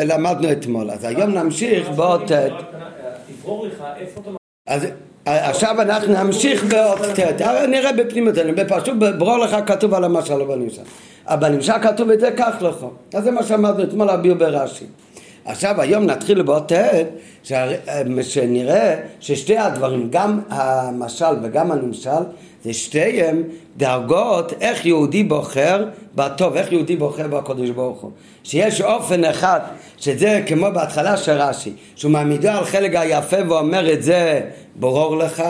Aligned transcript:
למדנו 0.00 0.52
אתמול, 0.52 0.90
אז 0.90 1.04
היום 1.04 1.30
נמשיך 1.30 1.88
באות 1.88 2.32
ט'. 2.32 2.48
אז 4.66 4.86
עכשיו 5.26 5.82
אנחנו 5.82 6.24
נמשיך 6.24 6.64
באות 6.64 6.98
ט', 7.00 7.40
נראה 7.68 7.92
בפנימותינו, 7.92 8.52
בפשוט 8.56 8.96
ברור 9.18 9.38
לך 9.38 9.56
כתוב 9.66 9.94
על 9.94 10.04
המשל 10.04 10.44
בנמשל. 10.44 10.82
בנמשל 11.40 11.72
כתוב 11.82 12.10
את 12.10 12.20
זה 12.20 12.30
כך 12.36 12.54
לך, 12.60 12.86
אז 13.14 13.24
זה 13.24 13.30
מה 13.30 13.42
שאמרנו 13.42 13.82
אתמול 13.82 14.10
הביאו 14.10 14.34
ברש"י. 14.38 14.84
עכשיו 15.46 15.80
היום 15.80 16.04
נתחיל 16.04 16.42
באות 16.42 16.72
ט', 16.72 17.54
שנראה 18.22 18.96
ששתי 19.20 19.58
הדברים, 19.58 20.08
גם 20.10 20.40
המשל 20.48 21.34
וגם 21.42 21.72
הנמשל, 21.72 22.10
זה 22.64 22.72
שתיהם 22.72 23.42
דרגות 23.76 24.52
איך 24.60 24.86
יהודי 24.86 25.24
בוחר 25.24 25.84
בטוב, 26.14 26.56
איך 26.56 26.72
יהודי 26.72 26.96
בוחר 26.96 27.26
בקודש 27.28 27.70
ברוך 27.70 28.00
הוא. 28.00 28.10
שיש 28.44 28.80
אופן 28.80 29.24
אחד, 29.24 29.60
שזה 29.98 30.42
כמו 30.46 30.66
בהתחלה 30.74 31.16
של 31.16 31.32
רש"י, 31.32 31.72
שהוא 31.96 32.12
מעמידו 32.12 32.48
על 32.48 32.64
חלק 32.64 32.94
היפה 32.94 33.36
ואומר 33.48 33.92
את 33.92 34.02
זה 34.02 34.40
ברור 34.76 35.16
לך, 35.16 35.42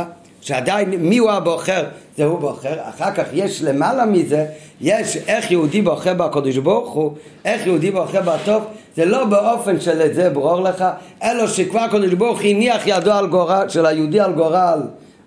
שעדיין 0.46 0.90
מי 0.90 1.18
הוא 1.18 1.30
הבוחר 1.30 1.84
זה 2.16 2.24
הוא 2.24 2.38
בוחר, 2.38 2.74
אחר 2.80 3.14
כך 3.14 3.24
יש 3.32 3.62
למעלה 3.62 4.06
מזה, 4.06 4.46
יש 4.80 5.16
איך 5.16 5.50
יהודי 5.50 5.82
בוחר 5.82 6.14
בקודש 6.14 6.56
ברוך 6.56 6.92
הוא, 6.92 7.12
איך 7.44 7.66
יהודי 7.66 7.90
בוחר 7.90 8.20
בטוב, 8.22 8.64
זה 8.96 9.04
לא 9.04 9.24
באופן 9.24 9.80
של 9.80 10.02
את 10.02 10.14
זה 10.14 10.30
ברור 10.30 10.60
לך, 10.60 10.84
אלא 11.22 11.46
שכבר 11.46 11.80
הקודש 11.80 12.12
ברוך 12.12 12.40
הוא 12.40 12.48
הניח 12.50 12.82
ידו 12.86 13.12
על 13.12 13.26
גורל, 13.26 13.68
של 13.68 13.86
היהודי 13.86 14.20
על 14.20 14.32
גורל 14.32 14.80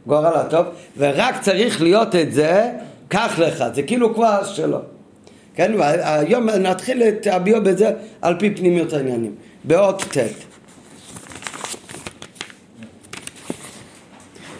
גורל 0.07 0.33
הטוב, 0.35 0.65
ורק 0.97 1.41
צריך 1.41 1.81
להיות 1.81 2.15
את 2.15 2.33
זה, 2.33 2.69
קח 3.07 3.39
לך, 3.39 3.63
זה 3.73 3.83
כאילו 3.83 4.15
כבר 4.15 4.43
שלו. 4.43 4.79
כן, 5.55 5.71
והיום 5.77 6.49
נתחיל 6.49 7.03
את 7.03 7.27
הביו 7.27 7.63
בזה 7.63 7.91
על 8.21 8.35
פי 8.39 8.55
פנימיות 8.55 8.93
העניינים, 8.93 9.31
באות 9.63 10.01
ט'. 10.01 10.48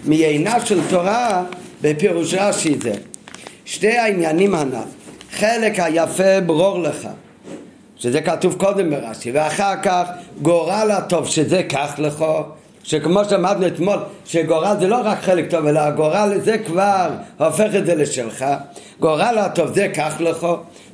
מעינה 0.09 0.65
של 0.65 0.79
תורה 0.89 1.43
בפירוש 1.81 2.33
רש"י 2.33 2.77
זה. 2.81 2.93
שתי 3.65 3.97
העניינים 3.97 4.55
הנ"ל, 4.55 4.75
חלק 5.31 5.79
היפה 5.79 6.41
ברור 6.45 6.79
לך, 6.79 7.07
שזה 7.97 8.21
כתוב 8.21 8.53
קודם 8.53 8.89
ברש"י, 8.89 9.31
ואחר 9.31 9.73
כך 9.83 10.09
גורל 10.41 10.91
הטוב, 10.91 11.27
שזה 11.27 11.63
כך 11.63 11.95
לך, 11.97 12.25
שכמו 12.83 13.25
שאמרנו 13.29 13.67
אתמול, 13.67 13.97
שגורל 14.25 14.75
זה 14.79 14.87
לא 14.87 15.01
רק 15.03 15.21
חלק 15.21 15.49
טוב, 15.49 15.65
אלא 15.65 15.79
הגורל 15.79 16.39
זה 16.39 16.57
כבר 16.57 17.09
הופך 17.37 17.75
את 17.75 17.85
זה 17.85 17.95
לשלך. 17.95 18.45
גורל 18.99 19.37
הטוב 19.37 19.73
זה 19.73 19.87
כך 19.95 20.15
לך, 20.19 20.47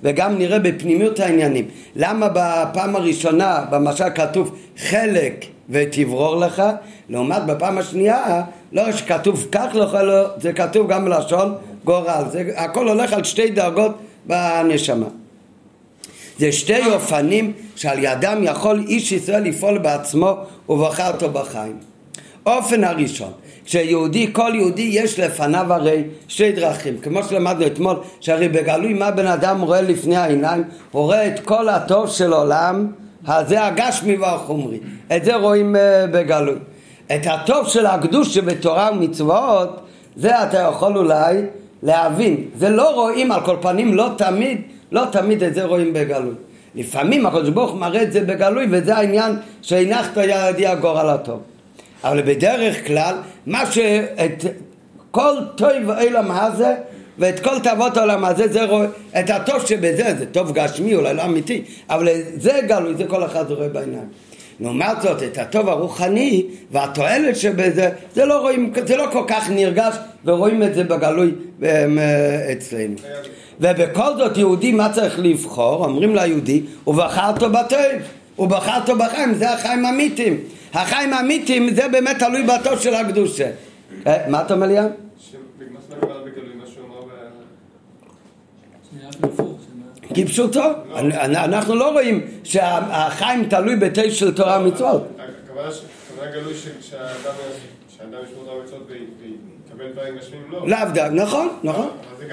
וגם 0.03 0.37
נראה 0.37 0.59
בפנימיות 0.59 1.19
העניינים. 1.19 1.67
למה 1.95 2.27
בפעם 2.29 2.95
הראשונה 2.95 3.65
במשל 3.69 4.09
כתוב 4.15 4.55
חלק 4.77 5.45
ותברור 5.69 6.35
לך, 6.35 6.63
לעומת 7.09 7.45
בפעם 7.45 7.77
השנייה, 7.77 8.41
לא 8.75 8.91
שכתוב 8.91 9.47
כך 9.51 9.67
לך, 9.73 9.95
אלא 9.95 10.27
זה 10.37 10.53
כתוב 10.53 10.87
גם 10.87 11.05
בלשון 11.05 11.55
גורל. 11.85 12.23
זה 12.31 12.43
הכל 12.55 12.87
הולך 12.87 13.13
על 13.13 13.23
שתי 13.23 13.49
דרגות 13.49 13.91
בנשמה. 14.25 15.05
זה 16.39 16.51
שתי 16.51 16.85
אופנים 16.91 17.53
שעל 17.75 18.03
ידם 18.03 18.39
יכול 18.43 18.85
איש 18.87 19.11
ישראל 19.11 19.43
לפעול 19.43 19.77
בעצמו 19.77 20.33
ובחר 20.69 21.13
אותו 21.13 21.29
בחיים. 21.29 21.77
אופן 22.45 22.83
הראשון, 22.83 23.31
כשיהודי, 23.65 24.29
כל 24.33 24.51
יהודי 24.55 24.89
יש 24.91 25.19
לפניו 25.19 25.73
הרי 25.73 26.03
שתי 26.27 26.51
דרכים, 26.51 26.97
כמו 26.97 27.23
שלמדנו 27.23 27.67
אתמול, 27.67 27.95
שהרי 28.19 28.47
בגלוי 28.47 28.93
מה 28.93 29.11
בן 29.11 29.27
אדם 29.27 29.61
רואה 29.61 29.81
לפני 29.81 30.15
העיניים? 30.15 30.63
הוא 30.91 31.03
רואה 31.03 31.27
את 31.27 31.39
כל 31.39 31.69
הטוב 31.69 32.09
של 32.09 32.33
עולם, 32.33 32.91
זה 33.47 33.65
הגשמי 33.65 34.17
והחומרי, 34.17 34.79
את 35.15 35.25
זה 35.25 35.35
רואים 35.35 35.75
uh, 35.75 35.79
בגלוי. 36.11 36.55
את 37.07 37.27
הטוב 37.27 37.67
של 37.67 37.85
הקדוש 37.85 38.33
שבתורה 38.33 38.89
ומצוות, 38.93 39.79
זה 40.15 40.43
אתה 40.43 40.59
יכול 40.59 40.97
אולי 40.97 41.41
להבין, 41.83 42.43
זה 42.57 42.69
לא 42.69 42.93
רואים 42.93 43.31
על 43.31 43.41
כל 43.41 43.55
פנים, 43.61 43.93
לא 43.93 44.09
תמיד 44.17 44.61
לא 44.91 45.03
תמיד 45.11 45.43
את 45.43 45.53
זה 45.53 45.63
רואים 45.63 45.93
בגלוי. 45.93 46.33
לפעמים 46.75 47.25
הקדוש 47.25 47.49
ברוך 47.49 47.75
מראה 47.75 48.03
את 48.03 48.11
זה 48.11 48.21
בגלוי 48.21 48.67
וזה 48.71 48.95
העניין 48.95 49.35
שהנחת 49.61 50.17
ידי 50.17 50.67
הגורל 50.67 51.09
הטוב. 51.09 51.39
אבל 52.03 52.21
בדרך 52.21 52.87
כלל, 52.87 53.15
מה 53.45 53.71
שאת 53.71 54.45
כל 55.11 55.33
טוב 55.55 55.89
העולם 55.89 56.31
הזה 56.31 56.75
ואת 57.19 57.39
כל 57.39 57.59
תאוות 57.59 57.97
העולם 57.97 58.25
הזה, 58.25 58.47
זה 58.47 58.63
רואה, 58.63 58.87
את 59.19 59.29
הטוב 59.29 59.65
שבזה, 59.65 60.15
זה 60.17 60.25
טוב 60.25 60.51
גשמי, 60.51 60.95
אולי 60.95 61.13
לא 61.13 61.25
אמיתי, 61.25 61.63
אבל 61.89 62.07
זה 62.35 62.59
גלוי, 62.67 62.95
זה 62.95 63.05
כל 63.07 63.25
אחד 63.25 63.51
רואה 63.51 63.67
בעיניים. 63.67 64.07
לעומת 64.59 65.01
זאת, 65.01 65.23
את 65.23 65.37
הטוב 65.37 65.69
הרוחני 65.69 66.45
והתועלת 66.71 67.35
שבזה, 67.35 67.89
זה 68.13 68.25
לא 68.25 68.41
רואים, 68.41 68.73
זה 68.85 68.97
לא 68.97 69.05
כל 69.11 69.23
כך 69.27 69.49
נרגש 69.49 69.95
ורואים 70.25 70.63
את 70.63 70.75
זה 70.75 70.83
בגלוי 70.83 71.31
אה, 71.63 72.51
אצלנו. 72.51 72.95
ובכל 73.59 74.17
זאת 74.17 74.37
יהודי 74.37 74.71
מה 74.71 74.89
צריך 74.93 75.19
לבחור? 75.19 75.85
אומרים 75.85 76.15
ליהודי, 76.15 76.61
הוא 76.83 76.95
בחר 76.95 77.29
אותו 77.29 77.49
בטוב, 77.49 77.79
הוא 78.35 78.47
בחר 78.47 78.79
אותו 78.81 78.95
בחיים, 78.97 79.33
זה 79.33 79.51
החיים 79.51 79.85
האמיתיים. 79.85 80.39
החיים 80.73 81.13
האמיתיים 81.13 81.75
זה 81.75 81.87
באמת 81.87 82.19
תלוי 82.19 82.43
בטוב 82.43 82.79
של 82.79 82.93
הקדושה. 82.93 83.47
אה, 84.07 84.17
מה 84.27 84.41
אתה 84.41 84.53
אומר 84.53 84.67
לי? 84.67 84.75
כפשוטו, 90.15 90.63
אנחנו 91.23 91.75
לא 91.75 91.91
רואים 91.91 92.27
שהחיים 92.43 93.49
תלוי 93.49 93.75
בתה 93.75 94.11
של 94.11 94.35
תורה 94.35 94.59
ומצוות. 94.61 95.07
הכוונה 95.43 96.31
גלוי 96.31 96.53
שהאדם 96.81 97.33
ישמור 98.23 98.45
תורה 98.45 98.57
ומצוות 98.57 98.87
ויקבל 98.89 99.91
דברים 99.91 100.17
גשמיים 100.17 100.43
לא. 100.51 100.67
לאו 100.67 100.79
דווקא, 100.93 101.09
נכון, 101.09 101.49
נכון. 101.63 101.89
אבל 102.07 102.27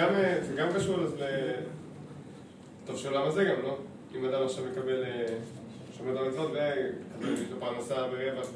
זה 0.49 0.55
גם 0.57 0.69
קשור 0.77 0.97
לטוב 2.85 2.97
של 2.97 3.15
העולם 3.15 3.29
הזה 3.29 3.45
גם, 3.45 3.55
לא? 3.63 3.77
אם 4.15 4.25
אדם 4.25 4.45
עכשיו 4.45 4.65
מקבל... 4.73 5.05
שומר 6.03 6.21
לו 6.23 6.49
פרנסה 7.61 7.95
ברווח 7.95 8.47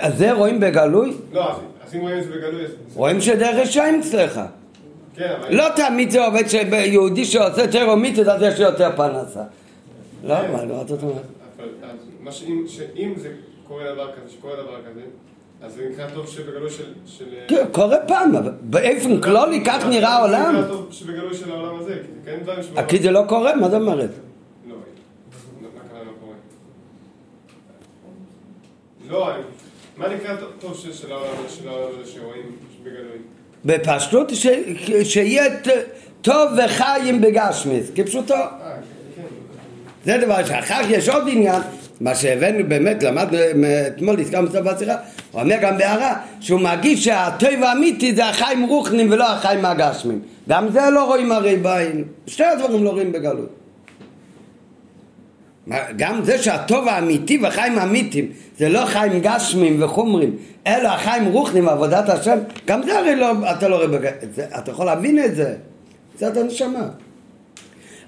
אז 0.00 0.18
זה 0.18 0.32
רואים 0.32 0.60
בגלוי? 0.60 1.16
לא, 1.32 1.60
אז 1.84 1.94
אם 1.94 2.00
רואים 2.00 2.18
את 2.18 2.24
זה 2.24 2.30
בגלוי... 2.30 2.64
רואים 2.94 3.20
שזה 3.20 3.50
רשעים 3.50 4.00
אצלך. 4.00 4.40
כן. 5.16 5.34
לא 5.50 5.64
תמיד 5.76 6.10
זה 6.10 6.24
עובד 6.24 6.48
שיהודי 6.48 7.24
שעושה 7.24 7.62
יותר 7.62 7.94
מיתות 7.94 8.28
אז 8.28 8.42
יש 8.42 8.60
לו 8.60 8.66
יותר 8.66 8.90
פרנסה. 8.96 9.42
לא, 10.24 10.34
מה, 10.52 10.64
לא, 10.64 10.82
אתה 10.82 10.94
אומר. 11.02 11.22
שאם 12.68 13.14
זה 13.16 13.32
קורה 13.68 13.84
דבר 13.92 14.12
כזה, 14.12 14.32
שקורה 14.32 14.56
דבר 14.56 14.76
כזה, 14.90 15.00
אז 15.62 15.74
זה 15.74 15.88
נקרא 15.92 16.10
טוב 16.14 16.26
שבגלוי 16.26 16.70
של... 17.06 17.24
כן, 17.48 17.64
קורה 17.72 17.96
פעם, 18.08 18.36
אבל 18.36 18.52
באופן 18.60 19.20
כללי 19.20 19.64
כך 19.64 19.86
נראה 19.86 20.08
העולם. 20.08 20.54
זה 20.54 20.60
נקרא 20.60 20.68
טוב 20.68 20.88
שבגלוי 20.90 21.34
של 21.34 21.50
העולם 21.50 21.80
הזה, 21.80 21.94
כי 21.94 22.12
זה 22.12 22.30
כן 22.30 22.38
דברים 22.42 22.62
שבעולם... 22.62 22.88
כי 22.88 22.98
זה 22.98 23.10
לא 23.10 23.22
קורה, 23.28 23.56
מה 23.56 23.68
זאת 23.68 23.80
אומרת? 23.80 24.10
לא, 24.68 24.74
מה 25.62 25.80
קרה 25.90 26.02
לא 26.04 26.10
קורה? 26.20 26.34
לא, 29.08 29.42
מה 29.96 30.08
נקרא 30.08 30.36
טוב 30.60 30.76
של 30.92 31.12
העולם 31.12 31.90
הזה 32.00 32.10
שרואים 32.10 32.56
בגלוי? 32.82 33.18
בפשטות 33.64 34.32
שיהיה 35.04 35.44
טוב 36.22 36.50
וחיים 36.64 37.20
בגשמיס, 37.20 37.90
כפשוטו. 37.94 38.34
זה 40.04 40.18
דבר 40.18 40.44
שאחר 40.44 40.82
כך 40.82 40.90
יש 40.90 41.08
עוד 41.08 41.24
עניין, 41.28 41.62
מה 42.00 42.14
שהבאנו 42.14 42.68
באמת, 42.68 43.02
למדנו 43.02 43.38
אתמול, 43.86 44.20
הזכרנו 44.20 44.48
בסוף 44.48 44.66
השיחה, 44.66 44.94
הוא 45.32 45.40
אומר 45.40 45.56
גם 45.60 45.78
בהערה, 45.78 46.14
שהוא 46.40 46.60
מרגיש 46.60 47.04
שהטוב 47.04 47.62
האמיתי 47.62 48.14
זה 48.14 48.26
החיים 48.26 48.66
רוחנים 48.66 49.10
ולא 49.10 49.32
החיים 49.32 49.64
הגשמים. 49.64 50.20
גם 50.48 50.68
זה 50.70 50.80
לא 50.90 51.04
רואים 51.04 51.32
הרי 51.32 51.56
בעין, 51.56 52.04
שתי 52.26 52.44
הדברים 52.44 52.84
לא 52.84 52.90
רואים 52.90 53.12
בגלות. 53.12 53.55
גם 55.96 56.24
זה 56.24 56.38
שהטוב 56.38 56.88
האמיתי 56.88 57.38
והחיים 57.38 57.78
האמיתיים 57.78 58.28
זה 58.58 58.68
לא 58.68 58.84
חיים 58.86 59.20
גשמים 59.20 59.82
וחומרים, 59.82 60.36
אלא 60.66 60.88
החיים 60.88 61.24
רוחנים 61.24 61.66
ועבודת 61.66 62.08
השם, 62.08 62.38
גם 62.66 62.82
זה 62.82 62.98
הרי 62.98 63.16
לא, 63.16 63.32
אתה 63.50 63.68
לא 63.68 63.76
רואה 63.76 64.10
אתה 64.58 64.70
יכול 64.70 64.86
להבין 64.86 65.24
את 65.24 65.36
זה, 65.36 65.54
זה 66.18 66.28
אתה 66.28 66.42
נשמה. 66.42 66.88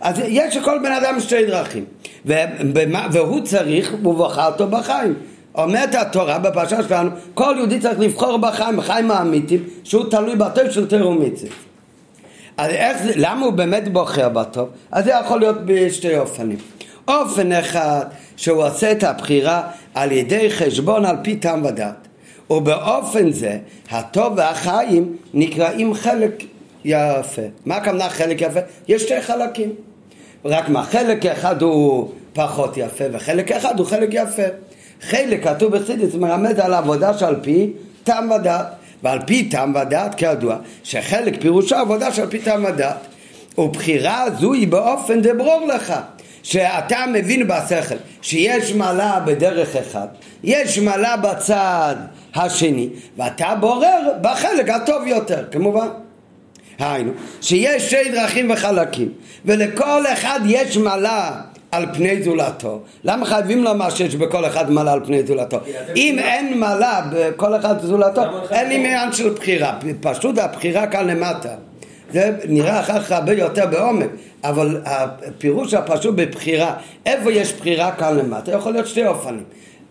אז 0.00 0.18
יש 0.26 0.56
לכל 0.56 0.78
בן 0.82 0.92
אדם 0.92 1.20
שתי 1.20 1.46
דרכים, 1.46 1.84
ובמה, 2.24 3.06
והוא 3.12 3.40
צריך, 3.40 3.94
אותו 4.04 4.66
בחיים. 4.66 5.14
אומרת 5.54 5.94
התורה 5.94 6.38
בפרשה 6.38 6.82
שלנו, 6.82 7.10
כל 7.34 7.54
יהודי 7.56 7.80
צריך 7.80 8.00
לבחור 8.00 8.36
בחיים, 8.36 8.76
בחיים 8.76 9.10
האמיתיים, 9.10 9.62
שהוא 9.84 10.10
תלוי 10.10 10.36
בטוב 10.36 10.70
של 10.70 10.86
מצווה. 11.12 11.50
אז 12.56 12.70
איך 12.70 13.02
זה, 13.02 13.12
למה 13.16 13.46
הוא 13.46 13.52
באמת 13.52 13.92
בוחר 13.92 14.28
בטוב? 14.28 14.68
אז 14.92 15.04
זה 15.04 15.10
יכול 15.24 15.40
להיות 15.40 15.56
בשתי 15.64 16.18
אופנים. 16.18 16.56
אופן 17.08 17.52
אחד, 17.52 18.04
שהוא 18.36 18.64
עושה 18.64 18.92
את 18.92 19.04
הבחירה 19.04 19.62
על 19.94 20.12
ידי 20.12 20.50
חשבון 20.50 21.04
על 21.04 21.16
פי 21.22 21.36
טעם 21.36 21.64
ודעת. 21.64 22.08
ובאופן 22.50 23.32
זה, 23.32 23.58
הטוב 23.90 24.32
והחיים 24.36 25.16
נקראים 25.34 25.94
חלק 25.94 26.44
יפה. 26.84 27.42
מה 27.66 27.76
הכוונה 27.76 28.08
חלק 28.08 28.40
יפה? 28.40 28.60
יש 28.88 29.02
שתי 29.02 29.22
חלקים. 29.22 29.70
רק 30.44 30.68
מה, 30.68 30.82
חלק 30.82 31.26
אחד 31.26 31.62
הוא 31.62 32.10
פחות 32.32 32.76
יפה, 32.76 33.04
וחלק 33.12 33.52
אחד 33.52 33.78
הוא 33.78 33.86
חלק 33.86 34.08
יפה. 34.12 34.42
חלק 35.02 35.44
כתוב 35.44 35.76
בחסידס 35.76 36.14
מרמז 36.14 36.58
על 36.58 36.74
עבודה 36.74 37.18
שעל 37.18 37.36
פי 37.42 37.70
טעם 38.04 38.30
ודעת, 38.30 38.66
ועל 39.02 39.18
פי 39.26 39.48
טעם 39.48 39.74
ודעת 39.74 40.14
כידוע, 40.14 40.56
שחלק 40.82 41.40
פירושו 41.40 41.76
עבודה 41.76 42.12
שעל 42.12 42.26
פי 42.26 42.38
טעם 42.38 42.64
ודעת. 42.64 42.96
ובחירה 43.58 44.24
זו 44.40 44.52
היא 44.52 44.68
באופן 44.68 45.20
דברור 45.22 45.66
לך, 45.74 45.94
שאתה 46.42 47.04
מבין 47.12 47.48
בשכל 47.48 47.94
שיש 48.22 48.72
מעלה 48.72 49.20
בדרך 49.24 49.76
אחד, 49.76 50.06
יש 50.44 50.78
מעלה 50.78 51.16
בצד 51.16 51.96
השני, 52.34 52.88
ואתה 53.16 53.54
בורר 53.60 54.12
בחלק 54.20 54.68
הטוב 54.68 55.06
יותר, 55.06 55.44
כמובן. 55.50 55.88
היינו, 56.78 57.12
שיש 57.40 57.86
שתי 57.86 58.10
דרכים 58.10 58.50
וחלקים, 58.50 59.08
ולכל 59.44 60.06
אחד 60.12 60.40
יש 60.46 60.76
מעלה 60.76 61.40
על 61.70 61.86
פני 61.94 62.22
זולתו. 62.22 62.80
למה 63.04 63.26
חייבים 63.26 63.64
לומר 63.64 63.90
שיש 63.90 64.14
בכל 64.14 64.46
אחד 64.46 64.70
מעלה 64.70 64.92
על 64.92 65.00
פני 65.04 65.22
זולתו? 65.26 65.58
אם 65.96 66.18
אין 66.18 66.60
מעלה 66.60 67.00
בכל 67.12 67.56
אחד 67.56 67.80
זולתו, 67.80 68.22
אין 68.50 68.68
לי 68.68 68.74
עניין 68.74 69.12
של 69.12 69.30
בחירה. 69.30 69.78
פשוט 70.00 70.38
הבחירה 70.38 70.86
כאן 70.86 71.06
למטה. 71.06 71.54
זה 72.12 72.30
נראה 72.48 72.80
אחר 72.80 73.02
כך 73.02 73.12
הרבה 73.12 73.32
יותר 73.32 73.66
בעומק, 73.66 74.08
אבל 74.44 74.80
הפירוש 74.84 75.74
הפשוט 75.74 76.14
בבחירה, 76.14 76.74
איפה 77.06 77.32
יש 77.32 77.52
בחירה 77.52 77.92
כאן 77.92 78.16
למטה? 78.16 78.52
יכול 78.52 78.72
להיות 78.72 78.86
שתי 78.86 79.06
אופנים. 79.06 79.44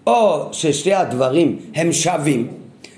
או 0.08 0.50
ששתי 0.52 0.94
הדברים 0.94 1.60
הם 1.76 1.92
שווים, 1.92 2.48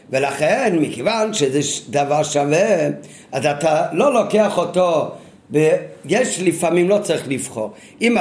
ולכן 0.10 0.78
מכיוון 0.82 1.34
שזה 1.34 1.60
דבר 1.90 2.24
שווה, 2.24 2.88
אז 3.32 3.46
אתה 3.46 3.86
לא 3.92 4.14
לוקח 4.14 4.58
אותו 4.58 5.12
ויש 5.52 6.42
לפעמים 6.42 6.90
לא 6.90 7.00
צריך 7.04 7.28
לבחור. 7.28 7.74
אם 8.02 8.16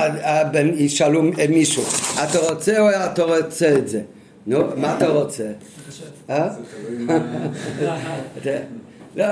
ישאלו 0.76 1.22
מישהו, 1.48 1.82
אתה 2.24 2.38
רוצה 2.38 2.80
או 2.80 2.90
אתה 2.90 3.22
רוצה 3.22 3.74
את 3.78 3.88
זה? 3.88 4.00
נו, 4.46 4.58
מה 4.76 4.96
אתה 4.96 5.08
רוצה? 5.08 5.44
לא, 9.18 9.26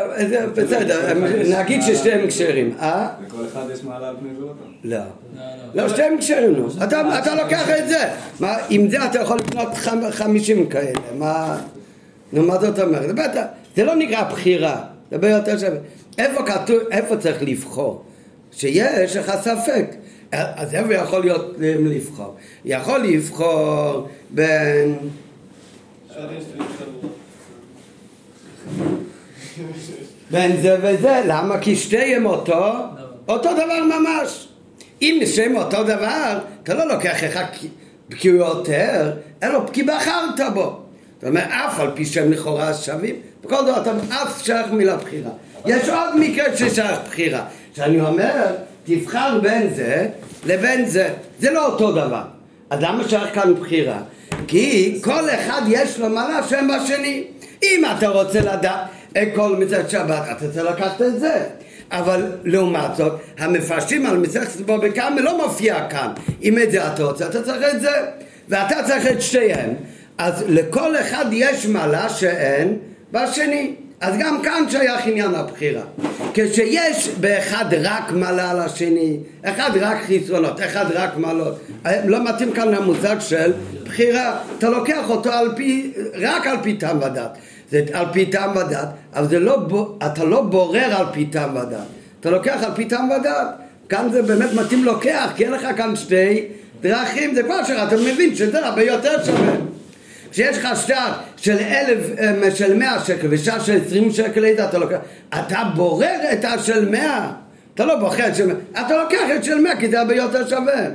בסדר, 0.55 1.15
נגיד 1.59 1.83
ששתיהם 1.83 2.27
כשרים, 2.27 2.75
אה? 2.81 3.09
לכל 3.27 3.45
אחד 3.53 3.63
יש 3.73 3.85
מעלה 3.85 4.09
על 4.09 4.17
פני 4.21 4.29
זולתו. 4.39 4.55
לא. 4.85 4.99
לא, 5.75 5.89
שתיהם 5.89 6.19
כשרים, 6.19 6.53
נו. 6.53 6.69
אתה 7.19 7.35
לוקח 7.35 7.71
את 7.71 7.89
זה. 7.89 8.09
עם 8.71 8.91
זה 8.91 9.05
אתה 9.05 9.19
יכול 9.21 9.39
לקנות 9.39 9.69
חמישים 10.11 10.67
כאלה. 10.67 11.01
מה... 11.19 11.59
נו, 12.33 12.43
מה 12.43 12.59
זאת 12.61 12.79
אומרת? 12.79 13.15
בטח, 13.15 13.43
זה 13.77 13.85
לא 13.85 13.95
נקרא 13.95 14.23
בחירה, 14.31 14.85
זה 15.11 15.19
ביותר 15.19 15.59
שווה. 15.59 15.79
איפה 16.19 16.43
כתוב, 16.43 16.79
איפה 16.91 17.17
צריך 17.17 17.43
לבחור? 17.43 18.05
שיש 18.53 19.17
לך 19.17 19.33
ספק. 19.41 19.87
אז 20.33 20.75
איפה 20.75 20.95
יכול 20.95 21.21
להיות 21.21 21.55
לבחור? 21.59 22.35
יכול 22.65 22.99
לבחור 22.99 24.09
בין... 24.31 24.99
בין 30.31 30.57
זה 30.63 30.77
וזה, 30.83 31.23
למה? 31.27 31.59
כי 31.59 31.77
שתיהם 31.77 32.27
אותו, 32.27 32.73
אותו 33.29 33.53
דבר 33.53 33.99
ממש. 33.99 34.49
אם 35.03 35.21
שתיהם 35.27 35.57
אותו 35.57 35.85
דבר, 35.85 36.39
אתה 36.63 36.75
לא 36.75 36.89
לוקח 36.89 37.25
אחד 37.25 37.45
כי 38.19 38.29
הוא 38.29 38.39
יותר, 38.39 39.13
אלא 39.43 39.61
כי 39.73 39.83
בחרת 39.83 40.41
בו. 40.55 40.81
זאת 41.21 41.29
אומרת, 41.29 41.49
אף 41.51 41.81
על 41.81 41.91
פי 41.95 42.05
שהם 42.05 42.33
לכאורה 42.33 42.75
שווים, 42.75 43.15
בכל 43.45 43.67
זאת 43.67 43.83
אתה 43.83 43.93
אף 44.23 44.45
שייך 44.45 44.67
מילה 44.73 44.97
בחירה. 44.97 45.31
יש 45.67 45.89
עוד 45.89 46.17
מקרה 46.17 46.57
ששייך 46.57 46.99
בחירה. 47.07 47.45
שאני 47.75 48.01
אומר, 48.01 48.47
תבחר 48.85 49.39
בין 49.43 49.75
זה 49.75 50.09
לבין 50.47 50.87
זה. 50.87 51.11
זה 51.41 51.51
לא 51.51 51.67
אותו 51.67 51.93
דבר. 51.93 52.23
אז 52.71 52.83
למה 52.83 53.09
שייך 53.09 53.35
כאן 53.35 53.55
בחירה? 53.55 53.99
כי 54.49 54.99
כל 55.05 55.31
אחד 55.31 55.63
יש 55.69 55.99
לו 55.99 56.09
מעלה 56.09 56.43
שם 56.49 56.69
בשני. 56.69 57.25
אם 57.63 57.83
אתה 57.97 58.09
רוצה 58.09 58.41
לדעת 58.41 58.81
כל 59.35 59.57
מצוות 59.57 59.91
שבת, 59.91 60.23
אתה 60.31 60.49
צריך 60.53 60.67
לקחת 60.71 61.03
את 61.03 61.21
זה. 61.21 61.45
אבל 61.91 62.33
לעומת 62.45 62.97
זאת, 62.97 63.13
המפרשים 63.39 64.07
על 64.07 64.17
מסכת 64.17 64.61
בו 64.61 64.79
בקאמל 64.79 65.21
לא 65.21 65.47
מופיע 65.47 65.89
כאן. 65.89 66.09
אם 66.43 66.59
את 66.59 66.71
זה 66.71 66.87
אתה 66.87 67.05
רוצה, 67.05 67.27
אתה 67.27 67.43
צריך 67.43 67.75
את 67.75 67.81
זה. 67.81 67.91
ואתה 68.49 68.83
צריך 68.87 69.07
את 69.07 69.23
שתיהם. 69.23 69.75
אז 70.19 70.45
לכל 70.49 70.97
אחד 70.97 71.25
יש 71.33 71.67
מעלה 71.67 72.09
שאין 72.09 72.79
בשני. 73.13 73.75
אז 74.01 74.15
גם 74.19 74.43
כאן 74.43 74.65
שייך 74.71 75.07
עניין 75.07 75.35
הבחירה. 75.35 75.83
כשיש 76.35 77.09
באחד 77.09 77.65
רק 77.83 78.13
מעלה 78.13 78.51
על 78.51 78.61
השני, 78.61 79.17
אחד 79.43 79.71
רק 79.81 79.99
חסרונות, 80.07 80.61
אחד 80.61 80.85
רק 80.93 81.17
מעלות, 81.17 81.59
לא 82.05 82.25
מתאים 82.25 82.53
כאן 82.53 82.69
למושג 82.69 83.17
של 83.21 83.53
בחירה. 83.85 84.39
אתה 84.59 84.69
לוקח 84.69 85.11
אותו 85.11 85.33
על 85.33 85.53
פי, 85.57 85.93
רק 86.15 86.47
על 86.47 86.57
פי 86.63 86.75
טעם 86.75 86.99
ודת. 86.99 87.39
זה 87.71 87.83
על 87.93 88.07
פי 88.13 88.27
טעם 88.27 88.57
ודת, 88.57 88.89
אבל 89.15 89.39
לא, 89.39 89.67
אתה 90.07 90.25
לא 90.25 90.43
בורר 90.43 90.95
על 90.97 91.07
פי 91.13 91.27
טעם 91.27 91.57
ודת. 91.57 91.87
אתה 92.21 92.31
לוקח 92.31 92.63
על 92.63 92.71
פי 92.75 92.85
טעם 92.85 93.11
ודת. 93.11 93.49
כאן 93.89 94.09
זה 94.13 94.23
באמת 94.23 94.53
מתאים 94.53 94.85
לוקח, 94.85 95.33
כי 95.37 95.45
אין 95.45 95.53
לך 95.53 95.67
כאן 95.77 95.97
שתי 95.97 96.43
דרכים, 96.81 97.35
זה 97.35 97.43
כבר 97.43 97.65
שאתה 97.65 97.97
מבין 97.97 98.35
שזה 98.35 98.67
הרבה 98.67 98.83
יותר 98.83 99.25
שווה. 99.25 99.53
כשיש 100.31 100.59
לך 100.59 100.69
שטר 100.83 101.13
של 101.37 101.57
אלף, 101.59 102.19
אה, 102.19 102.51
של 102.55 102.77
מאה 102.77 103.05
שקל 103.05 103.27
ושטר 103.31 103.61
של 103.61 103.81
עשרים 103.87 104.11
שקל, 104.11 104.45
איזה 104.45 104.65
אתה 104.65 104.79
לוקח? 104.79 104.97
אתה 105.29 105.63
בורר 105.75 106.33
את 106.33 106.45
השל 106.45 106.89
מאה, 106.89 107.33
אתה 107.75 107.85
לא 107.85 107.97
בוחר 107.97 108.29
את 108.29 108.37
של 108.37 108.47
מאה, 108.47 108.87
אתה 108.87 109.03
לוקח 109.03 109.23
את 109.37 109.45
של 109.45 109.61
מאה 109.61 109.77
כי 109.81 109.89
זה 109.91 110.01
הרבה 110.01 110.15
יותר 110.15 110.49
שווה. 110.49 110.87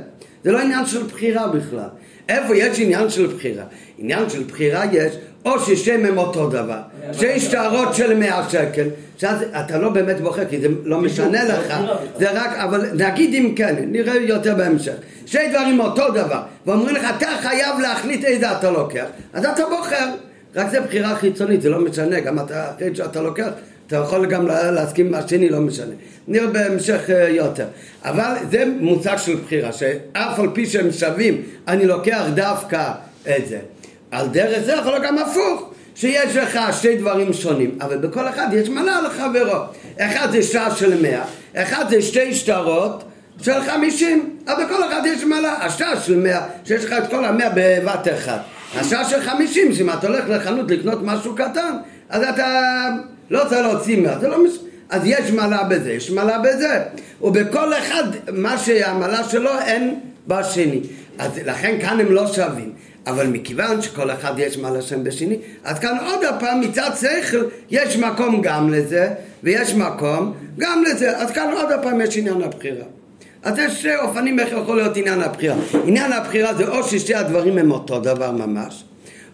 זה 0.44 0.52
לא 0.52 0.58
עניין 0.58 0.86
של 0.86 1.02
בחירה 1.02 1.48
בכלל. 1.48 1.88
איפה 2.28 2.56
יש 2.56 2.80
עניין 2.80 3.10
של 3.10 3.26
בחירה? 3.26 3.64
עניין 3.98 4.30
של 4.30 4.42
בחירה 4.42 4.84
יש 4.92 5.12
או 5.44 5.60
ששתיהם 5.60 6.04
הם 6.04 6.18
אותו 6.18 6.48
דבר, 6.48 6.78
שתי 7.12 7.40
שטרות 7.40 7.94
של 7.94 8.16
מאה 8.16 8.50
שקל, 8.50 8.88
שאז 9.18 9.44
אתה 9.60 9.78
לא 9.78 9.88
באמת 9.88 10.20
בוחר 10.20 10.44
כי 10.44 10.60
זה 10.60 10.68
לא 10.84 11.00
משנה 11.00 11.44
לך, 11.44 11.74
זה 12.18 12.30
רק, 12.30 12.50
אבל 12.56 12.86
נגיד 12.94 13.34
אם 13.34 13.54
כן, 13.56 13.74
נראה 13.88 14.16
יותר 14.16 14.54
בהמשך, 14.54 14.94
שתי 15.26 15.48
דברים 15.50 15.80
אותו 15.80 16.10
דבר, 16.10 16.40
ואומרים 16.66 16.94
לך 16.94 17.04
אתה 17.16 17.28
חייב 17.42 17.80
להחליט 17.80 18.24
איזה 18.24 18.52
אתה 18.52 18.70
לוקח, 18.70 19.06
אז 19.32 19.44
אתה 19.44 19.62
בוחר, 19.70 20.06
רק 20.56 20.70
זה 20.70 20.80
בחירה 20.80 21.16
חיצונית, 21.16 21.62
זה 21.62 21.70
לא 21.70 21.80
משנה, 21.80 22.20
גם 22.20 22.38
אתה, 22.38 22.70
אחרי 22.76 22.94
שאתה 22.94 23.22
לוקח, 23.22 23.48
אתה 23.86 23.96
יכול 23.96 24.26
גם 24.26 24.46
להסכים 24.46 25.06
עם 25.06 25.14
השני, 25.14 25.48
לא 25.48 25.60
משנה. 25.60 25.94
נראה 26.28 26.46
בהמשך 26.46 27.10
אה, 27.10 27.28
יותר. 27.28 27.66
אבל 28.04 28.34
זה 28.50 28.64
מושג 28.80 29.16
של 29.16 29.36
בחירה, 29.44 29.72
שאף 29.72 30.38
על 30.38 30.48
פי 30.52 30.66
שהם 30.66 30.92
שווים, 30.92 31.42
אני 31.68 31.86
לוקח 31.86 32.24
דווקא 32.34 32.92
את 33.36 33.48
זה. 33.48 33.58
על 34.12 34.28
דרך 34.28 34.58
זה 34.64 34.72
יכול 34.72 34.92
להיות 34.92 35.04
גם 35.04 35.18
הפוך, 35.18 35.70
שיש 35.94 36.36
לך 36.36 36.58
שתי 36.72 36.96
דברים 36.96 37.32
שונים, 37.32 37.78
אבל 37.80 37.96
בכל 37.96 38.28
אחד 38.28 38.46
יש 38.52 38.68
מנה 38.68 39.00
לחברו. 39.00 39.58
אחד 39.98 40.28
זה 40.32 40.42
שטר 40.42 40.74
של 40.74 41.02
מאה, 41.02 41.24
אחד 41.54 41.84
זה 41.90 42.02
שתי 42.02 42.34
שטרות 42.34 43.04
של 43.42 43.62
חמישים, 43.62 44.36
אבל 44.46 44.64
בכל 44.64 44.84
אחד 44.84 45.02
יש 45.06 45.24
מנה. 45.24 45.52
השטר 45.52 46.00
של 46.00 46.18
מאה, 46.18 46.40
שיש 46.64 46.84
לך 46.84 46.92
את 46.92 47.10
כל 47.10 47.24
המאה 47.24 47.48
בבת 47.54 48.08
אחת. 48.16 48.40
השטר 48.76 49.04
של 49.04 49.22
חמישים, 49.22 49.72
שאם 49.72 49.90
אתה 49.90 50.06
הולך 50.06 50.24
לחנות 50.28 50.70
לקנות 50.70 50.98
משהו 51.02 51.34
קטן, 51.34 51.76
אז 52.08 52.22
אתה 52.22 52.88
לא 53.30 53.44
צריך 53.48 53.60
להוציא 53.60 54.02
מאה, 54.02 54.18
זה 54.18 54.28
לא 54.28 54.44
מש... 54.44 54.52
אז 54.90 55.02
יש 55.04 55.30
מעלה 55.30 55.62
בזה, 55.62 55.92
יש 55.92 56.10
מעלה 56.10 56.38
בזה. 56.38 56.82
ובכל 57.22 57.74
אחד, 57.74 58.04
מה 58.32 58.58
שהמעלה 58.58 59.24
שלו 59.24 59.50
אין 59.58 60.00
בשני. 60.28 60.80
אז 61.18 61.30
לכן 61.44 61.78
כאן 61.80 62.00
הם 62.00 62.12
לא 62.12 62.26
שווים. 62.26 62.72
אבל 63.06 63.26
מכיוון 63.26 63.82
שכל 63.82 64.10
אחד 64.10 64.34
יש 64.38 64.58
מה 64.58 64.70
לשם 64.70 65.04
בשני, 65.04 65.36
אז 65.64 65.78
כאן 65.78 65.96
עוד 66.06 66.24
הפעם 66.24 66.60
מצד 66.60 66.90
שכל 67.00 67.44
יש 67.70 67.96
מקום 67.96 68.42
גם 68.42 68.72
לזה, 68.72 69.08
ויש 69.42 69.74
מקום 69.74 70.32
גם 70.58 70.82
לזה, 70.86 71.18
אז 71.18 71.30
כאן 71.30 71.52
עוד 71.52 71.72
הפעם 71.72 72.00
יש 72.00 72.16
עניין 72.16 72.42
הבחירה. 72.42 72.84
אז 73.42 73.58
יש 73.58 73.78
שתי 73.78 73.96
אופנים 73.96 74.40
איך 74.40 74.52
יכול 74.52 74.76
להיות 74.76 74.96
עניין 74.96 75.20
הבחירה. 75.20 75.56
עניין 75.86 76.12
הבחירה 76.12 76.54
זה 76.54 76.68
או 76.68 76.82
ששתי 76.84 77.14
הדברים 77.14 77.58
הם 77.58 77.70
אותו 77.70 78.00
דבר 78.00 78.30
ממש, 78.30 78.84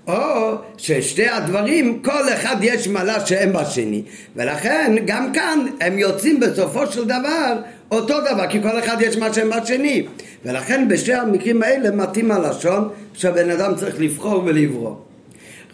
או 0.09 0.55
ששתי 0.77 1.29
הדברים, 1.29 2.03
כל 2.03 2.33
אחד 2.35 2.57
יש 2.61 2.89
מעלה 2.89 3.27
שאין 3.27 3.53
בשני, 3.53 4.03
ולכן 4.37 4.97
גם 5.07 5.33
כאן 5.33 5.67
הם 5.81 5.99
יוצאים 5.99 6.41
בסופו 6.41 6.87
של 6.87 7.05
דבר 7.05 7.57
אותו 7.91 8.21
דבר, 8.21 8.47
כי 8.51 8.63
כל 8.63 8.79
אחד 8.79 8.97
יש 9.01 9.17
מה 9.17 9.35
שהם 9.35 9.51
בשני. 9.51 10.07
ולכן 10.45 10.89
בשתי 10.89 11.15
המקרים 11.15 11.63
האלה 11.63 11.91
מתאים 11.91 12.31
הלשון 12.31 12.89
שהבן 13.15 13.51
אדם 13.51 13.75
צריך 13.75 14.01
לבחור 14.01 14.43
ולברוא. 14.47 14.95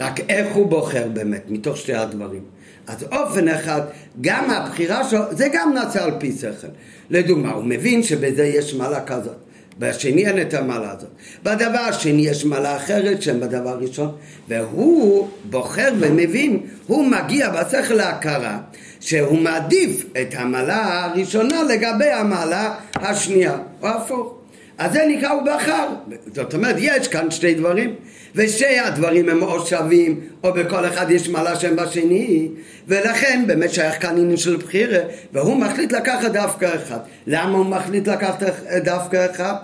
רק 0.01 0.21
איך 0.29 0.55
הוא 0.55 0.67
בוחר 0.67 1.09
באמת 1.13 1.43
מתוך 1.49 1.77
שתי 1.77 1.95
הדברים. 1.95 2.43
אז 2.87 3.07
אופן 3.13 3.49
אחד, 3.49 3.81
גם 4.21 4.51
הבחירה 4.51 5.09
שלו, 5.09 5.21
זה 5.31 5.49
גם 5.53 5.73
נעשה 5.75 6.05
על 6.05 6.11
פי 6.19 6.33
שכל. 6.33 6.67
לדוגמה, 7.11 7.53
הוא 7.53 7.65
מבין 7.65 8.03
שבזה 8.03 8.45
יש 8.45 8.75
מעלה 8.75 9.05
כזאת. 9.05 9.44
בשני 9.79 10.27
אין 10.27 10.41
את 10.41 10.55
המעלה 10.55 10.91
הזאת. 10.91 11.11
בדבר 11.43 11.79
השני 11.79 12.27
יש 12.27 12.45
מעלה 12.45 12.77
אחרת 12.77 13.23
שהם 13.23 13.41
בדבר 13.41 13.69
הראשון, 13.69 14.17
והוא 14.49 15.29
בוחר 15.45 15.93
ומבין, 15.99 16.61
הוא 16.87 17.07
מגיע 17.07 17.49
בשכל 17.49 17.95
להכרה 17.95 18.59
שהוא 19.01 19.39
מעדיף 19.39 20.05
את 20.21 20.29
המעלה 20.35 21.05
הראשונה 21.05 21.63
לגבי 21.63 22.11
המעלה 22.11 22.75
השנייה, 22.95 23.57
או 23.83 23.89
הפוך. 23.89 24.35
אז 24.79 24.93
זה 24.93 25.05
נקרא 25.09 25.31
הוא 25.31 25.43
בחר. 25.43 25.89
זאת 26.35 26.55
אומרת, 26.55 26.77
יש 26.79 27.09
כאן 27.09 27.31
שתי 27.31 27.55
דברים, 27.55 27.95
ושתי 28.35 28.79
הדברים 28.79 29.29
הם 29.29 29.43
או 29.43 29.67
שווים, 29.67 30.21
או 30.45 30.53
בכל 30.53 30.87
אחד 30.87 31.11
יש 31.11 31.29
מעלה 31.29 31.57
שהם 31.57 31.77
בשני, 31.77 32.49
ולכן 32.89 33.45
באמת 33.47 33.73
שייך 33.73 34.03
כאן 34.03 34.19
עניין 34.19 34.37
של 34.37 34.57
בחירה, 34.57 34.99
והוא 35.33 35.57
מחליט 35.57 35.93
לקחת 35.93 36.31
דווקא 36.31 36.75
אחד. 36.75 36.99
למה 37.27 37.59
הוא 37.59 37.67
מחליט 37.67 38.09
לקחת 38.09 38.43
דווקא 38.85 39.27
אחד? 39.31 39.55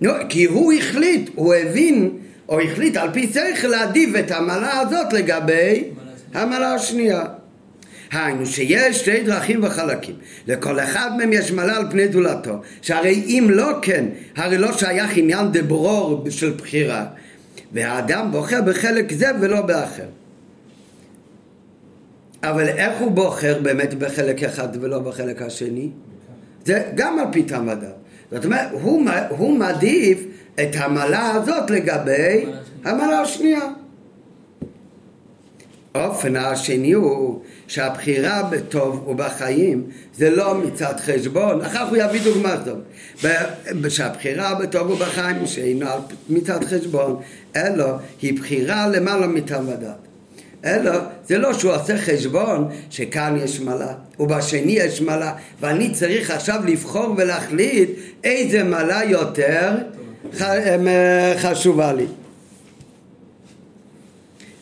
נו, 0.00 0.12
כי 0.28 0.44
הוא 0.44 0.72
החליט, 0.72 1.30
הוא 1.34 1.54
הבין, 1.54 2.10
או 2.48 2.60
החליט 2.60 2.96
על 2.96 3.08
פי 3.12 3.30
שכל 3.32 3.68
להעדיף 3.68 4.10
את 4.18 4.30
המעלה 4.30 4.80
הזאת 4.80 5.12
לגבי 5.12 5.84
המעלה 6.34 6.74
השנייה. 6.74 7.24
היינו 8.12 8.46
שיש 8.46 8.96
שתי 8.96 9.20
דרכים 9.20 9.64
וחלקים, 9.64 10.14
לכל 10.46 10.80
אחד 10.80 11.10
מהם 11.18 11.32
יש 11.32 11.52
מעלה 11.52 11.76
על 11.76 11.84
פני 11.90 12.12
זולתו, 12.12 12.60
שהרי 12.82 13.22
אם 13.26 13.46
לא 13.50 13.68
כן, 13.82 14.04
הרי 14.36 14.58
לא 14.58 14.72
שייך 14.72 15.16
עניין 15.16 15.46
דברור 15.52 16.26
של 16.30 16.50
בחירה, 16.50 17.04
והאדם 17.72 18.28
בוחר 18.32 18.62
בחלק 18.62 19.12
זה 19.12 19.26
ולא 19.40 19.60
באחר. 19.60 20.06
אבל 22.42 22.68
איך 22.68 23.00
הוא 23.00 23.10
בוחר 23.10 23.58
באמת 23.62 23.94
בחלק 23.94 24.44
אחד 24.44 24.68
ולא 24.80 24.98
בחלק 24.98 25.42
השני? 25.42 25.90
זה 26.64 26.82
גם 26.94 27.18
על 27.18 27.26
פי 27.32 27.42
טעם 27.42 27.68
הדת. 27.68 27.88
זאת 28.30 28.44
אומרת, 28.44 28.68
הוא, 28.72 29.10
הוא 29.28 29.58
מעדיף 29.58 30.18
את 30.54 30.68
המעלה 30.74 31.30
הזאת 31.30 31.70
לגבי 31.70 32.46
המעלה 32.84 33.20
השנייה. 33.20 33.60
האופן 35.94 36.36
השני 36.36 36.92
הוא 36.92 37.40
שהבחירה 37.66 38.42
בטוב 38.42 39.08
ובחיים 39.08 39.84
זה 40.16 40.30
לא 40.30 40.54
מצד 40.54 40.94
חשבון, 41.00 41.60
אחר 41.60 41.84
כך 41.84 41.88
הוא 41.88 41.96
יביא 41.96 42.20
דוגמא 42.24 42.54
טוב, 42.64 42.78
שהבחירה 43.88 44.54
בטוב 44.54 44.90
ובחיים 44.90 45.46
שאינו 45.46 45.86
מצד 46.28 46.64
חשבון, 46.64 47.20
אלא 47.56 47.86
היא 48.22 48.38
בחירה 48.38 48.88
למעלה 48.88 49.26
מטעם 49.26 49.68
ודת. 49.68 50.08
אלא 50.64 50.92
זה 51.26 51.38
לא 51.38 51.54
שהוא 51.54 51.72
עושה 51.72 51.98
חשבון 51.98 52.68
שכאן 52.90 53.36
יש 53.44 53.60
מעלה 53.60 53.92
ובשני 54.20 54.72
יש 54.72 55.00
מעלה 55.00 55.32
ואני 55.60 55.90
צריך 55.92 56.30
עכשיו 56.30 56.60
לבחור 56.66 57.14
ולהחליט 57.16 57.90
איזה 58.24 58.64
מעלה 58.64 59.04
יותר 59.04 59.70
חשובה 61.36 61.92
לי. 61.92 62.06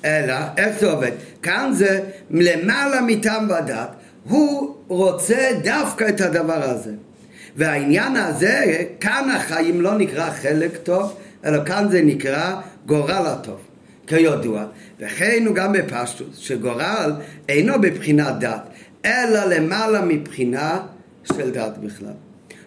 אלא 0.06 0.34
איך 0.56 0.78
זה 0.80 0.90
עובד? 0.90 1.12
כאן 1.42 1.70
זה 1.74 2.00
למעלה 2.30 3.00
מטעם 3.00 3.50
ודת, 3.50 3.88
הוא 4.28 4.74
רוצה 4.88 5.50
דווקא 5.62 6.08
את 6.08 6.20
הדבר 6.20 6.62
הזה. 6.62 6.92
והעניין 7.56 8.16
הזה, 8.16 8.84
כאן 9.00 9.30
החיים 9.36 9.80
לא 9.80 9.98
נקרא 9.98 10.30
חלק 10.30 10.76
טוב, 10.76 11.16
אלא 11.44 11.64
כאן 11.64 11.86
זה 11.90 12.02
נקרא 12.02 12.54
גורל 12.86 13.26
הטוב, 13.26 13.60
כידוע. 14.06 14.64
וכן 15.00 15.42
הוא 15.46 15.54
גם 15.54 15.72
בפשטוס, 15.72 16.36
שגורל 16.38 17.12
אינו 17.48 17.80
בבחינת 17.80 18.38
דת, 18.38 18.68
אלא 19.04 19.44
למעלה 19.44 20.00
מבחינה 20.00 20.80
של 21.24 21.50
דת 21.50 21.78
בכלל. 21.78 22.12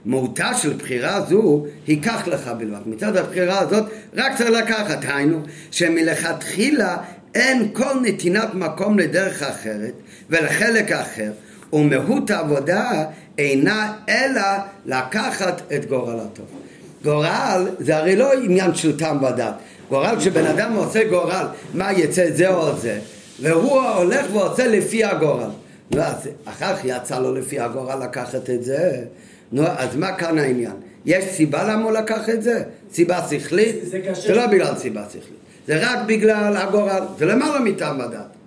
מהותה 0.05 0.53
של 0.53 0.73
בחירה 0.73 1.21
זו 1.21 1.65
היא 1.87 2.03
כך 2.03 2.27
לך 2.27 2.51
בלבד. 2.57 2.79
מצד 2.85 3.17
הבחירה 3.17 3.59
הזאת 3.59 3.85
רק 4.15 4.37
צריך 4.37 4.49
לקחת, 4.49 4.99
היינו, 5.07 5.41
שמלכתחילה 5.71 6.97
אין 7.35 7.69
כל 7.73 7.93
נתינת 8.01 8.53
מקום 8.53 8.99
לדרך 8.99 9.43
אחרת 9.43 9.93
ולחלק 10.29 10.91
אחר, 10.91 11.31
ומהות 11.73 12.31
העבודה 12.31 13.05
אינה 13.37 13.93
אלא 14.09 14.41
לקחת 14.85 15.61
את 15.75 15.85
גורל 15.85 16.19
הטוב. 16.19 16.45
גורל 17.03 17.67
זה 17.79 17.97
הרי 17.97 18.15
לא 18.15 18.33
עניין 18.33 18.75
של 18.75 18.97
טעם 18.97 19.23
ודת. 19.23 19.53
גורל, 19.89 20.15
כשבן 20.19 20.45
אדם 20.45 20.73
עושה 20.73 21.03
גורל, 21.03 21.45
מה 21.73 21.91
יצא 21.93 22.31
זה 22.31 22.47
או 22.49 22.77
זה, 22.77 22.99
והוא 23.41 23.81
הולך 23.81 24.25
ועושה 24.33 24.67
לפי 24.67 25.03
הגורל. 25.03 25.49
נו, 25.91 26.01
אז 26.01 26.29
אחר 26.45 26.75
כך 26.75 26.81
יצא 26.83 27.19
לו 27.19 27.35
לפי 27.35 27.59
הגורל 27.59 28.03
לקחת 28.03 28.49
את 28.49 28.63
זה. 28.63 29.01
נו, 29.51 29.63
אז 29.67 29.95
מה 29.95 30.15
כאן 30.15 30.37
העניין? 30.37 30.73
יש 31.05 31.25
סיבה 31.25 31.63
למה 31.63 31.83
הוא 31.83 31.91
לקח 31.91 32.29
את 32.29 32.43
זה? 32.43 32.63
סיבה 32.93 33.27
שכלית? 33.29 33.75
זה, 33.83 33.99
זה, 34.13 34.21
זה 34.21 34.35
לא 34.35 34.47
בגלל 34.47 34.75
סיבה 34.75 35.03
שכלית. 35.09 35.39
זה 35.67 35.79
רק 35.81 35.99
בגלל 36.05 36.57
הגורל, 36.57 37.03
זה 37.17 37.25
למעלה 37.25 37.59
מטעם 37.59 38.01
הדת. 38.01 38.39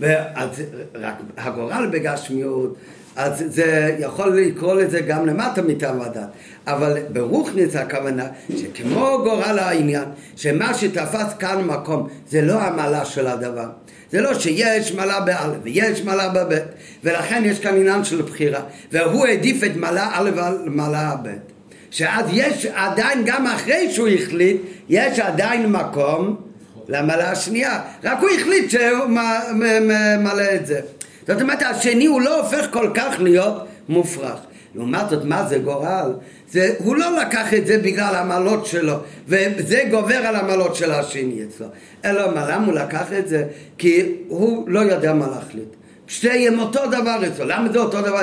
ואז 0.00 0.62
רק 0.94 1.14
הגורל 1.36 1.88
בגשמיות, 1.92 2.76
אז 3.16 3.44
זה 3.46 3.96
יכול 3.98 4.40
לקרוא 4.40 4.74
לזה 4.74 5.00
גם 5.00 5.26
למטה 5.26 5.62
מטעם 5.62 6.00
הדת. 6.00 6.28
אבל 6.66 6.98
ברוכניץ 7.12 7.76
הכוונה 7.76 8.26
שכמו 8.56 9.18
גורל 9.24 9.58
העניין, 9.58 10.04
שמה 10.36 10.74
שתפס 10.74 11.34
כאן 11.38 11.64
מקום 11.64 12.08
זה 12.28 12.42
לא 12.42 12.60
המעלה 12.60 13.04
של 13.04 13.26
הדבר. 13.26 13.68
זה 14.12 14.20
לא 14.20 14.34
שיש 14.34 14.92
מעלה 14.92 15.20
באלף 15.20 15.56
ויש 15.62 16.02
מעלה 16.02 16.28
בבית, 16.28 16.62
ולכן 17.04 17.42
יש 17.44 17.60
כאן 17.60 17.76
עניין 17.76 18.04
של 18.04 18.22
בחירה. 18.22 18.60
והוא 18.92 19.26
העדיף 19.26 19.64
את 19.64 19.76
מעלה 19.76 20.10
א' 20.12 20.30
על 20.40 20.58
מעלה 20.66 21.14
ב'. 21.22 21.28
שאז 21.90 22.26
יש 22.32 22.66
עדיין, 22.66 23.22
גם 23.26 23.46
אחרי 23.46 23.92
שהוא 23.92 24.08
החליט, 24.08 24.56
יש 24.88 25.18
עדיין 25.18 25.72
מקום 25.72 26.45
למעלה 26.88 27.30
השנייה. 27.30 27.80
רק 28.04 28.18
הוא 28.20 28.28
החליט 28.30 28.70
שהוא 28.70 29.08
מלא 30.18 30.54
את 30.54 30.66
זה. 30.66 30.80
זאת 31.26 31.40
אומרת, 31.40 31.62
השני 31.62 32.06
הוא 32.06 32.20
לא 32.20 32.40
הופך 32.40 32.66
כל 32.70 32.90
כך 32.94 33.14
להיות 33.18 33.66
מופרך. 33.88 34.38
לעומת 34.74 35.10
זאת, 35.10 35.24
מה 35.24 35.46
זה 35.48 35.58
גורל? 35.58 36.12
זה, 36.50 36.74
הוא 36.78 36.96
לא 36.96 37.16
לקח 37.20 37.54
את 37.54 37.66
זה 37.66 37.78
בגלל 37.78 38.14
המעלות 38.14 38.66
שלו, 38.66 38.94
וזה 39.28 39.82
גובר 39.90 40.16
על 40.16 40.36
המעלות 40.36 40.76
של 40.76 40.92
השני 40.92 41.44
אצלו. 41.44 41.66
אלא 42.04 42.34
מה, 42.34 42.50
למה 42.50 42.66
הוא 42.66 42.74
לקח 42.74 43.12
את 43.18 43.28
זה? 43.28 43.44
כי 43.78 44.14
הוא 44.28 44.68
לא 44.68 44.80
יודע 44.80 45.12
מה 45.12 45.26
להחליט. 45.28 45.68
שתיהם 46.06 46.58
אותו 46.58 46.80
דבר 46.86 47.26
אצלו, 47.26 47.44
למה 47.46 47.72
זה 47.72 47.78
אותו 47.78 48.00
דבר? 48.00 48.22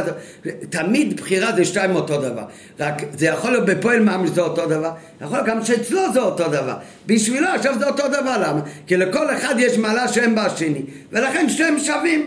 תמיד 0.70 1.18
בחירה 1.18 1.52
זה 1.56 1.66
שתיים 1.66 1.96
אותו 1.96 2.22
דבר, 2.22 2.44
רק 2.80 3.02
זה 3.18 3.26
יכול 3.26 3.52
להיות 3.52 3.66
בפועל 3.66 4.00
ממש 4.00 4.30
זה 4.30 4.42
אותו 4.42 4.66
דבר, 4.66 4.92
יכול 5.22 5.38
להיות 5.38 5.48
גם 5.48 5.66
שאצלו 5.66 6.14
זה 6.14 6.20
אותו 6.20 6.48
דבר, 6.48 6.76
בשבילו 7.06 7.48
עכשיו 7.48 7.80
זה 7.80 7.88
אותו 7.88 8.08
דבר, 8.08 8.38
למה? 8.48 8.62
כי 8.88 8.98
לכל 8.98 9.36
אחד 9.36 9.56
יש 9.58 9.78
מעלה 9.78 10.08
שהם 10.08 10.36
בשני, 10.36 10.82
ולכן 11.12 11.50
שתיהם 11.50 11.80
שווים. 11.80 12.26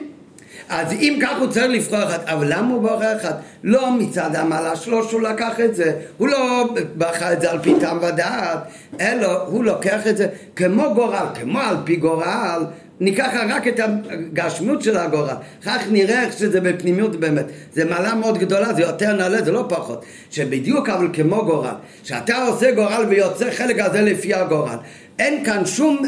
אז 0.69 0.93
אם 0.93 1.19
כך 1.23 1.39
הוא 1.39 1.47
צריך 1.47 1.67
לבחור 1.67 2.03
אחד, 2.03 2.19
אבל 2.25 2.47
למה 2.49 2.75
הוא 2.75 2.83
בוחר 2.83 3.17
אחד? 3.17 3.33
לא 3.65 3.91
מצד 3.91 4.37
המעלה 4.37 4.77
שלו 4.77 5.09
שהוא 5.09 5.23
לקח 5.23 5.61
את 5.61 5.75
זה, 5.75 5.93
הוא 6.17 6.29
לא 6.29 6.65
בחר 6.99 7.33
את 7.33 7.41
זה 7.41 7.51
על 7.51 7.59
פי 7.63 7.75
טעם 7.81 7.99
ודעת, 8.03 8.59
אלא 9.01 9.43
הוא 9.47 9.65
לוקח 9.65 10.07
את 10.07 10.17
זה 10.17 10.29
כמו 10.57 10.95
גורל, 10.95 11.27
כמו 11.35 11.61
על 11.61 11.77
פי 11.85 11.97
גורל, 11.97 12.65
ניקח 13.01 13.31
רק 13.49 13.69
את 13.69 13.81
הגשמיות 13.81 14.83
של 14.83 14.97
הגורל, 14.97 15.35
כך 15.65 15.83
נראה 15.91 16.23
איך 16.23 16.39
שזה 16.39 16.61
בפנימיות 16.61 17.17
באמת. 17.17 17.45
זה 17.73 17.85
מעלה 17.85 18.15
מאוד 18.15 18.39
גדולה, 18.39 18.75
זה 18.75 18.83
יותר 18.83 19.13
נעלה, 19.13 19.43
זה 19.43 19.53
לא 19.53 19.65
פחות. 19.69 20.05
שבדיוק 20.31 20.89
אבל 20.89 21.09
כמו 21.13 21.45
גורל, 21.45 21.75
שאתה 22.03 22.45
עושה 22.45 22.73
גורל 22.73 23.05
ויוצא 23.09 23.51
חלק 23.51 23.79
הזה 23.79 24.03
לפי 24.03 24.35
הגורל. 24.35 24.77
אין 25.19 25.45
כאן 25.45 25.67
שום 25.67 26.03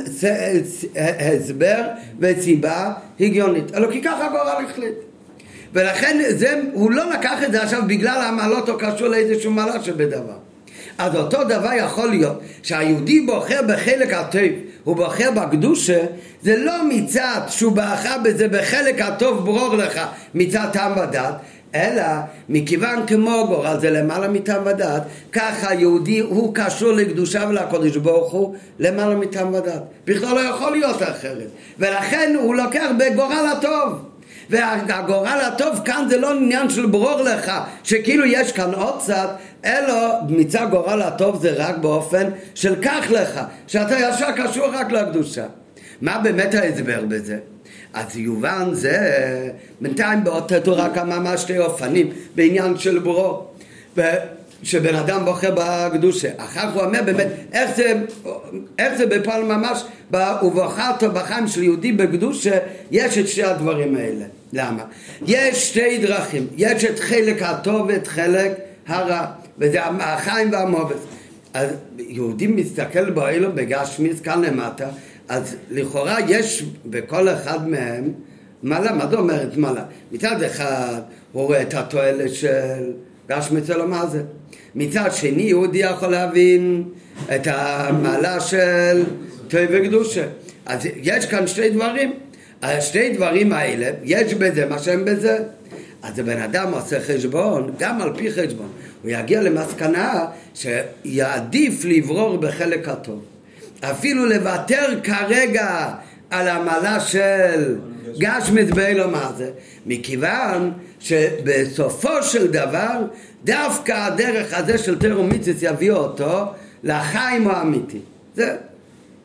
הסבר 1.18 1.82
וסיבה 2.20 2.92
הגיונית, 3.20 3.74
אלא 3.74 3.90
כי 3.92 4.02
ככה 4.02 4.26
הגורל 4.26 4.64
החליט. 4.70 4.94
ולכן 5.72 6.20
זה, 6.28 6.60
הוא 6.72 6.92
לא 6.92 7.10
לקח 7.10 7.42
את 7.46 7.52
זה 7.52 7.62
עכשיו 7.62 7.82
בגלל 7.86 8.22
המעלות 8.28 8.68
או 8.68 8.78
קשור 8.78 9.08
לאיזשהו 9.08 9.50
מעלה 9.50 9.82
שבדבר. 9.82 10.36
אז 10.98 11.16
אותו 11.16 11.44
דבר 11.44 11.70
יכול 11.72 12.08
להיות 12.10 12.40
שהיהודי 12.62 13.20
בוחר 13.20 13.60
בחלק 13.68 14.12
הטוב, 14.12 14.42
הוא 14.84 14.96
בוחר 14.96 15.30
בקדושה, 15.30 16.04
זה 16.42 16.56
לא 16.56 16.88
מצד 16.88 17.40
שהוא 17.48 17.72
בחר 17.72 18.16
בזה 18.24 18.48
בחלק 18.48 19.00
הטוב 19.00 19.44
ברור 19.44 19.74
לך 19.76 20.00
מצד 20.34 20.66
טעם 20.72 20.92
ודת, 20.98 21.34
אלא 21.74 22.04
מכיוון 22.48 23.06
כמו 23.06 23.44
גורל 23.48 23.80
זה 23.80 23.90
למעלה 23.90 24.28
מטעם 24.28 24.62
ודעת, 24.66 25.02
ככה 25.32 25.74
יהודי 25.74 26.18
הוא 26.18 26.54
קשור 26.54 26.92
לקדושה 26.92 27.44
ולקודש 27.48 27.96
ברוך 27.96 28.32
הוא 28.32 28.54
למעלה 28.78 29.14
מטעם 29.14 29.54
ודעת. 29.54 29.82
בכלל 30.06 30.34
לא 30.34 30.40
יכול 30.40 30.72
להיות 30.72 31.02
אחרת. 31.02 31.48
ולכן 31.78 32.34
הוא 32.42 32.54
לוקח 32.54 32.88
בגורל 32.98 33.46
הטוב. 33.56 34.07
והגורל 34.50 35.40
הטוב 35.46 35.80
כאן 35.84 36.06
זה 36.10 36.16
לא 36.16 36.34
עניין 36.34 36.70
של 36.70 36.86
ברור 36.86 37.20
לך, 37.22 37.52
שכאילו 37.84 38.24
יש 38.24 38.52
כאן 38.52 38.74
עוד 38.74 38.98
צד, 38.98 39.28
אלא 39.64 39.94
מצד 40.28 40.66
גורל 40.70 41.02
הטוב 41.02 41.42
זה 41.42 41.52
רק 41.56 41.78
באופן 41.78 42.30
של 42.54 42.74
כך 42.82 43.06
לך, 43.10 43.40
שאתה 43.66 43.94
ישר 43.98 44.32
קשור 44.36 44.66
רק 44.66 44.92
לקדושה. 44.92 45.44
מה 46.00 46.18
באמת 46.18 46.54
ההסבר 46.54 47.04
בזה? 47.08 47.38
אז 47.94 48.16
יובן 48.16 48.68
זה, 48.72 48.98
בינתיים 49.80 50.24
באותתו 50.24 50.76
רק 50.76 50.98
ממש 50.98 51.40
שתי 51.40 51.58
אופנים 51.58 52.10
בעניין 52.34 52.78
של 52.78 52.98
בורו. 52.98 53.44
שבן 54.62 54.94
אדם 54.94 55.24
בוחר 55.24 55.54
בקדושה. 55.54 56.28
אחר 56.36 56.60
כך 56.60 56.74
הוא 56.74 56.82
אומר 56.82 57.02
באמת 57.02 57.26
איך 57.52 57.76
זה, 57.76 57.94
איך 58.78 58.94
זה 58.94 59.06
בפועל 59.06 59.44
ממש, 59.44 59.84
ובחרת 60.42 61.02
בחיים 61.02 61.48
של 61.48 61.62
יהודי 61.62 61.92
בקדושה, 61.92 62.58
יש 62.90 63.18
את 63.18 63.28
שתי 63.28 63.42
הדברים 63.42 63.96
האלה. 63.96 64.24
למה? 64.52 64.84
יש 65.26 65.68
שתי 65.68 65.98
דרכים, 65.98 66.46
יש 66.56 66.84
את 66.84 66.98
חלק 66.98 67.42
הטוב 67.42 67.86
ואת 67.88 68.06
חלק 68.06 68.52
הרע, 68.86 69.26
וזה 69.58 69.78
החיים 69.84 70.52
והמובץ. 70.52 70.96
אז 71.54 71.70
יהודי 71.98 72.46
מסתכל 72.46 73.10
באלו 73.10 73.52
בגשמיס 73.52 74.20
כאן 74.20 74.42
למטה, 74.42 74.88
אז 75.28 75.56
לכאורה 75.70 76.16
יש 76.28 76.64
בכל 76.86 77.28
אחד 77.28 77.68
מהם 77.68 78.12
מעלה, 78.62 78.92
מה 78.92 79.06
זה 79.06 79.16
אומרת 79.16 79.56
מעלה? 79.56 79.84
מצד 80.12 80.42
אחד 80.42 81.00
הוא 81.32 81.42
רואה 81.42 81.62
את 81.62 81.74
התועלת 81.74 82.34
של 82.34 82.92
גשמיס 83.28 83.70
אלו 83.70 83.88
מה 83.88 84.06
זה. 84.06 84.22
מצד 84.74 85.10
שני 85.12 85.42
יהודי 85.42 85.78
יכול 85.78 86.08
להבין 86.08 86.84
את 87.34 87.46
המעלה 87.46 88.40
של 88.40 89.04
תוי 89.48 89.66
וקדושה. 89.70 90.26
אז 90.66 90.86
יש 91.02 91.26
כאן 91.26 91.46
שתי 91.46 91.70
דברים. 91.70 92.12
השתי 92.62 93.12
דברים 93.12 93.52
האלה, 93.52 93.90
יש 94.04 94.34
בזה 94.34 94.66
מה 94.66 94.78
שהם 94.78 95.04
בזה. 95.04 95.38
אז 96.02 96.18
הבן 96.18 96.42
אדם 96.42 96.72
עושה 96.72 97.00
חשבון, 97.00 97.72
גם 97.78 98.00
על 98.00 98.10
פי 98.16 98.30
חשבון. 98.30 98.68
הוא 99.02 99.10
יגיע 99.10 99.42
למסקנה 99.42 100.26
שיעדיף 100.54 101.84
לברור 101.84 102.36
בחלק 102.36 102.88
הטוב. 102.88 103.24
אפילו 103.80 104.26
לוותר 104.26 105.00
כרגע 105.02 105.94
על 106.30 106.48
המעלה 106.48 107.00
של 107.00 107.76
גשמית 108.18 108.70
באלו 108.70 109.10
מה 109.10 109.32
זה, 109.36 109.50
מכיוון 109.86 110.72
שבסופו 111.00 112.22
של 112.22 112.46
דבר 112.46 113.04
דווקא 113.44 113.92
הדרך 113.92 114.58
הזה 114.58 114.78
של 114.78 114.98
תירו 114.98 115.22
מיציס 115.22 115.56
יביא 115.62 115.90
אותו 115.90 116.44
לחיים 116.82 117.48
האמיתי. 117.48 117.98
זה, 118.34 118.56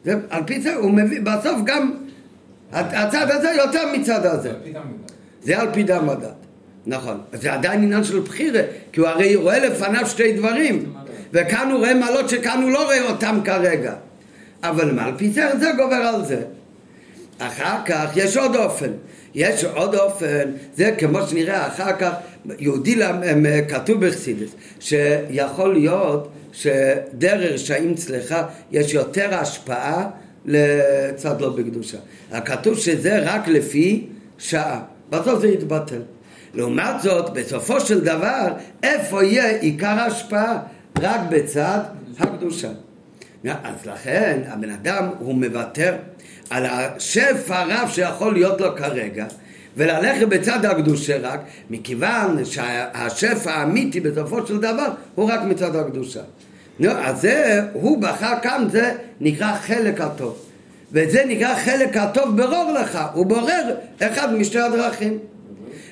זה, 0.06 0.16
על 0.30 0.44
פי 0.46 0.62
זה 0.62 0.76
הוא 0.76 0.92
מביא, 0.92 1.22
בסוף 1.22 1.58
גם 1.66 1.94
הצד 2.74 3.32
הזה 3.32 3.52
יותר 3.58 3.82
מצד 3.98 4.26
הזה. 4.26 4.52
זה 5.44 5.60
על 5.60 5.68
פי 5.74 5.84
דם 5.84 6.08
ודת. 6.08 6.34
נכון. 6.86 7.22
זה 7.34 7.54
עדיין 7.54 7.84
עניין 7.84 8.04
של 8.04 8.20
בחירה, 8.20 8.62
כי 8.92 9.00
הוא 9.00 9.08
הרי 9.08 9.36
רואה 9.36 9.60
לפניו 9.60 10.08
שתי 10.08 10.34
דברים, 10.34 10.94
וכאן 11.34 11.70
הוא 11.72 11.80
רואה 11.80 11.94
מעלות 11.94 12.30
שכאן 12.30 12.62
הוא 12.62 12.72
לא 12.72 12.84
רואה 12.84 13.02
אותם 13.10 13.40
כרגע. 13.44 13.94
אבל 14.64 14.92
מה, 14.92 15.06
על 15.06 15.14
פי 15.18 15.30
זה, 15.30 15.50
זה 15.60 15.72
גובר 15.78 15.96
על 15.96 16.26
זה. 16.26 16.42
אחר 17.40 17.78
כך 17.86 18.12
יש 18.16 18.38
עוד 18.38 18.56
אופן. 18.56 18.92
יש 19.36 19.64
עוד 19.64 19.96
אופן, 19.96 20.52
זה 20.76 20.96
כמו 20.98 21.28
שנראה 21.28 21.68
אחר 21.68 21.94
כך, 22.00 22.12
יהודי 22.60 23.00
כתוב 23.70 24.06
בחסידס, 24.06 24.50
שיכול 24.80 25.74
להיות 25.74 26.32
שדרך 26.52 27.52
רשעים 27.54 27.96
צלחה 27.96 28.44
יש 28.72 28.94
יותר 28.94 29.36
השפעה 29.36 30.10
לצד 30.46 31.42
לא 31.42 31.50
בקדושה. 31.50 31.98
כתוב 32.46 32.78
שזה 32.78 33.20
רק 33.24 33.48
לפי 33.48 34.08
שעה, 34.38 34.82
בסוף 35.10 35.42
זה 35.42 35.48
יתבטל. 35.48 36.02
לעומת 36.54 37.02
זאת, 37.04 37.34
בסופו 37.34 37.80
של 37.80 38.02
דבר, 38.02 38.48
איפה 38.84 39.24
יהיה 39.24 39.60
עיקר 39.60 39.88
ההשפעה? 39.88 40.60
רק 41.02 41.22
בצד 41.30 41.80
הקדושה. 42.20 42.70
אז 43.44 43.86
לכן 43.86 44.42
הבן 44.48 44.70
אדם 44.70 45.10
הוא 45.20 45.36
מוותר 45.36 45.96
על 46.50 46.66
השפע 46.66 47.60
הרב 47.60 47.90
שיכול 47.92 48.34
להיות 48.34 48.62
לו 48.62 48.76
כרגע 48.76 49.26
וללכת 49.78 50.28
בצד 50.28 50.66
הקדושה 50.66 51.18
רק 51.22 51.40
מכיוון 51.70 52.46
שהשפע 52.46 53.52
האמיתי 53.52 54.00
בסופו 54.00 54.48
של 54.48 54.58
דבר 54.58 54.88
הוא 55.16 55.32
רק 55.32 55.42
מצד 55.42 55.76
הקדושה. 55.76 56.22
נו, 56.80 56.90
אז 56.92 57.22
זה, 57.22 57.62
הוא 57.74 58.02
בחר 58.02 58.34
כאן, 58.42 58.68
זה 58.72 58.92
נקרא 59.22 59.54
חלק 59.54 60.02
הטוב. 60.02 60.36
וזה 60.92 61.24
נקרא 61.28 61.56
חלק 61.56 61.98
הטוב 61.98 62.42
ברור 62.42 62.72
לך, 62.82 63.00
הוא 63.14 63.26
בורר 63.26 63.76
אחד 64.00 64.34
משתי 64.34 64.60
הדרכים. 64.60 65.18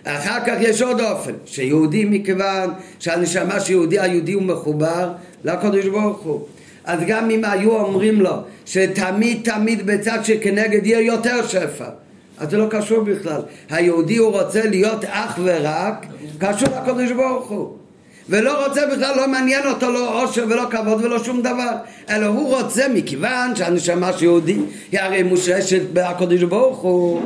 אחר 0.04 0.40
כך 0.46 0.54
יש 0.60 0.82
עוד 0.82 1.02
אופן, 1.02 1.32
שיהודי 1.46 2.06
מכיוון 2.06 2.70
שהנשמה 3.00 3.60
שיהודי, 3.60 4.00
היהודי 4.00 4.34
הוא 4.34 4.44
מחובר 4.44 5.12
לקדוש 5.44 5.86
ברוך 5.86 6.20
הוא. 6.22 6.42
אז 6.86 7.00
גם 7.08 7.30
אם 7.30 7.46
היו 7.46 7.72
אומרים 7.72 8.22
לו 8.22 8.34
שתמיד 8.66 9.50
תמיד 9.52 9.86
בצד 9.86 10.20
שכנגד 10.24 10.86
יהיה 10.86 11.02
יותר 11.02 11.48
שפע, 11.48 11.90
אז 12.38 12.50
זה 12.50 12.58
לא 12.58 12.68
קשור 12.70 13.04
בכלל. 13.04 13.42
היהודי 13.70 14.18
הוא 14.18 14.32
רוצה 14.32 14.66
להיות 14.66 15.06
אך 15.06 15.40
ורק 15.44 16.06
קשור 16.40 16.70
לקדוש 16.70 17.12
ברוך 17.12 17.50
הוא. 17.50 17.78
ולא 18.32 18.66
רוצה 18.66 18.82
בכלל, 18.88 19.18
לא 19.18 19.28
מעניין 19.28 19.68
אותו 19.68 19.92
לא 19.92 20.24
עושר 20.24 20.46
ולא 20.50 20.64
כבוד 20.70 21.06
ולא 21.06 21.24
שום 21.24 21.42
דבר, 21.42 21.72
אלא 22.10 22.26
הוא 22.26 22.58
רוצה 22.58 22.88
מכיוון 22.94 23.56
שהנשמה 23.56 24.14
שיהודי 24.14 24.58
היא 24.92 25.00
הרי 25.00 25.24
מושרשת 25.24 25.82
בהקדוש 25.94 26.44
ברוך 26.44 26.80
הוא. 26.80 27.22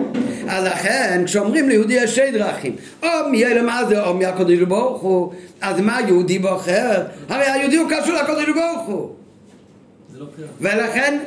אז 0.47 0.63
לכן 0.63 1.21
כשאומרים 1.25 1.69
ליהודי 1.69 1.93
יש 1.93 2.11
שתי 2.11 2.31
דרכים, 2.31 2.75
או 3.03 3.09
מיהיה 3.31 3.85
זה 3.89 4.03
או 4.03 4.13
מהקדוש 4.13 4.59
ברוך 4.59 5.01
הוא, 5.01 5.33
אז 5.61 5.79
מה 5.79 5.99
יהודי 6.07 6.39
בוחר? 6.39 7.03
הרי 7.29 7.45
היהודי 7.45 7.75
הוא 7.75 7.89
קשור 7.89 8.15
לקדוש 8.15 8.49
ברוך 8.55 8.87
הוא. 8.87 9.09
לא 10.17 10.25
ולכן, 10.61 11.19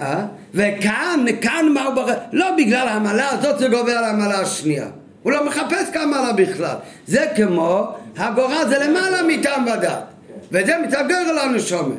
אה? 0.00 0.26
וכאן, 0.54 1.24
כאן 1.40 1.66
מה 1.74 1.84
הוא 1.84 1.94
בוחר? 1.94 2.14
לא 2.32 2.46
בגלל 2.58 2.88
העמלה 2.88 3.28
הזאת 3.28 3.58
זה 3.58 3.68
גובר 3.68 3.92
על 3.92 4.04
העמלה 4.04 4.40
השנייה. 4.40 4.86
הוא 5.22 5.32
לא 5.32 5.46
מחפש 5.46 5.90
כמה 5.92 6.32
בכלל. 6.32 6.74
זה 7.06 7.26
כמו 7.36 7.92
הגורה 8.16 8.68
זה 8.68 8.78
למעלה 8.78 9.22
מטעם 9.22 9.66
ודת. 9.66 10.04
וזה 10.52 10.72
מתגר 10.86 11.16
על 11.16 11.38
הנשומת. 11.38 11.98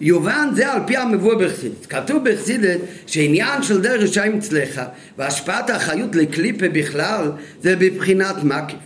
יובן 0.00 0.48
זה 0.54 0.72
על 0.72 0.80
פי 0.86 0.96
המבוא 0.96 1.34
בחסידת. 1.34 1.86
כתוב 1.86 2.28
בחסידת 2.28 2.80
שעניין 3.06 3.62
של 3.62 3.80
דרך 3.80 4.02
רשעים 4.02 4.38
אצלך 4.38 4.82
והשפעת 5.18 5.70
האחריות 5.70 6.14
לקליפה 6.16 6.68
בכלל 6.68 7.30
זה 7.62 7.76
בבחינת 7.76 8.36
מקיף. 8.44 8.78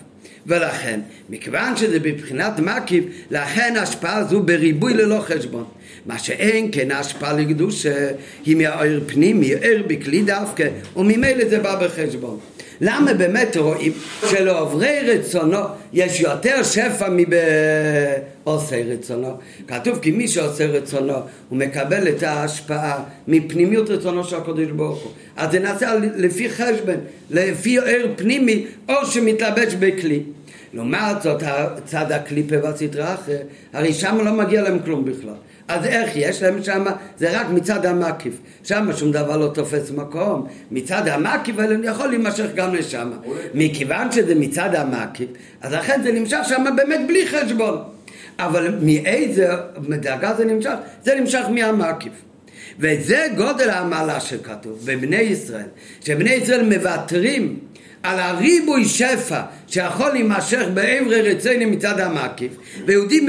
ולכן, 0.47 1.01
מכיוון 1.31 1.77
שזה 1.77 1.99
בבחינת 2.01 2.59
מקיף, 2.59 3.05
לכן 3.31 3.75
ההשפעה 3.79 4.17
הזו 4.17 4.43
בריבוי 4.43 4.95
ללא 4.95 5.21
חשבון. 5.21 5.65
מה 6.07 6.19
שאין 6.19 6.69
כן 6.73 6.91
ההשפעה 6.91 7.33
לקדושה 7.33 8.09
היא 8.45 8.57
מהעיר 8.57 9.05
פנימי, 9.07 9.55
עיר 9.55 9.85
בכלי 9.87 10.23
דווקא, 10.23 10.69
וממילא 10.97 11.49
זה 11.49 11.59
בא 11.59 11.85
בחשבון. 11.85 12.39
למה 12.81 13.15
באמת 13.15 13.57
רואים 13.57 13.93
שלעוברי 14.31 15.01
רצונו 15.01 15.59
יש 15.93 16.21
יותר 16.21 16.63
שפע 16.63 17.09
מבעושי 17.11 18.83
רצונו? 18.83 19.37
כתוב 19.69 19.99
כי 19.99 20.11
מי 20.11 20.29
שעושה 20.29 20.67
רצונו 20.67 21.15
הוא 21.49 21.59
מקבל 21.59 22.09
את 22.09 22.23
ההשפעה 22.23 23.03
מפנימיות 23.29 23.91
רצונו 23.91 24.25
של 24.25 24.37
הקדוש 24.37 24.71
ברוך 24.71 25.03
הוא. 25.03 25.13
אז 25.37 25.51
זה 25.53 25.59
נעשה 25.59 25.95
לפי 26.17 26.51
חשבון, 26.51 26.97
לפי 27.31 27.79
ער 27.79 28.07
פנימי 28.17 28.67
או 28.89 29.07
שמתלבש 29.07 29.75
בכלי. 29.75 30.23
לעומת 30.75 31.23
זאת 31.23 31.43
הצד 31.43 32.13
הקליפה 32.13 32.55
והסטרה 32.63 33.15
אחר, 33.15 33.39
הרי 33.73 33.93
שם 33.93 34.19
לא 34.25 34.33
מגיע 34.33 34.63
להם 34.63 34.79
כלום 34.85 35.05
בכלל. 35.05 35.35
אז 35.69 35.85
איך 35.85 36.11
יש 36.17 36.43
להם 36.43 36.63
שם? 36.63 36.85
זה 37.19 37.41
רק 37.41 37.47
מצד 37.51 37.87
המקיף. 37.87 38.35
שם 38.65 38.89
שום 38.97 39.13
דבר 39.13 39.37
לא 39.37 39.51
תופס 39.55 39.91
מקום. 39.91 40.47
מצד 40.71 41.09
המקיף 41.09 41.59
האלה 41.59 41.87
יכול 41.87 42.07
להימשך 42.07 42.47
גם 42.55 42.75
לשם. 42.75 43.11
מכיוון 43.55 44.13
שזה 44.13 44.35
מצד 44.35 44.75
המקיף, 44.75 45.29
אז 45.61 45.73
לכן 45.73 46.01
זה 46.03 46.13
נמשך 46.13 46.39
שם 46.45 46.65
באמת 46.77 47.01
בלי 47.09 47.27
חשבון. 47.27 47.79
אבל 48.39 48.75
מאיזה 48.83 49.49
דאגה 49.89 50.35
זה 50.35 50.45
נמשך? 50.45 50.75
זה 51.05 51.15
נמשך 51.21 51.45
מהמקיף. 51.51 52.13
וזה 52.79 53.27
גודל 53.37 53.71
המעלה 53.71 54.21
שכתוב 54.21 54.81
בבני 54.85 55.17
ישראל, 55.17 55.67
שבני 56.05 56.31
ישראל 56.31 56.63
מוותרים 56.63 57.59
על 58.03 58.21
הריבוי 58.21 58.85
שפע 58.85 59.41
שיכול 59.67 60.11
להימשך 60.13 60.63
בעברי 60.75 61.23
רצינו 61.23 61.71
מצד 61.71 62.01
המקיף, 62.01 62.53
ויהודי 62.87 63.21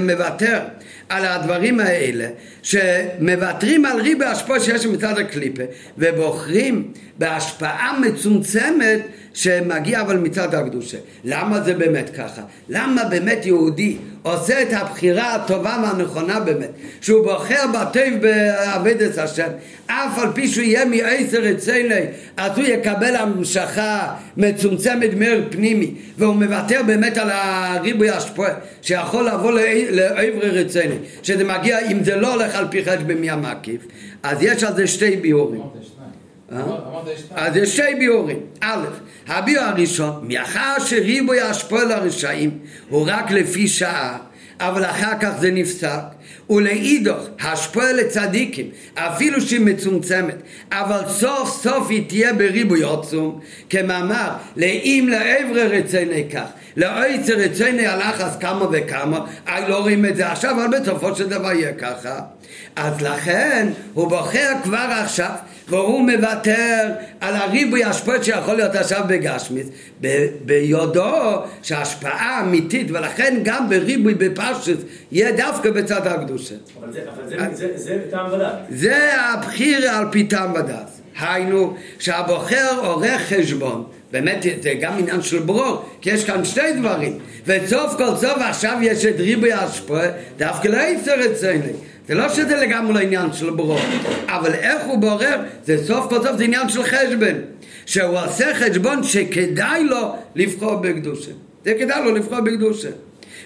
מוותר 0.00 0.58
על 1.08 1.24
הדברים 1.24 1.80
האלה, 1.80 2.28
שמוותרים 2.62 3.84
על 3.84 4.00
ריבוי 4.00 4.26
השפעה 4.26 4.60
שיש 4.60 4.86
מצד 4.86 5.18
הקליפה, 5.18 5.62
ובוחרים 5.98 6.92
בהשפעה 7.18 7.98
מצומצמת 8.00 9.00
שמגיע 9.34 10.00
אבל 10.00 10.16
מצד 10.16 10.54
הקדושה. 10.54 10.98
למה 11.24 11.60
זה 11.60 11.74
באמת 11.74 12.10
ככה? 12.10 12.42
למה 12.68 13.04
באמת 13.04 13.46
יהודי 13.46 13.96
עושה 14.22 14.62
את 14.62 14.68
הבחירה 14.72 15.34
הטובה 15.34 15.82
והנכונה 15.82 16.40
באמת, 16.40 16.70
שהוא 17.00 17.24
בוחר 17.24 17.64
בטוב 17.74 18.20
בעבודת 18.20 19.18
השם, 19.18 19.48
אף 19.86 20.18
על 20.18 20.28
פי 20.34 20.48
שהוא 20.48 20.64
יהיה 20.64 20.84
מעשר 20.84 21.50
אצלי, 21.50 22.06
אז 22.36 22.58
הוא 22.58 22.66
יקבל 22.66 23.16
המשכה 23.16 24.14
מצומצמת 24.36 25.10
מאיר 25.16 25.44
פנימי, 25.50 25.94
והוא 26.18 26.34
מוותר 26.34 26.80
באמת 26.86 27.16
על 27.18 27.30
הריבוי 27.32 28.10
השפועה, 28.10 28.52
שיכול 28.82 29.26
לבוא 29.26 29.52
לעברי 29.90 30.50
רציני, 30.50 30.95
שזה 31.22 31.44
מגיע, 31.44 31.78
אם 31.90 32.04
זה 32.04 32.16
לא 32.16 32.34
הולך 32.34 32.54
על 32.54 32.66
פי 32.70 32.84
חשבון 32.84 33.12
מי 33.12 33.30
המקיף, 33.30 33.80
אז 34.22 34.38
יש 34.40 34.64
על 34.64 34.76
זה 34.76 34.86
שתי 34.86 35.16
ביורים. 35.16 35.62
אה? 36.52 36.62
אז 37.34 37.56
יש 37.56 37.76
שתי 37.76 37.94
ביורים. 37.98 38.38
א', 38.60 38.86
הביור 39.28 39.64
הראשון, 39.64 40.24
מאחר 40.28 40.74
שריבוי 40.86 41.40
השפוע 41.40 41.84
לרשעים 41.84 42.58
הוא 42.88 43.04
רק 43.08 43.30
לפי 43.30 43.68
שעה, 43.68 44.18
אבל 44.60 44.84
אחר 44.84 45.12
כך 45.20 45.30
זה 45.40 45.50
נפסק, 45.50 46.00
ולאידוך, 46.50 47.28
השפוע 47.40 47.92
לצדיקים, 47.92 48.70
אפילו 48.94 49.40
שהיא 49.40 49.60
מצומצמת, 49.60 50.36
אבל 50.72 51.00
סוף 51.08 51.62
סוף 51.62 51.90
היא 51.90 52.08
תהיה 52.08 52.32
בריבוי 52.32 52.84
עצום, 52.84 53.40
כמאמר, 53.70 54.30
לאם 54.56 55.08
לעברי 55.10 55.62
רצוני 55.62 56.24
כך, 56.32 56.46
לאויצר 56.76 57.34
רצוני 57.34 57.86
הלך 57.86 58.20
אז 58.20 58.36
כמה 58.36 58.66
וכמה, 58.72 59.26
אי 59.48 59.62
לא 59.68 59.78
רואים 59.80 60.06
את 60.06 60.16
זה 60.16 60.32
עכשיו, 60.32 60.50
אבל 60.50 60.80
בסופו 60.80 61.14
של 61.14 61.28
דבר 61.28 61.52
יהיה 61.52 61.72
ככה. 61.72 62.20
אז 62.76 63.02
לכן 63.02 63.68
הוא 63.94 64.08
בוחר 64.08 64.52
כבר 64.62 64.88
עכשיו 65.04 65.30
והוא 65.68 66.10
מוותר 66.10 66.88
על 67.20 67.36
הריבוי 67.36 67.84
השפעות 67.84 68.24
שיכול 68.24 68.54
להיות 68.54 68.74
עכשיו 68.74 69.04
בגשמיס 69.08 69.66
ביודעו 70.44 71.42
שההשפעה 71.62 72.40
אמיתית 72.40 72.90
ולכן 72.90 73.40
גם 73.42 73.68
בריבוי 73.68 74.14
בפרשת 74.14 74.76
יהיה 75.12 75.32
דווקא 75.32 75.70
בצד 75.70 76.06
הקדושה. 76.06 76.54
אבל 76.80 76.92
זה, 76.92 77.00
אבל 77.14 77.28
זה, 77.28 77.56
זה, 77.56 77.68
זה 77.76 77.98
טעם 78.10 78.32
ודעת. 78.32 78.54
זה 78.70 79.20
הבחיר 79.20 79.90
על 79.90 80.06
פי 80.10 80.24
טעם 80.24 80.52
ודעת. 80.54 80.90
היינו 81.20 81.76
שהבוחר 81.98 82.80
עורך 82.82 83.22
חשבון 83.22 83.84
באמת 84.12 84.46
זה 84.62 84.74
גם 84.80 84.92
עניין 84.98 85.22
של 85.22 85.38
ברור, 85.38 85.84
כי 86.00 86.10
יש 86.10 86.24
כאן 86.24 86.44
שתי 86.44 86.72
דברים 86.78 87.18
וסוף 87.46 87.94
כל 87.96 88.16
סוף 88.16 88.38
עכשיו 88.38 88.78
יש 88.82 89.04
את 89.04 89.14
ריבוי 89.18 89.52
השפועה 89.52 90.08
דווקא 90.38 90.68
לא 90.68 90.76
יצר 90.76 91.32
אצלנו 91.32 91.72
זה 92.08 92.14
לא 92.14 92.28
שזה 92.28 92.56
לגמרי 92.56 93.04
עניין 93.04 93.32
של 93.32 93.50
ברור, 93.50 93.80
אבל 94.26 94.54
איך 94.54 94.86
הוא 94.86 94.98
בורר, 94.98 95.40
זה 95.64 95.86
סוף 95.86 96.06
כל 96.08 96.22
סוף 96.22 96.36
זה 96.36 96.44
עניין 96.44 96.68
של 96.68 96.82
חשבון. 96.82 97.40
שהוא 97.86 98.18
עושה 98.18 98.54
חשבון 98.54 99.02
שכדאי 99.02 99.84
לו 99.84 100.16
לבחור 100.34 100.76
בקדושה. 100.76 101.30
זה 101.64 101.74
כדאי 101.78 102.04
לו 102.04 102.14
לבחור 102.14 102.40
בקדושה. 102.40 102.88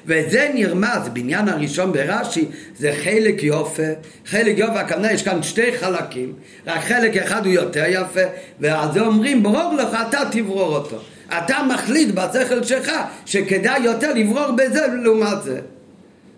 וזה 0.06 0.50
נרמז 0.54 1.08
בעניין 1.12 1.48
הראשון 1.48 1.92
ברש"י, 1.92 2.44
זה 2.78 2.92
חלק 3.04 3.42
יופה. 3.42 3.82
חלק 4.26 4.58
יופה, 4.58 4.80
הכוונה 4.80 5.12
יש 5.12 5.22
כאן 5.22 5.42
שתי 5.42 5.78
חלקים, 5.78 6.32
רק 6.66 6.80
חלק 6.80 7.16
אחד 7.16 7.46
הוא 7.46 7.54
יותר 7.54 7.84
יפה, 7.88 8.20
ואז 8.60 8.98
אומרים, 8.98 9.42
ברור 9.42 9.74
לך, 9.74 9.98
אתה 10.08 10.20
תברור 10.30 10.76
אותו. 10.76 10.96
אתה 11.38 11.58
מחליט 11.74 12.14
בשכל 12.14 12.62
שלך 12.62 12.92
שכדאי 13.26 13.80
יותר 13.82 14.12
לברור 14.14 14.50
בזה 14.50 14.86
לעומת 15.02 15.42
זה. 15.42 15.60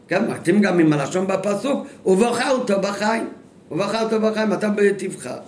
כן, 0.09 0.31
מתאים 0.31 0.61
גם 0.61 0.79
עם 0.79 0.93
הלשון 0.93 1.27
בפסוק, 1.27 1.87
ובחר 2.07 2.51
אותו 2.51 2.81
בחיים. 2.81 3.29
ובחר 3.71 4.05
אותו 4.05 4.21
בחיים, 4.21 4.53
אתה 4.53 4.69
תבחר. 4.97 5.39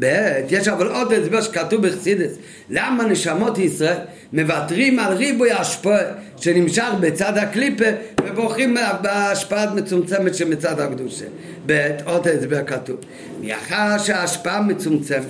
ב', 0.00 0.40
יש 0.50 0.68
אבל 0.68 0.86
עוד 0.86 1.12
הסבר 1.12 1.42
שכתוב 1.42 1.86
בחסידס, 1.86 2.32
למה 2.70 3.04
נשמות 3.04 3.58
ישראל 3.58 3.96
מוותרים 4.32 4.98
על 4.98 5.12
ריבוי 5.12 5.50
ההשפעה 5.50 6.00
שנמשך 6.36 6.88
בצד 7.00 7.38
הקליפה 7.38 7.84
ובוחרים 8.24 8.76
בהשפעה 9.02 9.74
מצומצמת 9.74 10.34
שמצד 10.34 10.80
הקדושה. 10.80 11.24
ב', 11.66 11.96
עוד 12.04 12.28
הסבר 12.28 12.64
כתוב, 12.66 12.96
מאחר 13.40 13.98
שההשפעה 13.98 14.62
מצומצמת 14.62 15.24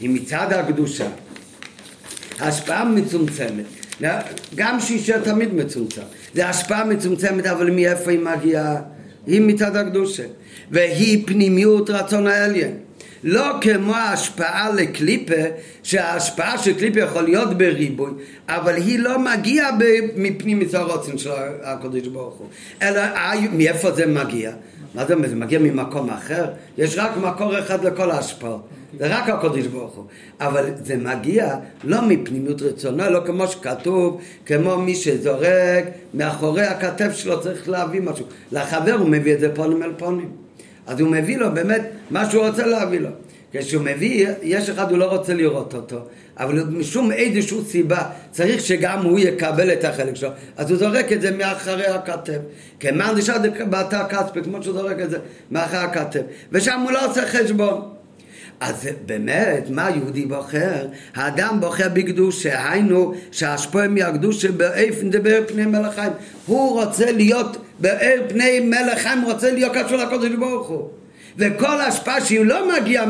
היא 0.00 0.10
מצד 0.10 0.52
הקדושה, 0.52 1.06
השפעה 2.40 2.84
מצומצמת, 2.84 3.64
גם 4.54 4.80
שישה 4.80 5.20
תמיד 5.20 5.54
מצומצם, 5.54 6.02
זה 6.34 6.48
השפעה 6.48 6.84
מצומצמת, 6.84 7.46
אבל 7.46 7.70
מאיפה 7.70 8.10
היא 8.10 8.20
מגיעה? 8.20 8.76
היא 9.26 9.40
מצד 9.40 9.76
הקדושה. 9.76 10.22
והיא 10.70 11.26
פנימיות 11.26 11.90
רצון 11.90 12.26
העליין. 12.26 12.85
לא 13.26 13.44
כמו 13.60 13.94
ההשפעה 13.94 14.70
לקליפה, 14.70 15.42
שההשפעה 15.82 16.58
של 16.58 16.78
קליפה 16.78 17.00
יכול 17.00 17.22
להיות 17.22 17.58
בריבוי, 17.58 18.10
אבל 18.48 18.74
היא 18.74 18.98
לא 18.98 19.18
מגיעה 19.18 19.70
מפנים 20.16 20.58
מצד 20.58 20.78
הרוצן 20.78 21.18
של 21.18 21.30
הקדוש 21.62 22.08
ברוך 22.08 22.34
הוא. 22.34 22.46
אלא 22.82 23.00
מאיפה 23.52 23.90
זה 23.90 24.06
מגיע? 24.06 24.52
מה 24.94 25.06
זה 25.06 25.14
אומר? 25.14 25.28
זה 25.28 25.34
מגיע 25.34 25.58
ממקום 25.58 26.10
אחר? 26.10 26.46
יש 26.78 26.98
רק 26.98 27.16
מקור 27.16 27.58
אחד 27.58 27.84
לכל 27.84 28.10
ההשפעות. 28.10 28.68
זה 28.98 29.16
רק 29.16 29.28
הקודש 29.28 29.66
ברוך 29.66 29.94
הוא. 29.94 30.04
אבל 30.40 30.70
זה 30.84 30.96
מגיע 30.96 31.56
לא 31.84 32.02
מפנימיות 32.02 32.62
רצונו, 32.62 33.10
לא 33.10 33.20
כמו 33.26 33.46
שכתוב, 33.46 34.20
כמו 34.46 34.76
מי 34.76 34.94
שזורק 34.94 35.84
מאחורי 36.14 36.62
הכתף 36.62 37.12
שלו 37.12 37.40
צריך 37.40 37.68
להביא 37.68 38.00
משהו. 38.00 38.26
לחבר 38.52 38.92
הוא 38.92 39.08
מביא 39.08 39.34
את 39.34 39.40
זה 39.40 39.54
פונים 39.54 39.82
אל 39.82 39.92
פונים. 39.98 40.45
אז 40.86 41.00
הוא 41.00 41.10
מביא 41.10 41.38
לו 41.38 41.54
באמת 41.54 41.82
מה 42.10 42.30
שהוא 42.30 42.46
רוצה 42.46 42.66
להביא 42.66 43.00
לו. 43.00 43.08
כשהוא 43.52 43.82
מביא, 43.82 44.28
יש 44.42 44.70
אחד 44.70 44.90
הוא 44.90 44.98
לא 44.98 45.04
רוצה 45.04 45.34
לראות 45.34 45.74
אותו, 45.74 45.98
אבל 46.38 46.64
משום 46.64 47.12
איזושהי 47.12 47.58
סיבה 47.68 48.02
צריך 48.30 48.60
שגם 48.60 49.02
הוא 49.02 49.18
יקבל 49.18 49.72
את 49.72 49.84
החלק 49.84 50.16
שלו, 50.16 50.28
אז 50.56 50.70
הוא 50.70 50.78
זורק 50.78 51.12
את 51.12 51.20
זה 51.20 51.30
מאחורי 51.30 51.86
הכתף. 51.86 52.38
כמאן 52.80 53.14
דשאר 53.16 53.36
בתא 53.70 54.02
כספי, 54.08 54.42
כמו 54.42 54.62
שהוא 54.62 54.74
זורק 54.74 55.00
את 55.00 55.10
זה 55.10 55.18
מאחורי 55.50 55.78
הכתף. 55.78 56.20
ושם 56.52 56.80
הוא 56.80 56.92
לא 56.92 57.10
עושה 57.10 57.26
חשבון. 57.26 57.80
אז 58.60 58.88
באמת, 59.06 59.70
מה 59.70 59.90
יהודי 59.90 60.26
בוחר? 60.26 60.86
האדם 61.14 61.60
בוחר 61.60 61.88
בקדושה, 61.92 62.70
היינו 62.70 63.14
שהשפועה 63.32 63.88
מהקדושה 63.88 64.52
באיפן 64.52 65.10
דבר 65.10 65.38
פני 65.46 65.66
מלך 65.66 65.94
חיים. 65.94 66.12
הוא 66.46 66.82
רוצה 66.82 67.12
להיות 67.12 67.56
באר 67.78 68.20
פני 68.28 68.60
מלך 68.60 68.98
חיים, 68.98 69.24
רוצה 69.24 69.50
להיות 69.50 69.72
קשור 69.74 69.98
לקודש 69.98 70.32
ברוך 70.38 70.68
הוא. 70.68 70.88
וכל 71.38 71.80
השפעה 71.80 72.20
שהיא 72.20 72.44
לא 72.44 72.72
מגיעה 72.76 73.04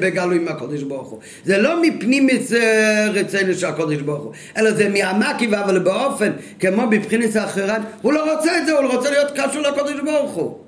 בגלוי 0.00 0.38
מהקודש 0.38 0.82
ברוך 0.82 1.08
הוא. 1.08 1.18
זה 1.44 1.58
לא 1.58 1.82
מפנים 1.82 2.28
רצינו 3.14 3.54
של 3.54 3.66
הקודש 3.66 4.00
ברוך 4.00 4.22
הוא, 4.22 4.32
אלא 4.56 4.72
זה 4.72 4.88
מהמקיב, 4.88 5.54
אבל 5.54 5.78
באופן, 5.78 6.32
כמו 6.60 6.86
בבחינת 6.86 7.36
האחרן, 7.36 7.80
הוא 8.02 8.12
לא 8.12 8.34
רוצה 8.34 8.58
את 8.58 8.66
זה, 8.66 8.72
הוא 8.72 8.92
רוצה 8.92 9.10
להיות 9.10 9.30
קשור 9.34 9.62
לקודש 9.62 10.00
ברוך 10.04 10.30
הוא. 10.30 10.58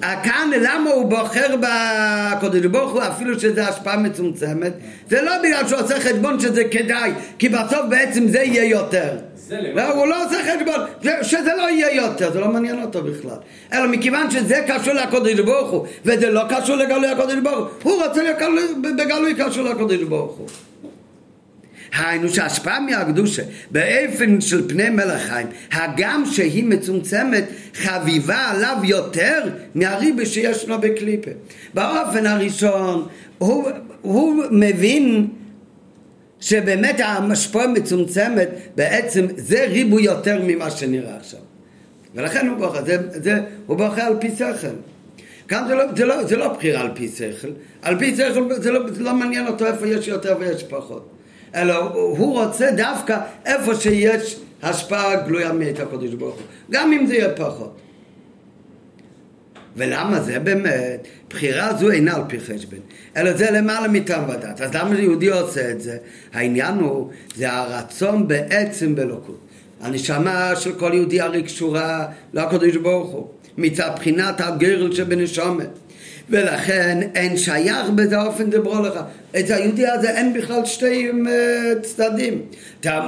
כאן 0.00 0.50
למה 0.60 0.90
הוא 0.90 1.10
בוחר 1.10 1.56
בקודש 1.56 2.66
ברוך 2.66 2.92
הוא 2.92 3.02
אפילו 3.02 3.40
שזו 3.40 3.60
השפעה 3.60 3.96
מצומצמת 3.96 4.72
זה 5.10 5.22
לא 5.22 5.32
בגלל 5.42 5.68
שהוא 5.68 5.80
עושה 5.80 6.00
חשבון 6.00 6.40
שזה 6.40 6.64
כדאי 6.64 7.12
כי 7.38 7.48
בסוף 7.48 7.80
בעצם 7.88 8.28
זה 8.28 8.38
יהיה 8.38 8.64
יותר 8.64 9.16
הוא 9.94 10.06
לא 10.06 10.26
עושה 10.26 10.36
חשבון 10.42 10.80
שזה 11.22 11.50
לא 11.56 11.70
יהיה 11.70 11.94
יותר 11.94 12.32
זה 12.32 12.40
לא 12.40 12.48
מעניין 12.48 12.82
אותו 12.82 13.02
בכלל. 13.02 13.36
אלא 13.72 13.88
מכיוון 13.88 14.30
שזה 14.30 14.64
קשור 14.66 14.94
לקודש 14.94 15.40
ברוך 15.40 15.70
הוא 15.70 15.86
וזה 16.04 16.30
לא 16.30 16.42
קשור 16.48 16.76
לגלוי 16.76 17.08
הקודש 17.08 17.36
ברוך 17.42 17.68
הוא 17.82 17.92
הוא 17.92 18.04
רוצה 18.04 18.22
להיות 18.22 18.38
בגלוי 18.98 19.34
קשור 19.34 19.64
לקודש 19.64 20.02
ברוך 20.02 20.36
הוא. 20.36 20.48
היינו 21.98 22.28
שההשפעה 22.28 22.80
מהקדושה 22.80 23.42
באופן 23.70 24.40
של 24.40 24.68
פני 24.68 24.90
מלך 24.90 25.22
חיים, 25.22 25.46
הגם 25.72 26.24
שהיא 26.32 26.64
מצומצמת, 26.64 27.44
חביבה 27.74 28.36
עליו 28.36 28.76
יותר 28.84 29.42
מהריבה 29.74 30.26
שיש 30.26 30.68
לו 30.68 30.80
בקליפה. 30.80 31.30
באופן 31.74 32.26
הראשון, 32.26 33.06
הוא, 33.38 33.68
הוא 34.02 34.44
מבין 34.50 35.26
שבאמת 36.40 37.00
המשפוע 37.04 37.66
מצומצמת, 37.66 38.48
בעצם 38.74 39.26
זה 39.36 39.64
ריבוי 39.64 40.02
יותר 40.02 40.40
ממה 40.44 40.70
שנראה 40.70 41.16
עכשיו. 41.16 41.40
ולכן 42.14 42.46
הוא 42.46 42.56
בוחר, 42.58 42.84
זה, 42.84 42.98
זה, 43.22 43.40
הוא 43.66 43.76
בוחר 43.76 44.02
על 44.02 44.16
פי 44.20 44.30
שכל. 44.30 44.68
כאן 45.48 45.64
זה 45.68 45.74
לא, 45.74 45.84
זה, 45.96 46.06
לא, 46.06 46.24
זה 46.24 46.36
לא 46.36 46.52
בחירה 46.52 46.80
על 46.80 46.90
פי 46.94 47.08
שכל, 47.08 47.48
על 47.82 47.98
פי 47.98 48.16
שכל 48.16 48.54
זה 48.54 48.70
לא, 48.70 48.90
זה 48.90 49.02
לא 49.02 49.14
מעניין 49.14 49.46
אותו 49.46 49.66
איפה 49.66 49.86
יש 49.86 50.08
יותר 50.08 50.36
ויש 50.40 50.62
פחות. 50.62 51.08
אלא 51.54 51.74
הוא 51.94 52.44
רוצה 52.44 52.70
דווקא 52.70 53.18
איפה 53.46 53.74
שיש 53.74 54.36
השפעה 54.62 55.16
גלויה 55.16 55.52
מאת 55.52 55.80
הקדוש 55.80 56.14
ברוך 56.14 56.34
הוא, 56.34 56.42
גם 56.70 56.92
אם 56.92 57.06
זה 57.06 57.14
יהיה 57.14 57.34
פחות. 57.34 57.76
ולמה 59.78 60.20
זה 60.20 60.38
באמת? 60.38 61.06
בחירה 61.30 61.74
זו 61.74 61.90
אינה 61.90 62.16
על 62.16 62.22
פי 62.28 62.40
חשבון, 62.40 62.78
אלא 63.16 63.32
זה 63.32 63.50
למעלה 63.50 63.88
מטעם 63.88 64.28
ודת. 64.28 64.60
אז 64.60 64.74
למה 64.74 65.00
יהודי 65.00 65.28
עושה 65.28 65.70
את 65.70 65.80
זה? 65.80 65.96
העניין 66.32 66.74
הוא, 66.74 67.10
זה 67.36 67.52
הרצון 67.52 68.28
בעצם 68.28 68.94
בלוקות. 68.94 69.40
הנשמה 69.80 70.56
של 70.56 70.72
כל 70.72 70.90
יהודי 70.94 71.20
הרי 71.20 71.42
קשורה 71.42 72.06
לקדוש 72.32 72.76
ברוך 72.76 73.10
הוא, 73.10 73.28
מצד 73.58 73.90
בחינת 73.96 74.40
הגרל 74.40 74.94
שבנשומת. 74.94 75.68
ולכן 76.30 76.98
אין 77.14 77.36
שייך 77.36 77.90
בזה 77.94 78.22
אופן 78.22 78.50
דברו 78.50 78.82
לך. 78.82 79.00
את 79.38 79.50
היהודי 79.50 79.86
הזה 79.86 80.10
אין 80.10 80.32
בכלל 80.32 80.64
שתי 80.64 81.10
אה, 81.28 81.72
צדדים. 81.82 82.42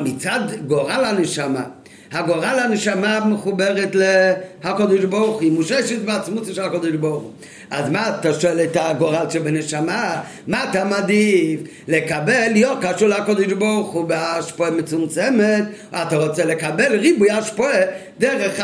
מצד 0.04 0.40
גורל 0.66 1.04
הנשמה, 1.04 1.64
הגורל 2.12 2.58
הנשמה 2.64 3.24
מחוברת 3.24 3.94
להקדוש 3.94 5.04
ברוך 5.04 5.40
היא 5.40 5.52
מוששת 5.52 5.98
בעצמות 6.04 6.46
של 6.54 6.62
הקדוש 6.62 6.90
ברוך 6.90 7.22
הוא. 7.22 7.30
אז 7.70 7.90
מה 7.90 8.08
אתה 8.08 8.40
שואל 8.40 8.60
את 8.60 8.76
הגורל 8.80 9.30
שבנשמה? 9.30 10.20
מה 10.46 10.70
אתה 10.70 10.84
מעדיף? 10.84 11.60
לקבל 11.88 12.48
להיות 12.52 12.78
קשור 12.82 13.08
לקדוש 13.08 13.52
ברוך 13.52 13.90
הוא 13.90 14.04
בהשפעה 14.04 14.70
מצומצמת, 14.70 15.64
אתה 15.90 16.16
רוצה 16.16 16.44
לקבל 16.44 16.96
ריבוי 16.96 17.30
השפעה 17.30 17.80
דרך 18.18 18.60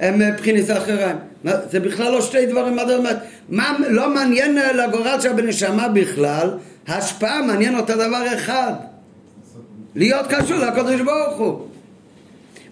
הבחינת 0.00 0.70
האחרים. 0.70 1.16
זה 1.70 1.80
בכלל 1.80 2.12
לא 2.12 2.22
שתי 2.22 2.46
דברים, 2.46 2.76
מה 2.76 2.86
זאת 2.86 2.98
אומרת? 2.98 3.18
מה 3.48 3.76
לא 3.88 4.14
מעניין 4.14 4.58
לגורל 4.74 5.20
שבנשמה 5.20 5.88
בכלל, 5.88 6.50
השפעה 6.88 7.42
מעניין 7.42 7.76
אותה 7.76 7.94
דבר 7.94 8.34
אחד, 8.34 8.72
להיות 9.94 10.26
קשור 10.28 10.56
לקדוש 10.56 11.00
ברוך 11.00 11.38
הוא. 11.38 11.67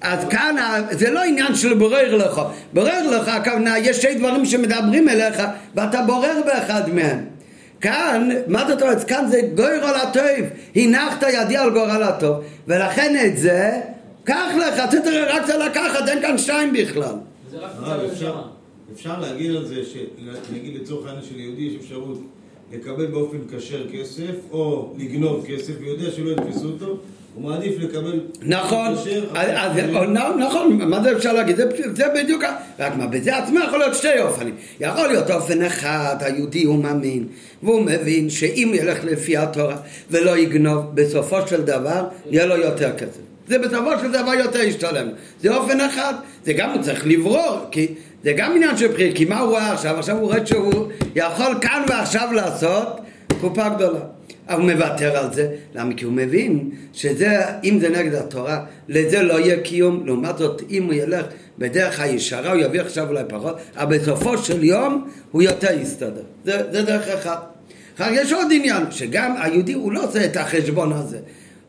אז 0.07 0.25
כאן 0.31 0.57
זה 0.91 1.11
לא 1.11 1.23
עניין 1.23 1.55
של 1.55 1.75
בורר 1.75 2.17
לך, 2.17 2.41
בורר 2.73 3.11
לך 3.11 3.29
הכוונה 3.29 3.79
יש 3.79 3.97
שתי 3.97 4.15
דברים 4.15 4.47
שמדברים 4.47 5.09
אליך 5.09 5.43
ואתה 5.75 6.03
בורר 6.03 6.41
באחד 6.47 6.95
מהם 6.95 7.25
כאן, 7.81 8.29
מה 8.47 8.69
זאת 8.69 8.83
אומרת? 8.83 9.05
כאן 9.05 9.27
זה 9.31 9.41
גוירול 9.55 9.95
הטוב, 9.95 10.47
הנחת 10.77 11.23
ידי 11.33 11.57
על 11.57 11.71
גורל 11.71 12.03
הטוב, 12.03 12.37
ולכן 12.67 13.17
את 13.27 13.39
זה, 13.39 13.81
קח 14.25 14.53
לך, 14.59 14.75
אתה 14.75 14.97
רק 15.29 15.47
צריך 15.47 15.59
לקחת, 15.59 16.09
אין 16.09 16.23
כאן 16.23 16.39
שתיים 16.39 16.73
בכלל. 16.73 17.15
זה 17.51 17.59
רק 17.59 17.71
מצב 17.81 18.01
אפשר-. 18.13 18.43
אפשר 18.95 19.21
להגיד 19.21 19.51
על 19.57 19.67
זה, 19.67 19.75
נגיד 20.53 20.81
לצורך 20.83 21.07
העניין 21.07 21.25
של 21.25 21.41
יהודי 21.41 21.63
יש 21.63 21.75
אפשרות 21.81 22.23
לקבל 22.73 23.07
באופן 23.07 23.39
כשר 23.57 23.87
כסף, 23.93 24.35
או 24.51 24.95
לגנוב 24.99 25.47
כסף, 25.47 25.73
ויודע 25.81 26.11
שלא 26.11 26.31
יתפסו 26.31 26.69
אותו, 26.69 26.99
הוא 27.37 27.51
מעדיף 27.51 27.75
לקבל 27.79 28.21
נכון, 28.43 28.95
נכון, 30.39 30.83
מה 30.83 31.03
זה 31.03 31.13
אפשר 31.13 31.33
להגיד? 31.33 31.57
זה, 31.57 31.65
זה 31.95 32.05
בדיוק, 32.15 32.45
רק 32.79 32.97
מה, 32.97 33.07
בזה 33.07 33.37
עצמו 33.37 33.61
יכול 33.61 33.79
להיות 33.79 33.95
שתי 33.95 34.21
אופנים. 34.21 34.55
יכול 34.81 35.07
להיות 35.07 35.31
אופן 35.31 35.63
אחד, 35.63 36.17
היהודי 36.21 36.65
הוא 36.65 36.83
מאמין, 36.83 37.27
והוא 37.63 37.83
מבין 37.83 38.31
שאם 38.31 38.71
ילך 38.75 39.05
לפי 39.05 39.37
התורה 39.37 39.77
ולא 40.11 40.39
יגנוב, 40.39 40.85
בסופו 40.95 41.47
של 41.47 41.63
דבר 41.63 42.05
יהיה 42.31 42.47
לו 42.47 42.57
יותר 42.57 42.97
כסף. 42.97 43.21
זה 43.49 43.59
בסופו 43.59 43.91
של 44.01 44.13
דבר 44.13 44.35
יותר 44.35 44.61
ישתלם. 44.61 45.09
זה 45.43 45.57
אופן 45.57 45.81
אחד, 45.81 46.15
זה 46.45 46.53
גם 46.53 46.71
הוא 46.71 46.83
צריך 46.83 47.07
לברור, 47.07 47.59
כי 47.71 47.87
זה 48.25 48.33
גם 48.37 48.53
עניין 48.57 48.77
של 48.77 48.89
בחירה, 48.89 49.15
כי 49.15 49.25
מה 49.25 49.41
הוא 49.41 49.51
רואה 49.51 49.73
עכשיו? 49.73 49.99
עכשיו 49.99 50.17
הוא 50.17 50.27
רואה 50.27 50.47
שהוא 50.47 50.89
יכול 51.17 51.55
כאן 51.61 51.83
ועכשיו 51.89 52.29
לעשות 52.33 52.87
קופה 53.41 53.69
גדולה. 53.69 54.01
אבל 54.49 54.61
הוא 54.61 54.73
מוותר 54.73 55.17
על 55.17 55.33
זה, 55.33 55.49
למה? 55.75 55.95
כי 55.95 56.05
הוא 56.05 56.13
מבין 56.13 56.71
שזה, 56.93 57.41
אם 57.65 57.79
זה 57.81 57.89
נגד 57.89 58.15
התורה, 58.15 58.65
לזה 58.89 59.23
לא 59.23 59.41
יהיה 59.41 59.61
קיום. 59.61 60.07
לעומת 60.07 60.39
זאת, 60.39 60.63
אם 60.71 60.85
הוא 60.85 60.95
ילך 60.95 61.27
בדרך 61.59 62.01
הישרה, 62.01 62.53
הוא 62.53 62.61
יביא 62.61 62.81
עכשיו 62.81 63.09
אולי 63.09 63.23
פחות, 63.29 63.57
אבל 63.77 63.99
בסופו 63.99 64.39
של 64.39 64.65
יום 64.65 65.09
הוא 65.31 65.43
יותר 65.43 65.81
יסתדר. 65.81 66.23
זה, 66.45 66.63
זה 66.73 66.83
דרך 66.83 67.09
אחת. 67.09 67.47
אחר 67.97 68.13
יש 68.13 68.33
עוד 68.33 68.47
עניין, 68.53 68.83
שגם 68.91 69.35
היהודי 69.43 69.73
הוא 69.73 69.93
לא 69.93 70.05
עושה 70.05 70.25
את 70.25 70.37
החשבון 70.37 70.93
הזה. 70.93 71.19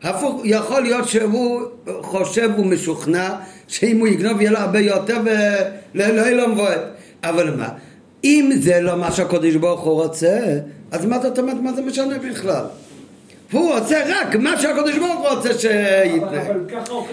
הפוך, 0.02 0.42
יכול 0.44 0.82
להיות 0.82 1.08
שהוא 1.08 1.60
חושב 2.00 2.50
ומשוכנע 2.58 3.30
שאם 3.68 3.98
הוא 3.98 4.08
יגנוב 4.08 4.40
יהיה 4.40 4.50
לו 4.50 4.58
הרבה 4.58 4.80
יותר 4.80 5.18
ולא 5.94 6.04
יהיה 6.04 6.34
לו 6.34 6.48
מבועט. 6.48 6.80
אבל 7.24 7.54
מה, 7.54 7.68
אם 8.24 8.50
זה 8.60 8.80
לא 8.80 8.96
מה 8.96 9.12
שהקדוש 9.12 9.54
ברוך 9.54 9.80
הוא 9.80 10.02
רוצה, 10.02 10.58
אז 10.92 11.04
מה 11.04 11.18
זאת 11.18 11.38
אומרת, 11.38 11.56
מה 11.62 11.72
זה 11.72 11.82
משנה 11.82 12.18
בכלל? 12.18 12.64
הוא 13.52 13.74
רוצה 13.74 14.02
רק 14.06 14.36
מה 14.36 14.60
שהקדוש 14.60 14.98
ברוך 14.98 15.18
הוא 15.18 15.28
רוצה 15.28 15.48
שיתנהג. 15.58 16.56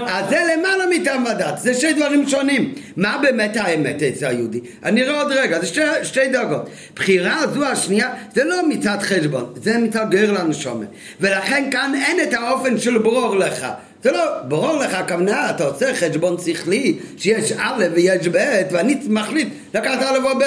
אז 0.08 0.30
זה 0.30 0.40
למעלה 0.54 0.84
מטעם 0.96 1.24
ודת, 1.26 1.58
זה 1.58 1.74
שני 1.74 1.94
דברים 1.94 2.30
שונים. 2.30 2.74
מה 2.98 3.20
באמת 3.22 3.58
האמת 3.58 4.04
אצל 4.04 4.26
היהודי? 4.26 4.60
אני 4.84 5.04
אראה 5.04 5.22
עוד 5.22 5.32
רגע, 5.32 5.60
זה 5.60 5.66
שתי, 5.66 5.82
שתי 6.04 6.28
דרגות. 6.28 6.70
בחירה 6.96 7.48
זו 7.54 7.66
השנייה, 7.66 8.14
זה 8.36 8.44
לא 8.44 8.68
מצד 8.70 8.98
חשבון, 9.02 9.54
זה 9.56 9.78
מצד 9.78 10.06
גר 10.10 10.32
לנשומה. 10.32 10.86
ולכן 11.22 11.70
כאן 11.72 11.94
אין 12.06 12.20
את 12.24 12.34
האופן 12.34 12.78
של 12.78 12.98
ברור 12.98 13.36
לך. 13.36 13.68
זה 14.04 14.12
לא, 14.12 14.24
ברור 14.48 14.78
לך 14.78 14.94
הכוונה, 14.94 15.50
אתה 15.50 15.64
עושה 15.64 15.96
חשבון 15.96 16.38
שכלי, 16.46 16.98
שיש 17.18 17.52
א' 17.52 17.84
ויש 17.94 18.28
ב', 18.28 18.62
ואני 18.72 18.98
מחליט 19.10 19.48
לקחת 19.74 20.02
א' 20.02 20.18
או 20.24 20.40
ב'. 20.40 20.44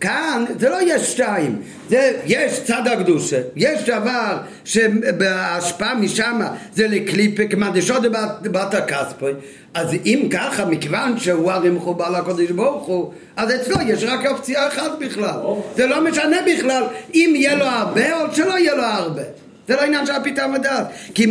כאן 0.00 0.44
זה 0.58 0.68
לא 0.68 0.76
יש 0.82 1.02
שתיים, 1.12 1.62
זה 1.88 2.12
יש 2.26 2.60
צד 2.64 2.82
הקדושה, 2.86 3.40
יש 3.56 3.82
דבר 3.82 4.38
שבהשפעה 4.64 5.94
משם 5.94 6.40
זה 6.72 6.88
לקליפה 6.88 7.42
כמדשות 7.50 8.02
בת 8.42 8.74
הכספוי 8.74 9.32
אז 9.74 9.94
אם 10.06 10.28
ככה, 10.30 10.64
מכיוון 10.64 11.18
שהוא 11.18 11.52
הרי 11.52 11.70
מחובר 11.70 12.10
לקודש 12.10 12.50
ברוך 12.50 12.86
הוא 12.86 13.12
אז 13.36 13.54
אצלו 13.54 13.76
יש 13.86 14.04
רק 14.04 14.26
אופציה 14.26 14.68
אחת 14.68 14.98
בכלל. 15.00 15.38
זה 15.76 15.86
לא 15.86 16.04
משנה 16.04 16.36
בכלל 16.46 16.82
אם 17.14 17.32
יהיה 17.36 17.54
לו 17.54 17.64
הרבה 17.64 18.20
או 18.20 18.34
שלא 18.34 18.58
יהיה 18.58 18.74
לו 18.74 18.82
הרבה. 18.82 19.22
זה 19.68 19.76
לא 19.76 19.80
עניין 19.80 20.06
של 20.06 20.12
הפתרון 20.12 20.54
ודעת 20.54 20.86
כי 21.14 21.26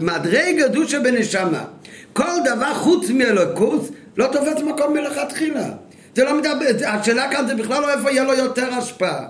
מדרג 0.00 0.62
קדושה 0.64 1.00
בנשמה 1.00 1.64
כל 2.12 2.32
דבר 2.44 2.74
חוץ 2.74 3.10
מאלוקוס 3.10 3.88
לא 4.16 4.26
תופס 4.26 4.62
מקום 4.62 4.94
מלכתחילה 4.94 5.68
זה 6.16 6.24
לא 6.24 6.38
מדבר, 6.38 6.86
השאלה 6.86 7.30
כאן 7.30 7.46
זה 7.46 7.54
בכלל 7.54 7.82
לא 7.82 7.90
איפה 7.90 8.10
יהיה 8.10 8.24
לו 8.24 8.34
יותר 8.34 8.74
השפעה. 8.74 9.24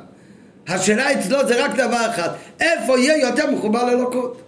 השאלה 0.69 1.13
אצלו 1.13 1.49
זה 1.49 1.65
רק 1.65 1.75
דבר 1.75 2.11
אחד, 2.11 2.29
איפה 2.61 2.99
יהיה 2.99 3.29
יותר 3.29 3.51
מחובר 3.51 3.85
לאלוקות. 3.85 4.41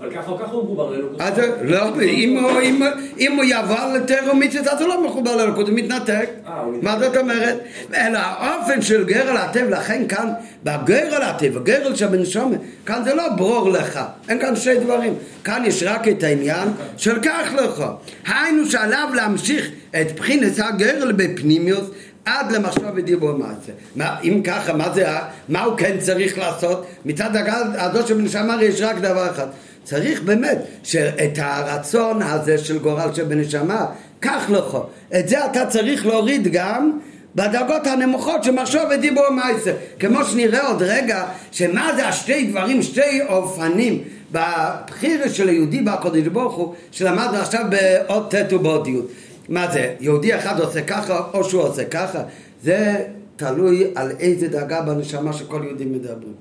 אבל 0.00 0.10
ככה 0.14 0.30
או 0.30 0.38
ככה 0.38 0.52
הוא 0.52 0.64
מחובר 0.64 0.90
לאלוקות. 0.90 1.20
אז 1.20 1.32
לא, 1.62 2.00
אם 2.02 2.38
הוא, 2.38 3.36
הוא 3.36 3.44
יעבור 3.44 3.76
לטרומיציות 3.94 4.66
אז 4.66 4.80
הוא 4.80 4.88
לא 4.88 5.06
מחובר 5.06 5.36
לאלוקות, 5.36 5.68
הוא 5.68 5.76
מתנתק. 5.76 6.28
אה. 6.46 6.64
מה 6.82 6.98
זאת 6.98 7.16
אומרת? 7.16 7.58
אלא 7.94 8.18
האופן 8.18 8.82
של 8.82 9.04
גרל 9.04 9.36
הטב, 9.36 9.68
לכן 9.70 10.08
כאן, 10.08 10.32
בגרל 10.64 11.22
הטב, 11.22 11.56
הגרל 11.56 11.94
שבנשומה, 11.94 12.56
כאן 12.86 13.04
זה 13.04 13.14
לא 13.14 13.28
ברור 13.28 13.70
לך, 13.70 14.00
אין 14.28 14.40
כאן 14.40 14.56
שני 14.56 14.76
דברים. 14.80 15.14
כאן 15.44 15.62
יש 15.66 15.82
רק 15.82 16.08
את 16.08 16.22
העניין 16.22 16.68
של 16.96 17.20
כך 17.22 17.52
לך. 17.54 17.84
היינו 18.26 18.66
שעליו 18.66 19.08
להמשיך 19.14 19.70
את 19.90 20.20
בחינס 20.20 20.60
הגרל 20.60 21.12
בפנימיוס 21.12 21.90
עד 22.26 22.52
למחשב 22.52 22.92
ודיבור 22.96 23.32
מעשה. 23.32 23.72
מה, 23.96 24.20
אם 24.24 24.40
ככה, 24.44 24.72
מה 24.72 24.94
זה, 24.94 25.06
מה 25.48 25.62
הוא 25.62 25.78
כן 25.78 25.96
צריך 25.98 26.38
לעשות? 26.38 26.86
מצד 27.04 27.30
הזו 27.74 28.06
שבנשמה 28.06 28.54
הרי 28.54 28.64
יש 28.64 28.80
רק 28.80 28.96
דבר 28.96 29.30
אחד. 29.30 29.46
צריך 29.86 30.22
באמת 30.22 30.58
שאת 30.82 31.38
הרצון 31.38 32.22
הזה 32.22 32.58
של 32.58 32.78
גורל 32.78 33.14
שבנשמה, 33.14 33.86
קח 34.20 34.50
לך. 34.50 34.78
את 35.18 35.28
זה 35.28 35.46
אתה 35.46 35.66
צריך 35.66 36.06
להוריד 36.06 36.48
גם 36.52 36.98
בדרגות 37.34 37.86
הנמוכות 37.86 38.44
של 38.44 38.50
מחשוב 38.50 38.82
ודיבור 38.90 39.30
מעשה. 39.30 39.72
כמו 39.98 40.24
שנראה 40.24 40.68
עוד 40.68 40.82
רגע, 40.82 41.24
שמה 41.52 41.90
זה 41.96 42.08
השתי 42.08 42.46
דברים, 42.46 42.82
שתי 42.82 43.20
אופנים 43.28 44.02
בבחירה 44.32 45.28
של 45.28 45.48
היהודי 45.48 45.80
בקודש 45.80 46.26
ברוך 46.26 46.54
הוא, 46.54 46.74
שלמדנו 46.90 47.36
עכשיו 47.36 47.64
באות 47.70 48.34
ט' 48.34 48.52
ובאות 48.52 48.88
י'. 48.88 49.00
מה 49.48 49.72
זה, 49.72 49.94
יהודי 50.00 50.34
אחד 50.34 50.60
עושה 50.60 50.82
ככה 50.82 51.20
או 51.34 51.44
שהוא 51.44 51.62
עושה 51.62 51.84
ככה? 51.84 52.22
זה 52.62 53.04
תלוי 53.36 53.84
על 53.94 54.10
איזה 54.20 54.48
דרגה 54.48 54.80
בנשמה 54.80 55.32
של 55.32 55.44
כל 55.44 55.62
יהודי 55.64 55.84
מדברים. 55.84 56.32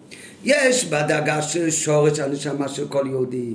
יש 0.45 0.85
בדרגה 0.85 1.41
של 1.41 1.71
שורש 1.71 2.19
הנשמה 2.19 2.67
של 2.67 2.87
כל 2.87 3.03
יהודי. 3.09 3.53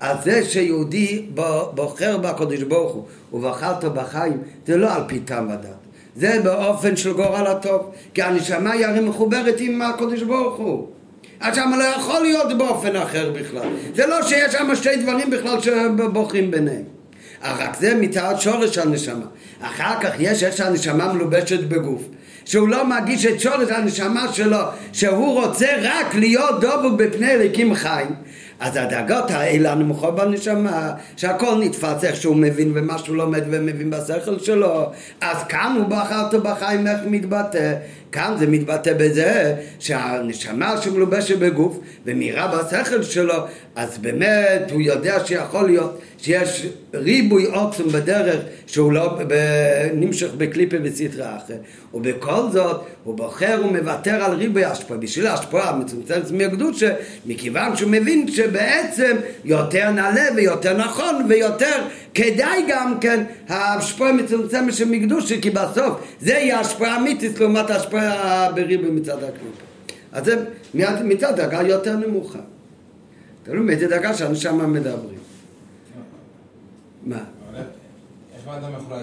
אז 0.00 0.24
זה 0.24 0.44
שיהודי 0.44 1.26
בוחר 1.74 2.18
בקודש 2.18 2.62
ברוך 2.62 2.92
הוא 2.92 3.04
ובחרת 3.32 3.84
בחיים, 3.84 4.42
זה 4.66 4.76
לא 4.76 4.94
על 4.94 5.02
פי 5.06 5.20
טעם 5.20 5.48
ודת. 5.48 5.76
זה 6.16 6.40
באופן 6.44 6.96
של 6.96 7.12
גורל 7.12 7.46
הטוב, 7.46 7.90
כי 8.14 8.22
הנשמה 8.22 8.72
היא 8.72 8.86
הרי 8.86 9.00
מחוברת 9.00 9.54
עם 9.60 9.82
הקודש 9.82 10.22
ברוך 10.22 10.56
הוא. 10.56 10.86
אז 11.40 11.56
שם 11.56 11.70
לא 11.78 11.84
יכול 11.84 12.20
להיות 12.22 12.58
באופן 12.58 12.96
אחר 12.96 13.30
בכלל. 13.30 13.68
זה 13.94 14.06
לא 14.06 14.22
שיש 14.22 14.52
שם 14.52 14.74
שתי 14.74 14.96
דברים 14.96 15.30
בכלל 15.30 15.60
שבוחרים 15.60 16.50
ביניהם. 16.50 16.82
רק 17.44 17.76
זה 17.80 17.94
מצד 17.94 18.34
שורש 18.38 18.78
הנשמה. 18.78 19.26
אחר 19.60 20.00
כך 20.00 20.10
יש 20.18 20.42
איך 20.42 20.56
שהנשמה 20.56 21.12
מלובשת 21.12 21.60
בגוף. 21.60 22.02
שהוא 22.46 22.68
לא 22.68 22.86
מרגיש 22.86 23.26
את 23.26 23.40
שורש 23.40 23.70
הנשמה 23.70 24.32
שלו, 24.32 24.58
שהוא 24.92 25.44
רוצה 25.44 25.66
רק 25.82 26.14
להיות 26.14 26.60
דבוק 26.60 26.92
בפני 26.96 27.30
אליקים 27.30 27.74
חיים. 27.74 28.14
אז 28.60 28.76
הדרגות 28.76 29.30
האלה 29.30 29.72
הנמוכות 29.72 30.16
בנשמה, 30.16 30.92
שהכל 31.16 31.54
נתפס 31.60 32.04
איך 32.04 32.16
שהוא 32.16 32.36
מבין 32.36 32.72
ומה 32.74 32.98
שהוא 32.98 33.16
לומד 33.16 33.42
ומבין 33.50 33.90
בשכל 33.90 34.38
שלו, 34.38 34.90
אז 35.20 35.36
כאן 35.48 35.76
הוא 35.78 35.86
בחרת 35.86 36.34
בחיים 36.34 36.86
איך 36.86 37.00
מתבטא. 37.06 37.74
כאן 38.12 38.34
זה 38.38 38.46
מתבטא 38.46 38.92
בזה 38.98 39.54
שהנשמה 39.78 40.76
שמלובשת 40.82 41.38
בגוף 41.38 41.78
ומאירה 42.06 42.46
בשכל 42.56 43.02
שלו, 43.02 43.34
אז 43.76 43.98
באמת 43.98 44.70
הוא 44.72 44.80
יודע 44.80 45.26
שיכול 45.26 45.66
להיות 45.66 46.00
שיש 46.18 46.66
ריבוי 46.96 47.44
עוצם 47.44 47.88
בדרך 47.88 48.40
שהוא 48.66 48.92
לא 48.92 49.18
נמשך 49.94 50.28
בקליפה 50.38 50.76
וסטרה 50.82 51.36
אחרת. 51.36 51.60
ובכל 51.94 52.42
זאת 52.52 52.80
הוא 53.04 53.16
בוחר 53.16 53.62
ומוותר 53.64 54.24
על 54.24 54.32
ריבוי 54.32 54.64
השפעה. 54.64 54.96
בשביל 54.96 55.26
ההשפעה 55.26 55.70
המצומצמת 55.70 56.30
מהקדושה, 56.30 56.94
מכיוון 57.26 57.76
שהוא 57.76 57.90
מבין 57.90 58.28
שבעצם 58.28 59.16
יותר 59.44 59.90
נעלה 59.90 60.24
ויותר 60.36 60.76
נכון 60.76 61.26
ויותר 61.28 61.82
כדאי 62.14 62.64
גם 62.68 62.96
כן 63.00 63.24
ההשפעה 63.48 64.08
המצומצמת 64.08 64.74
של 64.74 64.88
מקדושה, 64.88 65.40
כי 65.40 65.50
בסוף 65.50 66.16
זה 66.20 66.32
יהיה 66.32 66.60
השפעה 66.60 66.96
אמיתית 66.96 67.40
לעומת 67.40 67.70
ההשפעה 67.70 68.52
בריבוי 68.52 68.90
מצד 68.90 69.16
הקליפה. 69.16 69.66
אז 70.12 70.24
זה 70.24 70.36
מצד 71.04 71.36
דרגה 71.36 71.62
יותר 71.62 71.96
נמוכה. 71.96 72.38
תראו 73.42 73.62
מאיזה 73.62 73.88
דרגה 73.88 74.14
שאנחנו 74.14 74.68
מדברים. 74.68 75.15
מה? 77.06 77.24
איך 78.36 78.48
אדם 78.48 78.70
יכול 78.76 78.96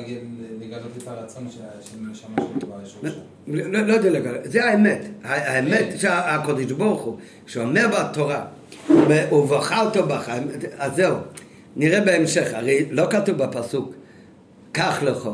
לגלות 0.61 0.91
את 0.97 1.07
הרצון 1.07 1.47
של 1.51 1.59
של 1.81 1.97
נשמה 2.11 2.35
שלו 2.37 2.69
בשורשה? 2.83 3.17
לא, 3.47 3.81
לא 3.81 3.93
יודע 3.93 4.09
לגלות, 4.09 4.41
זה 4.43 4.65
האמת. 4.65 5.01
האמת 5.23 5.99
שהקדוש 5.99 6.71
ברוך 6.71 7.01
הוא, 7.01 7.17
שאומר 7.47 7.87
בתורה, 7.87 8.45
ובחרת 9.31 9.97
בחיים, 9.97 10.47
אז 10.77 10.95
זהו, 10.95 11.15
נראה 11.75 12.01
בהמשך, 12.01 12.47
הרי 12.53 12.85
לא 12.91 13.07
כתוב 13.09 13.37
בפסוק, 13.37 13.93
קח 14.71 15.03
לך. 15.03 15.29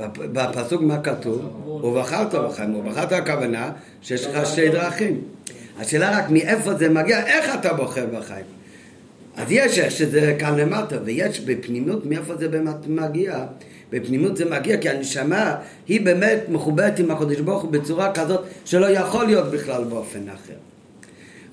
בפ- 0.00 0.02
בפסוק 0.32 0.82
מה 0.82 1.00
כתוב? 1.02 1.42
ובחרת 1.84 2.34
בחיים. 2.34 2.74
ובחרת 2.74 3.12
הכוונה 3.12 3.72
שיש 4.02 4.26
לך 4.26 4.46
שתי 4.46 4.68
דרכים. 4.68 5.20
השאלה 5.78 6.18
רק 6.18 6.30
מאיפה 6.30 6.74
זה 6.74 6.88
מגיע, 6.88 7.26
איך 7.26 7.54
אתה 7.54 7.72
בוחר 7.74 8.06
בחיים. 8.18 8.44
אז 9.36 9.46
יש 9.50 9.78
שזה 9.78 10.36
כאן 10.38 10.56
למטה, 10.56 10.96
ויש 11.04 11.40
בפנימיות 11.40 12.06
מאיפה 12.06 12.36
זה 12.36 12.48
באמת 12.48 12.86
מגיע. 12.86 13.44
בפנימיות 13.92 14.36
זה 14.36 14.44
מגיע 14.44 14.76
כי 14.76 14.88
הנשמה 14.88 15.56
היא 15.88 16.00
באמת 16.00 16.40
מחוברת 16.48 16.98
עם 16.98 17.10
הקדוש 17.10 17.40
ברוך 17.40 17.62
הוא 17.62 17.70
בצורה 17.70 18.12
כזאת 18.12 18.40
שלא 18.64 18.86
יכול 18.86 19.26
להיות 19.26 19.50
בכלל 19.50 19.84
באופן 19.84 20.28
אחר. 20.28 20.54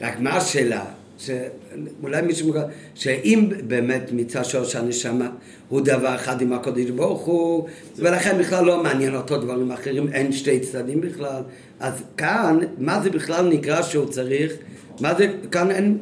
רק 0.02 0.20
מה 0.20 0.38
השאלה? 0.38 0.86
שאולי 1.20 2.22
מישהו 2.22 2.48
מוכר, 2.48 2.64
שאם 2.96 3.50
באמת 3.68 4.10
מצד 4.12 4.44
שורש 4.44 4.76
הנשמה 4.76 5.30
הוא 5.70 5.82
דבר 5.82 6.16
אחד 6.16 6.42
עם 6.42 6.54
הקודש 6.54 6.90
ברוך 6.90 7.22
הוא, 7.22 7.68
ולכן 7.98 8.38
בכלל 8.40 8.66
לא 8.66 8.84
מעניין 8.84 9.16
אותו 9.16 9.38
דברים 9.38 9.72
אחרים, 9.72 10.08
אין 10.14 10.32
שתי 10.32 10.60
צדדים 10.60 11.02
בכלל, 11.02 11.42
אז 11.80 11.94
כאן, 12.18 12.60
מה 12.78 13.02
זה 13.02 13.10
בכלל 13.10 13.50
נקרא 13.50 13.82
שהוא 13.82 14.06
צריך, 14.06 14.54
מה 15.02 15.16
זה, 15.16 15.28
כאן 15.52 15.72
אין, 15.72 15.98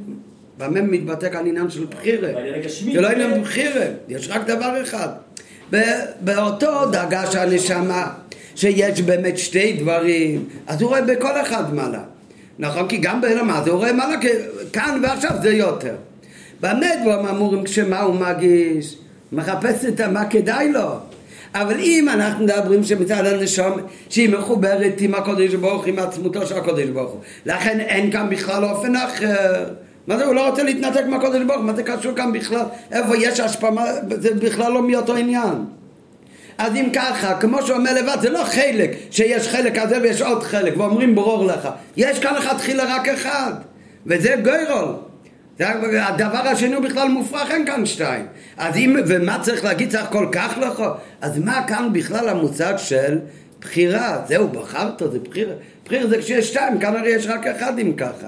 במה 0.58 0.82
מתבטא 0.82 1.30
כאן 1.30 1.48
עניין 1.48 1.70
של 1.70 1.86
בחירה? 1.86 2.30
זה 2.93 3.02
לא 3.02 3.08
עניין 3.08 3.41
בחירה, 3.41 3.86
יש 4.10 4.30
רק 4.30 4.48
דבר 4.48 4.82
אחד. 4.82 5.10
באותו 6.22 6.86
דרגה 6.91 7.32
של 7.32 7.39
הנשמה, 7.39 8.13
שיש 8.56 9.02
באמת 9.02 9.38
שתי 9.38 9.74
דברים, 9.74 10.46
אז 10.67 10.82
הוא 10.82 10.89
רואה 10.89 11.02
בכל 11.02 11.41
אחד 11.41 11.74
מעלה. 11.74 12.04
נכון? 12.60 12.88
כי 12.88 12.98
גם 12.98 13.22
ברמה 13.22 13.62
זה 13.63 13.70
הוא 13.70 13.80
רואה 13.80 13.93
מעלה, 13.93 14.15
כאן 14.74 15.00
ועכשיו 15.04 15.32
זה 15.41 15.50
יותר. 15.50 15.96
במה 16.62 16.88
דברים 17.02 17.26
אמורים 17.26 17.63
כשמה 17.63 18.02
הוא 18.02 18.15
מגיש? 18.15 18.98
מחפש 19.32 19.86
את 19.86 20.02
מה 20.02 20.26
כדאי 20.26 20.72
לו. 20.72 21.00
אבל 21.54 21.80
אם 21.80 22.10
אנחנו 22.10 22.46
מדברים 22.46 22.84
שמצד 22.84 23.26
הנשום 23.26 23.78
שהיא 24.10 24.30
מחוברת 24.30 24.93
עם 25.00 25.15
הקודש 25.15 25.54
ברוך 25.54 25.86
הוא, 25.86 25.93
עם 25.93 26.00
עצמותו 26.00 26.48
של 26.48 26.58
הקודש 26.58 26.88
ברוך 26.89 27.12
הוא 27.12 27.22
לכן 27.46 27.80
אין 27.80 28.12
כאן 28.12 28.30
בכלל 28.30 28.65
אופן 28.65 28.96
אחר 28.96 29.65
מה 30.08 30.17
זה, 30.17 30.26
הוא 30.26 30.36
לא 30.36 30.50
רוצה 30.50 30.63
להתנתק 30.63 31.04
מהקודש 31.08 31.41
ברוך 31.48 31.62
מה 31.62 31.74
זה 31.74 31.84
קשור 31.84 32.13
כאן 32.15 32.34
בכלל? 32.34 32.65
איפה 32.91 33.17
יש 33.17 33.39
השפעה, 33.39 33.93
זה 34.10 34.34
בכלל 34.34 34.72
לא 34.72 34.82
מאותו 34.82 35.15
עניין 35.15 35.65
אז 36.58 36.76
אם 36.76 36.89
ככה, 36.93 37.39
כמו 37.39 37.62
שאומר 37.62 37.93
לבד, 37.93 38.17
זה 38.22 38.30
לא 38.30 38.43
חלק, 38.43 38.91
שיש 39.12 39.48
חלק 39.48 39.80
כזה 39.80 40.02
ויש 40.02 40.22
עוד 40.22 40.43
חלק, 40.43 40.78
ואומרים 40.78 41.15
ברור 41.15 41.46
לך. 41.46 41.70
יש 41.98 42.20
כאן 42.20 42.34
לך 42.34 42.54
תחילה 42.58 42.96
רק 42.96 43.08
אחד, 43.08 43.54
וזה 44.06 44.36
גוירול. 44.43 44.96
הדבר 45.60 46.38
השני 46.38 46.76
הוא 46.76 46.84
בכלל 46.84 47.08
מופרך, 47.08 47.52
אין 47.52 47.65
כאן 47.65 47.86
שתיים. 47.86 48.26
אז 48.58 48.76
אם, 48.76 48.96
ומה 49.08 49.39
צריך 49.41 49.63
להגיד, 49.63 49.91
צריך 49.91 50.06
כל 50.10 50.28
כך 50.32 50.58
לך? 50.58 50.84
אז 51.22 51.39
מה 51.39 51.67
כאן 51.67 51.89
בכלל 51.93 52.30
המושג 52.30 52.74
של 52.78 53.20
בחירה? 53.62 54.22
זהו, 54.28 54.48
בחרת, 54.48 55.02
זה 55.12 55.20
בחירה. 55.20 55.54
בחירה 55.86 56.08
זה 56.08 56.17
כשיש 56.17 56.48
שתיים, 56.50 56.80
כאן 56.80 56.96
הרי 56.96 57.10
יש 57.10 57.28
רק 57.28 57.48
אחד 57.48 57.80
אם 57.80 57.93
ככה. 57.93 58.28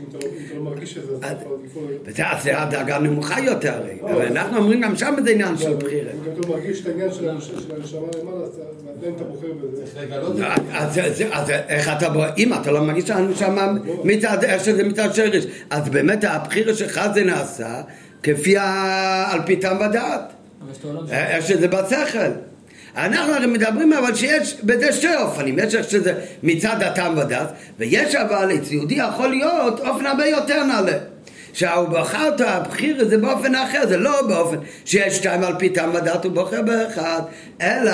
אם 0.00 0.04
אתה 0.08 0.18
לא- 0.26 0.32
לא 0.58 0.70
מרגיש 0.70 0.98
את 0.98 1.02
זה, 1.06 1.12
אז 1.12 1.32
אתה 1.32 1.42
יכול 1.42 1.56
לפעול... 1.64 1.84
זה 2.42 2.62
הדרגה 2.62 2.96
הנמוכה 2.96 3.40
יותר 3.40 3.74
הרי, 3.74 3.96
אבל 4.02 4.26
אנחנו 4.26 4.56
אומרים 4.56 4.80
גם 4.80 4.96
שם 4.96 5.14
זה 5.24 5.30
עניין 5.30 5.56
של 5.58 5.74
בחירה. 5.74 6.10
אם 6.12 6.32
אתה 6.32 6.48
לא 6.48 6.54
מרגיש 6.56 6.80
את 6.80 6.86
העניין 6.86 7.12
של 7.12 7.28
הנש- 7.30 7.42
של 7.44 7.74
הנשמה 7.76 8.00
למעלה, 8.22 8.44
אז 8.44 8.50
אתה- 8.54 8.90
עדיין 8.98 9.14
אתה 9.16 9.24
בוחר 9.24 9.46
בזה. 9.62 9.82
צריך 9.86 10.04
לגלות 10.10 10.32
את 10.32 10.36
זה. 10.36 11.28
אז, 11.32 11.50
איך 11.68 11.88
אתה 11.98 12.08
בוא, 12.08 12.24
אם 12.38 12.54
אתה 12.54 12.70
לא 12.70 12.82
מרגיש 12.82 13.04
שהנשמה 13.08 13.72
איך 14.44 14.64
שזה 14.64 14.84
מצד 14.84 15.14
שרש, 15.14 15.44
אז 15.70 15.88
באמת 15.88 16.24
הבחירה 16.24 16.74
שלך 16.74 17.00
זה 17.14 17.24
נעשה 17.24 17.82
כפי 18.22 18.56
ה... 18.56 18.64
על 19.32 19.40
פי 19.46 19.56
טעם 19.56 19.76
ודעת, 19.76 20.32
העולם 20.84 21.06
איך 21.12 21.46
שזה 21.46 21.68
בשכל. 21.68 22.30
אנחנו 22.96 23.32
הרי 23.32 23.46
מדברים 23.46 23.92
אבל 23.92 24.14
שיש 24.14 24.56
בזה 24.62 24.92
שתי 24.92 25.16
אופנים, 25.16 25.58
יש 25.58 25.74
איך 25.74 25.90
שזה 25.90 26.14
מצד 26.42 26.82
הטעם 26.82 27.18
ודעת, 27.18 27.52
ויש 27.78 28.14
אבל 28.14 28.54
אצל 28.54 28.72
יהודי 28.72 28.94
יכול 28.94 29.28
להיות 29.28 29.80
אופן 29.80 30.06
הרבה 30.06 30.26
יותר 30.26 30.64
נעלה. 30.64 30.98
שהוא 31.52 31.88
בחר 31.88 32.30
אותו, 32.30 32.44
הבחיר 32.44 33.08
זה 33.08 33.18
באופן 33.18 33.54
אחר, 33.54 33.86
זה 33.88 33.96
לא 33.96 34.22
באופן 34.28 34.56
שיש 34.84 35.16
שתיים 35.16 35.42
על 35.42 35.54
פי 35.58 35.68
טעם 35.68 35.94
ודעת, 35.94 36.24
הוא 36.24 36.32
בוחר 36.32 36.62
באחד, 36.62 37.20
אלא 37.60 37.92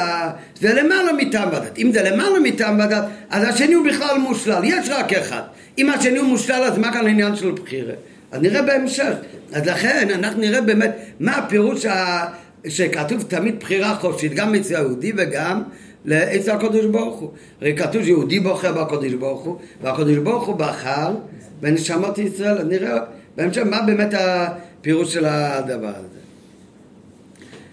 זה 0.60 0.74
למעלה 0.74 1.12
מטעם 1.12 1.48
ודעת. 1.48 1.78
אם 1.78 1.92
זה 1.92 2.02
למעלה 2.02 2.40
מטעם 2.40 2.80
ודעת, 2.80 3.04
אז 3.30 3.48
השני 3.48 3.74
הוא 3.74 3.86
בכלל 3.86 4.18
מושלל, 4.18 4.64
יש 4.64 4.88
רק 4.88 5.12
אחד. 5.12 5.42
אם 5.78 5.90
השני 5.90 6.18
הוא 6.18 6.28
מושלל, 6.28 6.64
אז 6.64 6.78
מה 6.78 6.92
כאן 6.92 7.06
העניין 7.06 7.36
של 7.36 7.50
בחירה? 7.50 7.94
אז 8.32 8.42
נראה 8.42 8.62
בהמשך. 8.62 9.12
אז 9.52 9.66
לכן 9.66 10.08
אנחנו 10.14 10.40
נראה 10.40 10.60
באמת 10.60 10.96
מה 11.20 11.36
הפירוש 11.36 11.84
ה... 11.84 12.24
שכתוב 12.68 13.22
תמיד 13.22 13.60
בחירה 13.60 13.96
חופשית, 13.96 14.34
גם 14.34 14.54
אצל 14.54 14.76
היהודי 14.76 15.12
וגם 15.16 15.62
אצל 16.08 16.50
הקדוש 16.50 16.86
ברוך 16.86 17.18
הוא. 17.18 17.30
הרי 17.60 17.76
כתוב 17.76 18.04
שיהודי 18.04 18.40
בוחר 18.40 18.72
בקדוש 18.72 19.12
ברוך 19.12 19.44
הוא, 19.44 19.58
והקדוש 19.82 20.16
ברוך 20.16 20.46
הוא 20.46 20.56
בחר 20.56 21.14
בנשמות 21.60 22.18
ישראל. 22.18 22.62
נראה 22.62 22.98
בהמשך 23.36 23.62
מה 23.70 23.82
באמת 23.82 24.14
הפירוש 24.18 25.12
של 25.12 25.24
הדבר 25.24 25.92
הזה. 25.96 26.18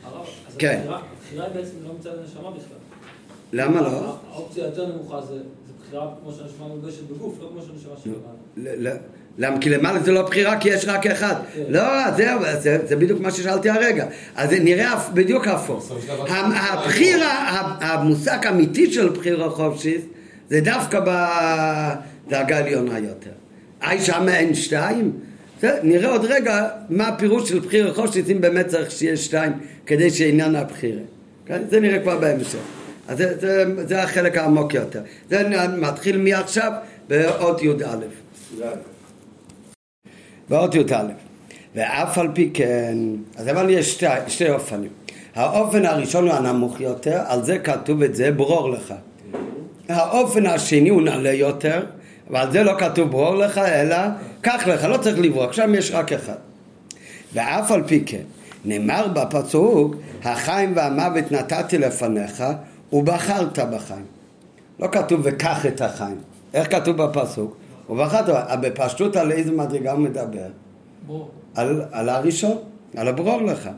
הרב, 0.03 0.25
אז 0.47 0.55
כן. 0.57 0.77
הבחירה 0.77 0.99
הבחירה 1.17 1.45
היא 1.45 1.53
בעצם 1.53 1.75
לא 1.83 1.93
מצד 1.99 2.09
הנשמה 2.09 2.51
בכלל. 2.51 2.77
למה 3.53 3.81
לא? 3.81 4.15
האופציה 4.31 4.63
היותר 4.63 4.85
נמוכה 4.85 5.21
זה 5.21 5.35
זה 5.35 5.73
בחירה 5.79 6.11
כמו 6.21 6.31
שהנשמה 6.31 6.67
מוגשת 6.67 7.03
בגוף, 7.03 7.35
לא 7.41 7.49
כמו 7.53 7.61
שהנשמה 7.61 7.93
שלמעלה. 8.03 8.95
למה? 9.37 9.57
כי 9.59 9.69
למעלה 9.69 9.99
זה 9.99 10.11
לא 10.11 10.21
בחירה 10.21 10.59
כי 10.59 10.69
יש 10.69 10.85
רק 10.87 11.07
אחד. 11.07 11.35
לא, 11.69 11.81
זהו, 12.17 12.39
זה, 12.59 12.77
זה 12.87 12.95
בדיוק 12.95 13.19
מה 13.19 13.31
ששאלתי 13.31 13.69
הרגע. 13.69 14.05
אז 14.35 14.49
זה 14.49 14.59
נראה 14.59 14.95
בדיוק 15.13 15.47
הפוך. 15.47 15.91
הבחירה, 16.55 17.33
ה- 17.33 17.85
המושג 17.93 18.45
האמיתי 18.45 18.93
של 18.93 19.09
בחירה 19.09 19.49
חופשית 19.49 20.01
זה 20.49 20.59
דווקא 20.61 20.99
בדרגה 20.99 22.57
העליונה 22.57 22.99
יותר. 22.99 23.29
אי 23.89 23.99
שם 24.01 24.29
אין 24.29 24.53
שתיים? 24.55 25.11
זה, 25.61 25.79
נראה 25.83 26.09
עוד 26.09 26.25
רגע 26.25 26.67
מה 26.89 27.07
הפירוש 27.07 27.49
של 27.49 27.59
בחירה 27.59 27.93
חופשית 27.93 28.29
אם 28.29 28.41
באמת 28.41 28.67
צריך 28.67 28.91
שיהיה 28.91 29.17
שתיים 29.17 29.51
כדי 29.85 30.09
שעניין 30.09 30.55
הבחירה. 30.55 31.01
כן? 31.45 31.61
זה 31.69 31.79
נראה 31.79 31.99
כבר 31.99 32.17
בהמשך. 32.19 32.57
אז 33.07 33.17
זה, 33.17 33.33
זה, 33.39 33.65
זה 33.87 34.03
החלק 34.03 34.37
העמוק 34.37 34.73
יותר. 34.73 35.01
זה 35.29 35.43
מתחיל 35.77 36.17
מעכשיו 36.17 36.71
באות 37.07 37.63
י"א. 37.63 37.97
באות 40.49 40.75
י"א. 40.75 41.03
ואף 41.75 42.17
על 42.17 42.27
פי 42.33 42.49
כן, 42.53 42.97
אז 43.35 43.49
אבל 43.49 43.69
יש 43.69 43.91
שתי, 43.91 44.05
שתי 44.27 44.49
אופנים. 44.49 44.89
האופן 45.35 45.85
הראשון 45.85 46.27
הוא 46.27 46.33
הנמוך 46.33 46.81
יותר, 46.81 47.21
על 47.27 47.43
זה 47.43 47.59
כתוב 47.59 48.01
את 48.01 48.15
זה 48.15 48.31
ברור 48.31 48.69
לך. 48.69 48.93
האופן 49.89 50.45
השני 50.45 50.89
הוא 50.89 51.01
נעלה 51.01 51.33
יותר, 51.33 51.85
ועל 52.29 52.51
זה 52.51 52.63
לא 52.63 52.73
כתוב 52.77 53.11
ברור 53.11 53.35
לך, 53.35 53.57
אלא 53.57 53.97
קח 54.41 54.67
לך, 54.67 54.83
לא 54.83 54.97
צריך 54.97 55.19
לברוק, 55.19 55.53
שם 55.53 55.75
יש 55.75 55.91
רק 55.91 56.13
אחד. 56.13 56.35
ואף 57.33 57.71
על 57.71 57.83
פי 57.83 58.03
כן, 58.05 58.23
נאמר 58.65 59.07
בפסוק, 59.07 59.95
החיים 60.23 60.73
והמוות 60.75 61.31
נתתי 61.31 61.77
לפניך, 61.77 62.43
ובחרת 62.93 63.59
בחיים. 63.59 64.05
לא 64.79 64.87
כתוב 64.91 65.21
וקח 65.23 65.65
את 65.65 65.81
החיים. 65.81 66.17
איך 66.53 66.71
כתוב 66.71 66.97
בפסוק? 66.97 67.57
ובחרת, 67.89 68.59
בפשטות 68.61 69.15
על 69.15 69.31
איזה 69.31 69.51
מדרגה 69.51 69.91
הוא 69.91 69.99
מדבר? 69.99 70.47
על, 71.55 71.81
על 71.91 72.09
הראשון, 72.09 72.57
על 72.97 73.07
הברור 73.07 73.41
לך. 73.41 73.69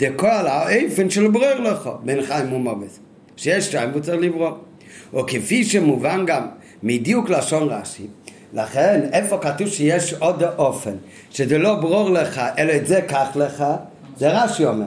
זה 0.00 0.08
כל 0.16 0.26
האופן 0.26 1.10
של 1.10 1.28
ברור 1.28 1.54
לך, 1.62 1.90
בין 2.04 2.22
חיים 2.22 2.52
ומוות. 2.52 2.98
שיש 3.36 3.66
שתיים 3.66 3.90
והוא 3.90 4.02
צריך 4.02 4.20
לברור. 4.20 4.58
או 5.12 5.26
כפי 5.26 5.64
שמובן 5.64 6.24
גם 6.26 6.46
מדיוק 6.82 7.30
לשון 7.30 7.68
רש"י, 7.68 8.06
לכן 8.52 9.00
איפה 9.12 9.38
כתוב 9.38 9.68
שיש 9.68 10.14
עוד 10.14 10.42
אופן, 10.42 10.94
שזה 11.30 11.58
לא 11.58 11.74
ברור 11.74 12.10
לך, 12.10 12.40
אלא 12.58 12.72
את 12.76 12.86
זה 12.86 13.00
קח 13.00 13.28
לך, 13.36 13.64
זה 14.18 14.42
רש"י 14.42 14.64
אומר. 14.64 14.86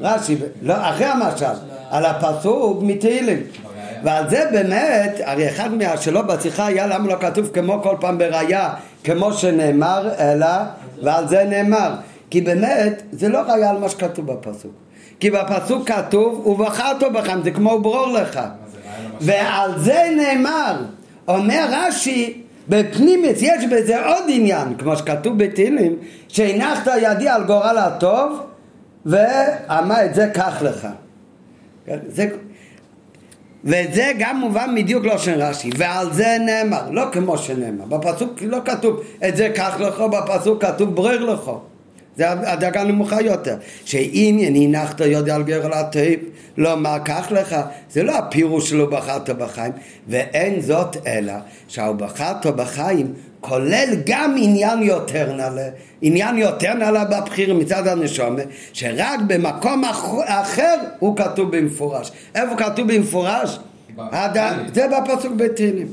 רש"י, 0.00 0.36
לא, 0.62 0.74
אחרי 0.90 1.06
המשל, 1.06 1.46
על 1.90 2.04
הפסוק 2.04 2.82
מתהילים. 2.82 3.42
ועל 4.04 4.30
זה 4.30 4.44
באמת, 4.52 5.20
הרי 5.24 5.48
אחד 5.48 5.74
מהשאלות 5.74 6.26
בשיחה 6.26 6.66
היה 6.66 6.86
למה 6.86 7.08
לא 7.08 7.16
כתוב 7.20 7.50
כמו 7.52 7.82
כל 7.82 7.96
פעם 8.00 8.18
בראיה, 8.18 8.70
כמו 9.04 9.32
שנאמר, 9.32 10.08
אלא, 10.18 10.46
ועל 11.02 11.28
זה 11.28 11.44
נאמר. 11.44 11.94
כי 12.30 12.40
באמת, 12.40 13.02
זה 13.12 13.28
לא 13.28 13.38
ראיה 13.38 13.70
על 13.70 13.78
מה 13.78 13.88
שכתוב 13.88 14.32
בפסוק. 14.32 14.72
כי 15.20 15.30
בפסוק 15.30 15.90
כתוב, 15.90 16.46
ובחרת 16.46 17.02
בכם, 17.14 17.42
זה 17.44 17.50
כמו 17.50 17.80
ברור 17.80 18.12
לך. 18.12 18.40
ועל 19.20 19.78
זה 19.78 20.08
נאמר, 20.16 20.82
אומר 21.28 21.66
רש"י, 21.70 22.42
בפנימית 22.68 23.36
יש 23.40 23.64
בזה 23.64 24.06
עוד 24.06 24.24
עניין, 24.28 24.74
כמו 24.78 24.96
שכתוב 24.96 25.38
בתהילים, 25.38 25.96
שהנחת 26.28 26.88
ידי 27.02 27.28
על 27.28 27.44
גורל 27.44 27.78
הטוב, 27.78 28.40
ואמר 29.06 30.04
את 30.04 30.14
זה 30.14 30.30
קח 30.34 30.62
לך. 30.62 30.88
כן? 31.86 31.98
זה, 32.08 32.28
וזה 33.64 34.12
גם 34.18 34.40
מובן 34.40 34.74
בדיוק 34.76 35.04
לא 35.04 35.18
של 35.18 35.42
רש"י, 35.42 35.70
ועל 35.76 36.12
זה 36.12 36.36
נאמר, 36.46 36.90
לא 36.90 37.04
כמו 37.12 37.38
שנאמר, 37.38 37.84
בפסוק 37.84 38.42
לא 38.42 38.58
כתוב 38.64 39.00
את 39.28 39.36
זה 39.36 39.48
קח 39.54 39.80
לך, 39.80 40.00
בפסוק 40.00 40.64
כתוב 40.64 40.94
ברר 40.94 41.24
לך. 41.24 41.50
זה 42.16 42.30
הדרגה 42.30 42.80
הנמוכה 42.80 43.22
יותר. 43.22 43.56
שאם 43.84 44.38
הנחת 44.54 45.00
יודע 45.00 45.34
על 45.34 45.42
גר 45.42 45.66
על 45.66 45.72
הטוב, 45.72 46.02
לא 46.56 46.76
קח 47.04 47.30
לך, 47.30 47.56
זה 47.90 48.02
לא 48.02 48.18
הפירוש 48.18 48.70
שלו 48.70 48.90
בחרת 48.90 49.30
בחיים, 49.30 49.72
ואין 50.08 50.60
זאת 50.60 50.96
אלא 51.06 51.32
שהבחרת 51.68 52.46
בחיים 52.46 53.12
כולל 53.40 53.88
גם 54.06 54.36
עניין 54.38 54.82
יותר 54.82 55.32
נעלה, 55.32 55.68
עניין 56.02 56.38
יותר 56.38 56.74
נעלה 56.74 57.04
בבחיר 57.04 57.54
מצד 57.54 57.86
הנשומה, 57.86 58.42
שרק 58.72 59.20
במקום 59.26 59.82
אחר 60.24 60.76
הוא 60.98 61.16
כתוב 61.16 61.56
במפורש. 61.56 62.12
איפה 62.34 62.56
כתוב 62.56 62.92
במפורש? 62.92 63.58
זה 64.74 64.86
בפסוק 64.88 65.32
בתהילים. 65.36 65.86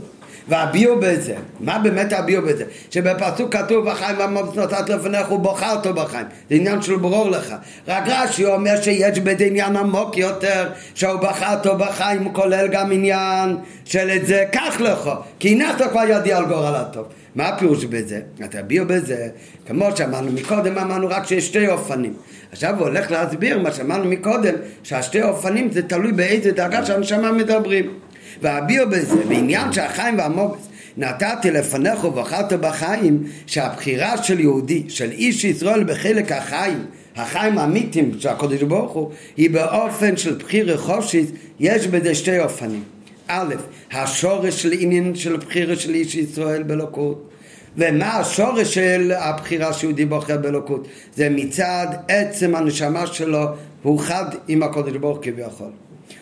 והביאו 0.47 0.99
בזה, 0.99 1.35
מה 1.59 1.79
באמת 1.79 2.13
הביאו 2.13 2.41
בזה? 2.41 2.63
שבפסוק 2.91 3.55
כתוב 3.55 3.89
בחיים 3.89 4.17
והמוות 4.17 4.57
נתת 4.57 4.89
לפניך 4.89 5.31
ובוחרת 5.31 5.87
בחיים, 5.87 6.25
זה 6.49 6.55
עניין 6.55 6.81
של 6.81 6.95
ברור 6.95 7.29
לך. 7.29 7.55
רק 7.87 8.03
רש"י 8.07 8.45
אומר 8.45 8.81
שיש 8.81 9.19
בזה 9.19 9.45
עניין 9.45 9.75
עמוק 9.75 10.17
יותר, 10.17 10.69
שהוא 10.95 11.15
בחרת 11.15 11.67
בחיים, 11.67 12.33
כולל 12.33 12.67
גם 12.67 12.91
עניין 12.91 13.57
של 13.85 14.09
את 14.15 14.25
זה, 14.27 14.43
קח 14.51 14.81
לך, 14.81 15.09
כי 15.39 15.53
הנחת 15.53 15.91
כבר 15.91 16.03
ידי 16.09 16.33
על 16.33 16.45
גורל 16.45 16.75
הטוב. 16.75 17.05
מה 17.35 17.47
הפירוש 17.47 17.85
בזה? 17.85 18.21
אתה 18.45 18.61
ביאו 18.61 18.85
בזה, 18.87 19.27
כמו 19.67 19.97
שאמרנו 19.97 20.31
מקודם, 20.31 20.77
אמרנו 20.77 21.07
רק 21.09 21.27
שיש 21.27 21.47
שתי 21.47 21.67
אופנים. 21.67 22.13
עכשיו 22.51 22.75
הוא 22.79 22.87
הולך 22.87 23.11
להסביר 23.11 23.59
מה 23.59 23.71
שאמרנו 23.71 24.05
מקודם, 24.05 24.53
שהשתי 24.83 25.21
אופנים 25.23 25.71
זה 25.71 25.81
תלוי 25.81 26.11
באיזה 26.11 26.51
דרגה 26.51 26.85
שהנשמה 26.85 27.31
מדברים. 27.31 27.93
והביאו 28.41 28.89
בזה, 28.89 29.15
בעניין 29.27 29.73
שהחיים 29.73 30.17
והמובס 30.17 30.67
נתתי 30.97 31.51
לפניך 31.51 32.03
ובחרת 32.03 32.53
בחיים, 32.53 33.23
שהבחירה 33.45 34.23
של 34.23 34.39
יהודי, 34.39 34.83
של 34.87 35.11
איש 35.11 35.43
ישראל 35.43 35.83
בחלק 35.83 36.31
החיים, 36.31 36.85
החיים 37.15 37.57
האמיתיים 37.57 38.11
של 38.19 38.29
הקודש 38.29 38.61
ברוך 38.61 38.91
הוא, 38.91 39.11
היא 39.37 39.49
באופן 39.49 40.17
של 40.17 40.37
בחיר 40.37 40.77
חופשית, 40.77 41.31
יש 41.59 41.87
בזה 41.87 42.15
שתי 42.15 42.39
אופנים. 42.39 42.94
א', 43.27 43.55
השורש 43.91 44.61
של 44.61 44.71
עניין 44.79 45.15
של 45.15 45.37
בחירה 45.37 45.75
של 45.75 45.93
איש 45.93 46.15
ישראל 46.15 46.63
בלוקות. 46.63 47.29
ומה 47.77 48.17
השורש 48.17 48.73
של 48.73 49.11
הבחירה 49.17 49.73
שיהודי 49.73 50.05
בוחר 50.05 50.37
באלוקות? 50.37 50.87
זה 51.15 51.29
מצד 51.29 51.87
עצם 52.07 52.55
הנשמה 52.55 53.07
שלו, 53.07 53.45
הוא 53.83 53.99
חד 53.99 54.25
עם 54.47 54.63
הקודש 54.63 54.95
ברוך 54.95 55.19
כביכול. 55.21 55.71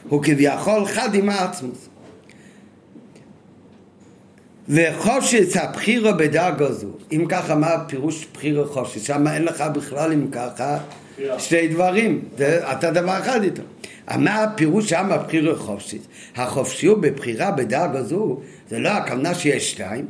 הוא 0.10 0.24
כביכול 0.24 0.86
חד 0.86 1.16
עם 1.16 1.30
העצמוס. 1.30 1.90
וחופשס 4.70 5.58
הבחירו 5.58 6.10
בדרגו 6.18 6.72
זו, 6.72 6.88
אם 7.12 7.26
ככה 7.30 7.56
מה 7.56 7.84
פירוש 7.88 8.28
בחירו 8.34 8.66
חופשס? 8.66 9.04
שם 9.04 9.28
אין 9.28 9.44
לך 9.44 9.64
בכלל 9.74 10.14
אם 10.14 10.28
ככה 10.32 10.78
שתי 11.38 11.68
דברים, 11.68 12.22
זה, 12.38 12.72
אתה 12.72 12.92
דבר 12.92 13.20
אחד 13.20 13.44
איתו. 13.44 13.64
מה 14.18 14.44
הפירוש 14.44 14.90
שם 14.90 15.10
בחירו 15.26 15.56
חופשס? 15.56 16.08
החופשיות 16.36 17.02
בבחירה 17.02 17.52
בדרגו 17.52 18.04
זו, 18.04 18.40
זה 18.70 18.80
לא 18.80 18.90
הכוונה 18.90 19.36
שיש 19.36 19.72
שתיים, 19.72 20.06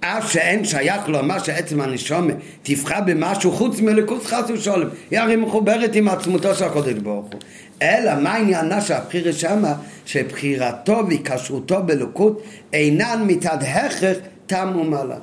אף 0.00 0.32
שאין 0.32 0.64
שייך 0.64 1.08
לומר 1.08 1.38
שעצם 1.38 1.80
הנשומה 1.80 2.32
תבחר 2.62 3.00
במשהו 3.06 3.52
חוץ 3.52 3.80
מליכוס 3.80 4.26
חס 4.26 4.50
ושולם 4.50 4.88
היא 5.10 5.18
הרי 5.18 5.36
מחוברת 5.36 5.94
עם 5.94 6.08
עצמותו 6.08 6.54
של 6.54 6.64
הקודש 6.64 6.92
ברוך 6.92 7.26
הוא. 7.32 7.40
אלא 7.82 8.20
מה 8.20 8.34
עניינה 8.34 8.80
של 8.80 8.94
הבחירה 8.94 9.32
שמה? 9.32 9.74
שבחירתו 10.06 11.02
והיקשרותו 11.08 11.82
בלוקות 11.82 12.42
אינן 12.72 13.24
מצד 13.26 13.58
הכרח 13.62 14.16
תם 14.46 14.72
ומעלה. 14.80 15.16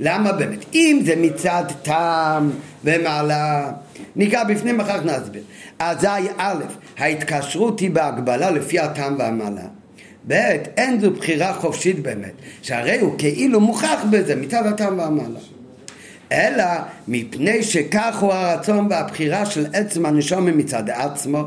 למה 0.00 0.32
באמת? 0.32 0.64
אם 0.74 1.02
זה 1.04 1.14
מצד 1.16 1.64
תם 1.82 2.50
ומעלה 2.84 3.72
ניגע 4.16 4.44
בפנים 4.44 4.80
אחר 4.80 4.98
כך 4.98 5.04
נסביר. 5.04 5.42
אזי 5.78 6.28
א' 6.36 6.64
ההתקשרות 6.98 7.80
היא 7.80 7.90
בהגבלה 7.90 8.50
לפי 8.50 8.78
הטעם 8.78 9.16
והמעלה. 9.18 9.62
ב', 10.26 10.32
אין 10.76 11.00
זו 11.00 11.10
בחירה 11.10 11.54
חופשית 11.54 12.00
באמת, 12.00 12.32
שהרי 12.62 13.00
הוא 13.00 13.14
כאילו 13.18 13.60
מוכח 13.60 14.04
בזה 14.10 14.36
מצד 14.36 14.66
הטעם 14.66 14.98
והמעלה. 14.98 15.40
אלא 16.32 16.64
מפני 17.08 17.62
שכך 17.62 18.18
הוא 18.20 18.32
הרצון 18.32 18.86
והבחירה 18.90 19.46
של 19.46 19.66
עצם 19.72 20.06
הנשום 20.06 20.46
מצד 20.46 20.90
עצמו, 20.90 21.44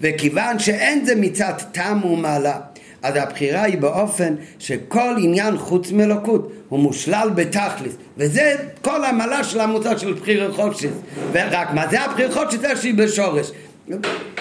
וכיוון 0.00 0.58
שאין 0.58 1.04
זה 1.04 1.14
מצד 1.14 1.52
טעם 1.72 2.04
ומעלה, 2.04 2.60
אז 3.02 3.16
הבחירה 3.16 3.62
היא 3.62 3.78
באופן 3.78 4.34
שכל 4.58 5.14
עניין 5.18 5.58
חוץ 5.58 5.92
מאלוקות 5.92 6.52
הוא 6.68 6.78
מושלל 6.78 7.30
בתכלס 7.34 7.92
וזה 8.16 8.56
כל 8.82 9.04
המעלה 9.04 9.44
של 9.44 9.60
המוצא 9.60 9.98
של 9.98 10.12
בחיר 10.12 10.52
חופשית 10.52 10.90
ורק 11.32 11.70
מה 11.74 11.88
זה 11.88 12.00
הבחיר 12.00 12.32
חופשית? 12.32 12.60
זה 12.60 12.76
שהיא 12.76 12.94
בשורש 12.94 13.50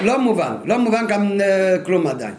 לא 0.02 0.20
מובן, 0.20 0.56
לא 0.66 0.80
מובן 0.80 1.08
גם 1.08 1.32
uh, 1.40 1.86
כלום 1.86 2.08
עדיין 2.08 2.34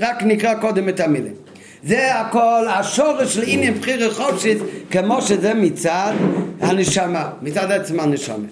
רק 0.00 0.22
נקרא 0.22 0.54
קודם 0.54 0.88
את 0.88 1.00
המילים. 1.00 1.34
זה 1.82 2.14
הכל 2.14 2.66
השורש 2.68 3.34
של 3.34 3.42
עניין 3.46 3.74
בחירה 3.74 4.10
חופשית 4.10 4.58
כמו 4.90 5.22
שזה 5.22 5.54
מצד 5.54 6.12
הנשמה, 6.60 7.30
מצד 7.42 7.70
עצם 7.70 8.00
הנשמה. 8.00 8.46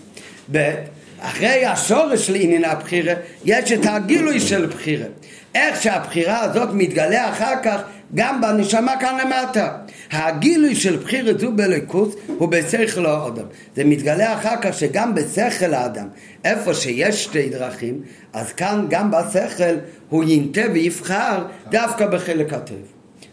אחרי 1.20 1.64
השורש 1.64 2.26
של 2.26 2.34
עניין 2.34 2.64
הבחירה 2.64 3.14
יש 3.44 3.72
את 3.72 3.80
הגילוי 3.84 4.40
של 4.40 4.66
בחירה. 4.66 5.06
איך 5.54 5.82
שהבחירה 5.82 6.40
הזאת 6.40 6.68
מתגלה 6.72 7.30
אחר 7.30 7.54
כך 7.62 7.82
גם 8.14 8.40
בנשמה 8.40 8.94
כאן 9.00 9.18
למטה. 9.22 9.76
הגילוי 10.12 10.74
של 10.74 10.96
בחירה 10.96 11.32
זו 11.38 11.52
בליכוס 11.52 12.14
הוא 12.26 12.48
בשכל 12.48 13.06
האדם. 13.06 13.46
זה 13.76 13.84
מתגלה 13.84 14.34
אחר 14.34 14.54
כך 14.62 14.74
שגם 14.74 15.14
בשכל 15.14 15.74
האדם, 15.74 16.08
איפה 16.44 16.74
שיש 16.74 17.24
שתי 17.24 17.48
דרכים, 17.48 18.00
אז 18.32 18.52
כאן 18.52 18.86
גם 18.90 19.10
בשכל 19.10 19.74
הוא 20.08 20.24
ינטה 20.24 20.62
ויבחר 20.72 21.44
דווקא 21.70 22.06
בחלק 22.06 22.52
הטוב. 22.52 22.78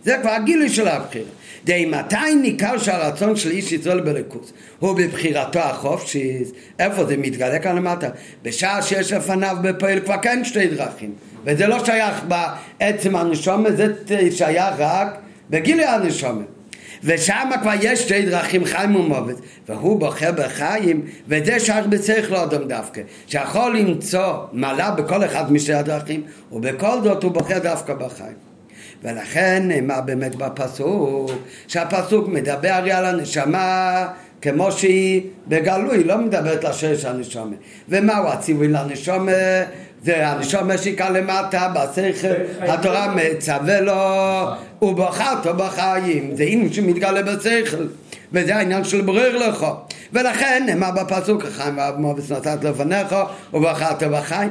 זה 0.03 0.17
כבר 0.21 0.31
הגילוי 0.31 0.69
של 0.69 0.87
הבחירה. 0.87 1.29
די 1.63 1.85
מתי 1.85 2.35
ניכר 2.41 2.77
שהרצון 2.77 3.35
של 3.35 3.51
איש 3.51 3.71
ישראל 3.71 3.99
בליכוס 3.99 4.53
הוא 4.79 4.97
בבחירתו 4.97 5.59
החופשית, 5.59 6.51
איפה 6.79 7.05
זה 7.05 7.17
מתגלה 7.17 7.59
כאן 7.59 7.75
למטה? 7.75 8.09
בשעה 8.43 8.81
שיש 8.81 9.13
לפניו 9.13 9.57
בפועל 9.61 9.99
כבר 9.99 10.17
כן 10.21 10.43
שתי 10.43 10.67
דרכים. 10.67 11.13
וזה 11.45 11.67
לא 11.67 11.85
שייך 11.85 12.23
בעצם 12.27 13.15
הנשומת, 13.15 13.77
זה 13.77 14.31
שייך 14.31 14.75
רק 14.77 15.17
בגילוי 15.49 15.85
הנשומת. 15.85 16.45
ושם 17.03 17.49
כבר 17.61 17.71
יש 17.81 17.99
שתי 17.99 18.25
דרכים 18.25 18.65
חיים 18.65 18.95
ומוות 18.95 19.41
והוא 19.69 19.99
בוחר 19.99 20.31
בחיים 20.31 21.01
וזה 21.27 21.59
שייך 21.59 21.85
בשכל 21.85 22.35
אדם 22.35 22.67
דווקא 22.67 23.01
שיכול 23.27 23.77
למצוא 23.77 24.33
מעלה 24.53 24.91
בכל 24.91 25.25
אחד 25.25 25.51
משתי 25.53 25.73
הדרכים 25.73 26.23
ובכל 26.51 27.01
זאת 27.03 27.23
הוא 27.23 27.31
בוחר 27.31 27.59
דווקא 27.59 27.93
בחיים 27.93 28.35
ולכן 29.03 29.63
נאמר 29.67 30.01
באמת 30.01 30.35
בפסוק 30.35 31.31
שהפסוק 31.67 32.27
מדבר 32.27 32.69
הרי 32.69 32.91
על 32.91 33.05
הנשמה 33.05 34.07
כמו 34.41 34.71
שהיא 34.71 35.21
בגלוי, 35.47 36.03
לא 36.03 36.17
מדברת 36.17 36.63
לשרש 36.63 37.05
הנשומה. 37.05 37.55
ומהו 37.89 38.27
הציווי 38.27 38.67
לנשומה? 38.67 39.31
זה 40.03 40.27
הנשום 40.27 40.71
משיקה 40.71 41.09
למטה, 41.09 41.73
בשכל, 41.75 42.27
התורה 42.61 43.15
מצווה 43.15 43.81
לו, 43.81 44.45
ובחרת 44.81 45.47
בחיים, 45.47 46.35
זה 46.35 46.43
עניין 46.43 46.73
שמתגלה 46.73 47.21
בשכל, 47.21 47.85
וזה 48.33 48.55
העניין 48.55 48.83
של 48.83 49.01
ברר 49.01 49.37
לך. 49.37 49.65
ולכן 50.13 50.63
נאמר 50.65 50.91
בפסוק 50.91 51.45
החיים 51.45 51.77
והמובס 51.77 52.31
נתת 52.31 52.63
לפניך 52.63 53.15
ובחרת 53.53 54.03
בחיים. 54.03 54.49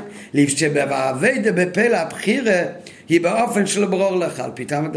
שבאביידה 0.48 1.52
בפלא 1.52 1.96
הבחירה 1.96 2.62
היא 3.08 3.20
באופן 3.20 3.66
של 3.66 3.84
ברור 3.84 4.16
לך 4.16 4.40
על 4.40 4.50
פי 4.54 4.64
טעם 4.64 4.92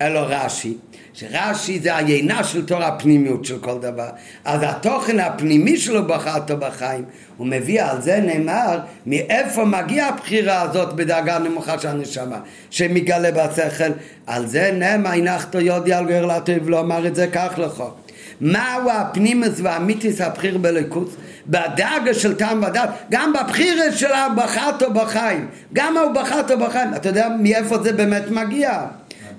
אלו 0.00 0.20
רש"י 0.26 0.76
שרש"י 1.12 1.78
זה 1.80 1.96
היינה 1.96 2.44
של 2.44 2.66
תור 2.66 2.82
הפנימיות 2.82 3.44
של 3.44 3.58
כל 3.58 3.78
דבר. 3.80 4.08
אז 4.44 4.60
התוכן 4.62 5.20
הפנימי 5.20 5.76
שלו 5.76 6.06
בחרת 6.06 6.50
בחיים, 6.50 7.04
הוא 7.36 7.46
מביא 7.46 7.82
על 7.82 8.00
זה 8.00 8.20
נאמר 8.20 8.78
מאיפה 9.06 9.64
מגיעה 9.64 10.08
הבחירה 10.08 10.62
הזאת 10.62 10.92
בדאגה 10.92 11.38
נמוכה 11.38 11.78
של 11.78 11.88
הנשמה, 11.88 12.38
שמגלה 12.70 13.30
בשכל. 13.30 13.90
על 14.26 14.46
זה 14.46 14.72
נאמר 14.74 15.10
הנחתו 15.10 15.60
יודי 15.60 15.92
על 15.92 16.06
גר 16.06 16.26
לטוב 16.26 16.70
לא 16.70 16.80
אמר 16.80 17.06
את 17.06 17.14
זה 17.14 17.26
כך 17.26 17.58
לך. 17.58 17.82
מהו 18.40 18.90
הפנימוס 18.90 19.60
והמיתיס 19.62 20.20
הבחיר 20.20 20.58
בליכוס? 20.58 21.16
בדאגה 21.46 22.14
של 22.14 22.34
טעם 22.34 22.62
ודת, 22.62 22.88
גם 23.10 23.32
בבחירה 23.32 23.92
של 23.92 24.08
בחרתו 24.36 24.92
בחיים, 24.92 25.48
גם 25.72 25.96
הוא 25.96 26.12
בחרתו 26.12 26.58
בחיים, 26.58 26.94
אתה 26.94 27.08
יודע 27.08 27.28
מאיפה 27.40 27.82
זה 27.82 27.92
באמת 27.92 28.30
מגיע? 28.30 28.80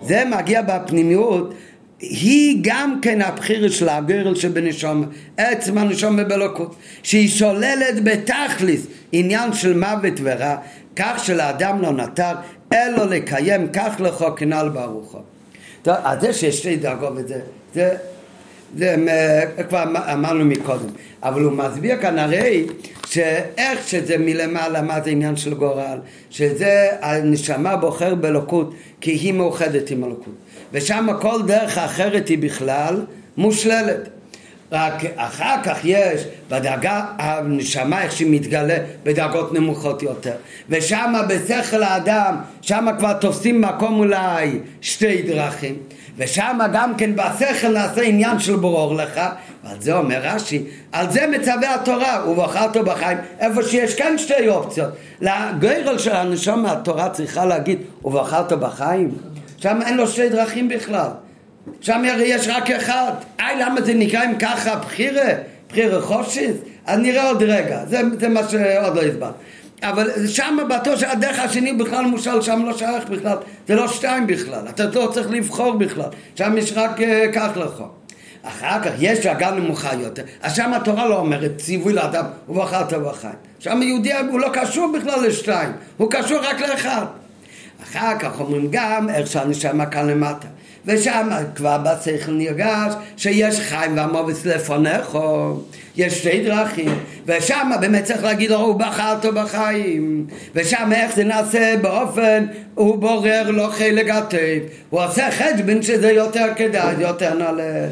זה 0.03 0.23
מגיע 0.25 0.61
בפנימיות 0.61 1.53
היא 1.99 2.57
גם 2.61 2.99
כן 3.01 3.21
הבחירה 3.21 3.69
של 3.69 3.89
הגרל 3.89 4.35
שבנשום, 4.35 5.05
עצם 5.37 5.77
הנשום 5.77 6.17
בבלוקות, 6.17 6.75
שהיא 7.03 7.29
שוללת 7.29 8.03
בתכליס 8.03 8.87
עניין 9.11 9.53
של 9.53 9.77
מוות 9.77 10.13
ורע, 10.23 10.55
כך 10.95 11.25
שלאדם 11.25 11.81
לא 11.81 11.91
נותר 11.91 12.31
אלא 12.73 13.05
לקיים 13.05 13.67
כך 13.67 13.95
לכו 13.99 14.35
כנ"ל 14.35 14.69
ברוחו. 14.73 15.19
טוב, 15.81 15.95
אז 16.03 16.21
זה 16.21 16.33
שיש 16.33 16.57
שתי 16.59 16.75
דרגות 16.75 17.13
וזה, 17.15 17.39
זה 17.73 17.95
זה 18.77 18.95
אה, 19.07 19.63
כבר 19.63 19.83
אמ- 19.83 19.95
אמרנו 19.95 20.45
מקודם, 20.45 20.89
אבל 21.23 21.41
הוא 21.41 21.51
מסביר 21.51 21.97
כאן 22.01 22.19
הרי 22.19 22.67
שאיך 23.07 23.87
שזה 23.87 24.17
מלמעלה, 24.17 24.81
מה 24.81 25.01
זה 25.01 25.09
עניין 25.09 25.35
של 25.35 25.53
גורל, 25.53 25.99
שזה 26.29 26.87
הנשמה 27.01 27.75
בוחר 27.75 28.15
באלוקות 28.15 28.73
כי 29.01 29.11
היא 29.11 29.33
מאוחדת 29.33 29.89
עם 29.89 30.03
אלוקות, 30.03 30.33
ושם 30.73 31.07
כל 31.21 31.41
דרך 31.47 31.77
אחרת 31.77 32.27
היא 32.27 32.37
בכלל 32.37 33.05
מושללת. 33.37 34.09
רק 34.71 34.93
אחר 35.15 35.55
כך 35.63 35.79
יש 35.83 36.21
בדרגה 36.49 37.05
הנשמה 37.17 38.03
איך 38.03 38.11
שהיא 38.11 38.27
מתגלה 38.31 38.77
בדרגות 39.03 39.53
נמוכות 39.53 40.03
יותר. 40.03 40.33
ושם 40.69 41.13
בשכל 41.29 41.83
האדם 41.83 42.35
שם 42.61 42.87
כבר 42.97 43.13
תופסים 43.13 43.61
מקום 43.61 43.99
אולי 43.99 44.59
שתי 44.81 45.21
דרכים 45.21 45.75
ושם 46.21 46.59
גם 46.73 46.95
כן 46.95 47.15
בשכל 47.15 47.67
נעשה 47.67 48.01
עניין 48.01 48.39
של 48.39 48.55
ברור 48.55 48.95
לך 48.95 49.21
ועל 49.63 49.81
זה 49.81 49.97
אומר 49.97 50.19
רש"י 50.23 50.63
על 50.91 51.11
זה 51.11 51.27
מצווה 51.27 51.75
התורה 51.75 52.29
ובחרת 52.29 52.77
בחיים 52.77 53.17
איפה 53.39 53.63
שיש 53.63 53.95
כאן 53.95 54.17
שתי 54.17 54.47
אופציות 54.47 54.89
לגרל 55.21 55.97
של 55.97 56.15
הנשמה 56.15 56.71
התורה 56.71 57.09
צריכה 57.09 57.45
להגיד 57.45 57.79
ובחרת 58.03 58.53
בחיים 58.53 59.11
שם 59.57 59.79
אין 59.85 59.97
לו 59.97 60.07
שתי 60.07 60.29
דרכים 60.29 60.69
בכלל 60.69 61.09
שם 61.81 62.03
הרי 62.13 62.23
יש 62.23 62.47
רק 62.47 62.71
אחד. 62.71 63.11
איי, 63.39 63.55
למה 63.59 63.81
זה 63.81 63.93
נקרא 63.93 64.25
אם 64.25 64.35
ככה 64.39 64.75
בחירה? 64.75 65.29
בחירה 65.69 66.01
חופשית? 66.01 66.55
אז 66.85 66.99
נראה 66.99 67.29
עוד 67.29 67.43
רגע. 67.43 67.85
זה, 67.85 68.01
זה 68.19 68.29
מה 68.29 68.41
שעוד 68.49 68.95
לא 68.95 69.01
הסברתי. 69.01 69.37
אבל 69.83 70.27
שם 70.27 70.57
בטוח 70.69 70.99
שהדרך 70.99 71.39
השני 71.39 71.73
בכלל 71.73 72.05
מושל, 72.05 72.41
שם 72.41 72.65
לא 72.65 72.77
שייך 72.77 73.09
בכלל. 73.09 73.37
זה 73.67 73.75
לא 73.75 73.87
שתיים 73.87 74.27
בכלל. 74.27 74.67
אתה 74.69 74.83
לא 74.85 75.09
צריך 75.13 75.29
לבחור 75.29 75.73
בכלל. 75.73 76.09
שם 76.35 76.57
יש 76.57 76.73
רק 76.75 76.99
uh, 76.99 77.03
כך 77.33 77.49
לך. 77.55 77.83
אחר 78.43 78.83
כך 78.83 78.91
יש 78.99 79.19
דרגה 79.19 79.51
נמוכה 79.51 79.93
יותר. 79.95 80.23
אז 80.41 80.55
שם 80.55 80.73
התורה 80.73 81.07
לא 81.07 81.19
אומרת 81.19 81.51
ציווי 81.57 81.93
לאדם 81.93 82.25
ובחרת 82.49 82.93
בחיים. 82.93 83.33
שם 83.59 83.81
יהודי 83.81 84.13
הוא 84.31 84.39
לא 84.39 84.49
קשור 84.53 84.93
בכלל 84.97 85.27
לשתיים. 85.27 85.71
הוא 85.97 86.11
קשור 86.11 86.39
רק 86.39 86.61
לאחד. 86.61 87.05
אחר 87.83 88.19
כך 88.19 88.39
אומרים 88.39 88.67
גם 88.71 89.09
איך 89.09 89.27
שהנשמה 89.27 89.85
כאן 89.85 90.07
למטה. 90.07 90.47
ושם 90.85 91.29
כבר 91.55 91.77
בשכל 91.77 92.31
נרגש 92.31 92.93
שיש 93.17 93.59
חיים 93.59 93.97
והמובץ 93.97 94.45
לפונך, 94.45 95.17
יש 95.97 96.19
שתי 96.19 96.43
דרכים, 96.43 96.97
ושם 97.25 97.71
באמת 97.81 98.03
צריך 98.03 98.23
להגיד 98.23 98.51
לו, 98.51 98.57
הוא 98.57 98.79
בחרת 98.79 99.25
בחיים, 99.25 100.27
ושם 100.55 100.89
איך 100.95 101.15
זה 101.15 101.23
נעשה 101.23 101.75
באופן, 101.81 102.45
הוא 102.75 102.97
בורר 102.97 103.51
לו 103.51 103.67
חלק 103.69 104.09
הטב, 104.09 104.59
הוא 104.89 105.03
עושה 105.03 105.31
חשבון 105.31 105.81
שזה 105.81 106.11
יותר 106.11 106.47
כדאי, 106.55 106.95
יותר 106.99 107.33
נעלה. 107.33 107.87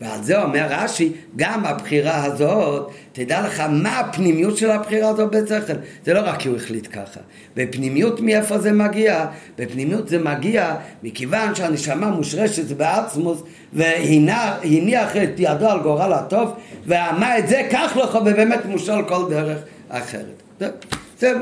ועל 0.00 0.22
זה 0.22 0.42
אומר 0.42 0.66
רש"י, 0.70 1.12
גם 1.36 1.64
הבחירה 1.64 2.24
הזאת, 2.24 2.90
תדע 3.12 3.46
לך 3.46 3.60
מה 3.70 3.98
הפנימיות 3.98 4.56
של 4.56 4.70
הבחירה 4.70 5.08
הזאת 5.08 5.30
בשכל. 5.30 5.72
זה 6.04 6.14
לא 6.14 6.20
רק 6.24 6.38
כי 6.38 6.48
הוא 6.48 6.56
החליט 6.56 6.88
ככה. 6.92 7.20
בפנימיות 7.56 8.20
מאיפה 8.20 8.58
זה 8.58 8.72
מגיע? 8.72 9.26
בפנימיות 9.58 10.08
זה 10.08 10.18
מגיע 10.18 10.74
מכיוון 11.02 11.54
שהנשמה 11.54 12.06
מושרשת 12.06 12.76
בעצמוס 12.76 13.42
והניח 13.72 15.16
את 15.16 15.30
ידו 15.38 15.68
על 15.68 15.80
גורל 15.80 16.12
הטוב 16.12 16.50
ואמר 16.86 17.38
את 17.38 17.48
זה 17.48 17.68
כך 17.72 17.96
לך 18.02 18.14
ובאמת 18.14 18.66
מושל 18.66 19.02
כל 19.08 19.30
דרך 19.30 19.58
אחרת. 19.88 20.42
זה, 20.60 20.70
זה, 21.18 21.32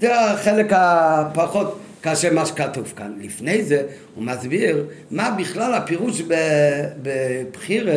זה 0.00 0.20
החלק 0.20 0.66
הפחות 0.70 1.78
כאשר 2.02 2.34
מה 2.34 2.46
שכתוב 2.46 2.92
כאן. 2.96 3.12
לפני 3.20 3.64
זה 3.64 3.82
הוא 4.14 4.24
מסביר 4.24 4.84
מה 5.10 5.30
בכלל 5.30 5.74
הפירוש 5.74 6.22
בבחירה, 7.02 7.94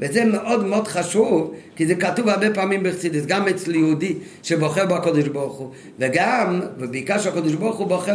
וזה 0.00 0.24
מאוד 0.24 0.66
מאוד 0.66 0.88
חשוב, 0.88 1.54
כי 1.76 1.86
זה 1.86 1.94
כתוב 1.94 2.28
הרבה 2.28 2.54
פעמים 2.54 2.82
בחסידס, 2.82 3.26
גם 3.26 3.48
אצל 3.48 3.74
יהודי 3.74 4.14
שבוחר 4.42 4.86
בקודש 4.86 5.28
ברוך 5.28 5.58
הוא, 5.58 5.70
וגם, 5.98 6.60
ובעיקר 6.78 7.18
שהקודש 7.18 7.52
ברוך 7.52 7.78
הוא 7.78 7.86
בוחר 7.86 8.14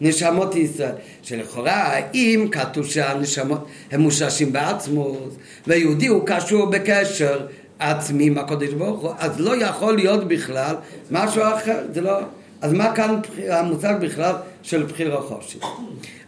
בנשמות 0.00 0.56
ישראל, 0.56 0.92
שלכאורה 1.22 1.96
אם 2.14 2.48
כתוב 2.52 2.86
שהנשמות 2.86 3.66
הם 3.90 4.00
מושרשים 4.00 4.52
בעצמות, 4.52 5.36
ויהודי 5.66 6.06
הוא 6.06 6.22
קשור 6.26 6.66
בקשר 6.66 7.46
עצמי 7.78 8.26
עם 8.26 8.38
הקודש 8.38 8.72
ברוך 8.72 9.00
הוא, 9.00 9.10
אז 9.18 9.40
לא 9.40 9.56
יכול 9.56 9.96
להיות 9.96 10.28
בכלל 10.28 10.74
משהו 11.10 11.42
אחר, 11.42 11.78
זה 11.94 12.00
לא... 12.00 12.18
אז 12.64 12.72
מה 12.72 12.94
כאן 12.94 13.20
המושג 13.48 13.94
בכלל 14.00 14.34
של 14.62 14.82
בחירה 14.82 15.20
חופשית? 15.20 15.62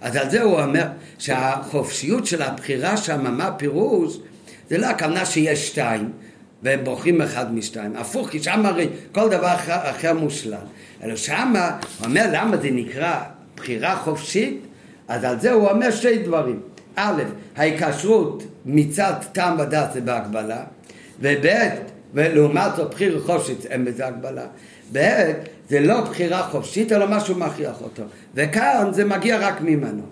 אז 0.01 0.16
על 0.16 0.30
זה 0.30 0.43
הוא 0.43 0.61
אומר 0.61 0.87
שהחופשיות 1.18 2.26
של 2.26 2.43
הבחירה 2.43 2.97
שם, 2.97 3.37
מה 3.37 3.47
הפירוש? 3.47 4.18
זה 4.70 4.78
לא 4.78 4.87
הכוונה 4.87 5.24
שיש 5.24 5.68
שתיים 5.68 6.12
והם 6.62 6.84
בוחרים 6.84 7.22
אחד 7.22 7.55
משתיים. 7.55 7.97
הפוך, 7.97 8.30
כי 8.30 8.43
שם 8.43 8.66
הרי 8.66 8.89
כל 9.12 9.28
דבר 9.28 9.55
אחר, 9.55 9.91
אחר 9.91 10.14
מושלם. 10.14 10.59
אלא 11.03 11.16
שם 11.16 11.53
הוא 11.57 12.07
אומר 12.07 12.26
למה 12.32 12.57
זה 12.57 12.68
נקרא 12.70 13.20
בחירה 13.57 13.97
חופשית? 13.97 14.61
אז 15.09 15.24
על 15.24 15.41
זה 15.41 15.53
הוא 15.53 15.70
אומר 15.70 15.91
שתי 15.91 16.18
דברים. 16.18 16.61
א', 16.97 17.22
ההיקשרות 17.57 18.43
מצד 18.66 19.14
טעם 19.32 19.61
ודעת 19.61 19.93
זה 19.93 20.01
בהגבלה, 20.01 20.64
וב', 21.20 21.47
ולעומת 22.14 22.76
זאת 22.76 22.91
בחירה 22.91 23.20
חופשית 23.20 23.66
אין 23.66 23.84
בזה 23.84 24.07
הגבלה. 24.07 24.47
ב', 24.93 25.32
זה 25.69 25.81
לא 25.81 26.01
בחירה 26.01 26.43
חופשית, 26.43 26.93
אלא 26.93 27.07
משהו 27.09 27.35
מכריח 27.35 27.83
אותו. 27.83 28.03
וכאן 28.35 28.89
זה 28.93 29.05
מגיע 29.05 29.39
רק 29.39 29.61
ממנו. 29.61 30.03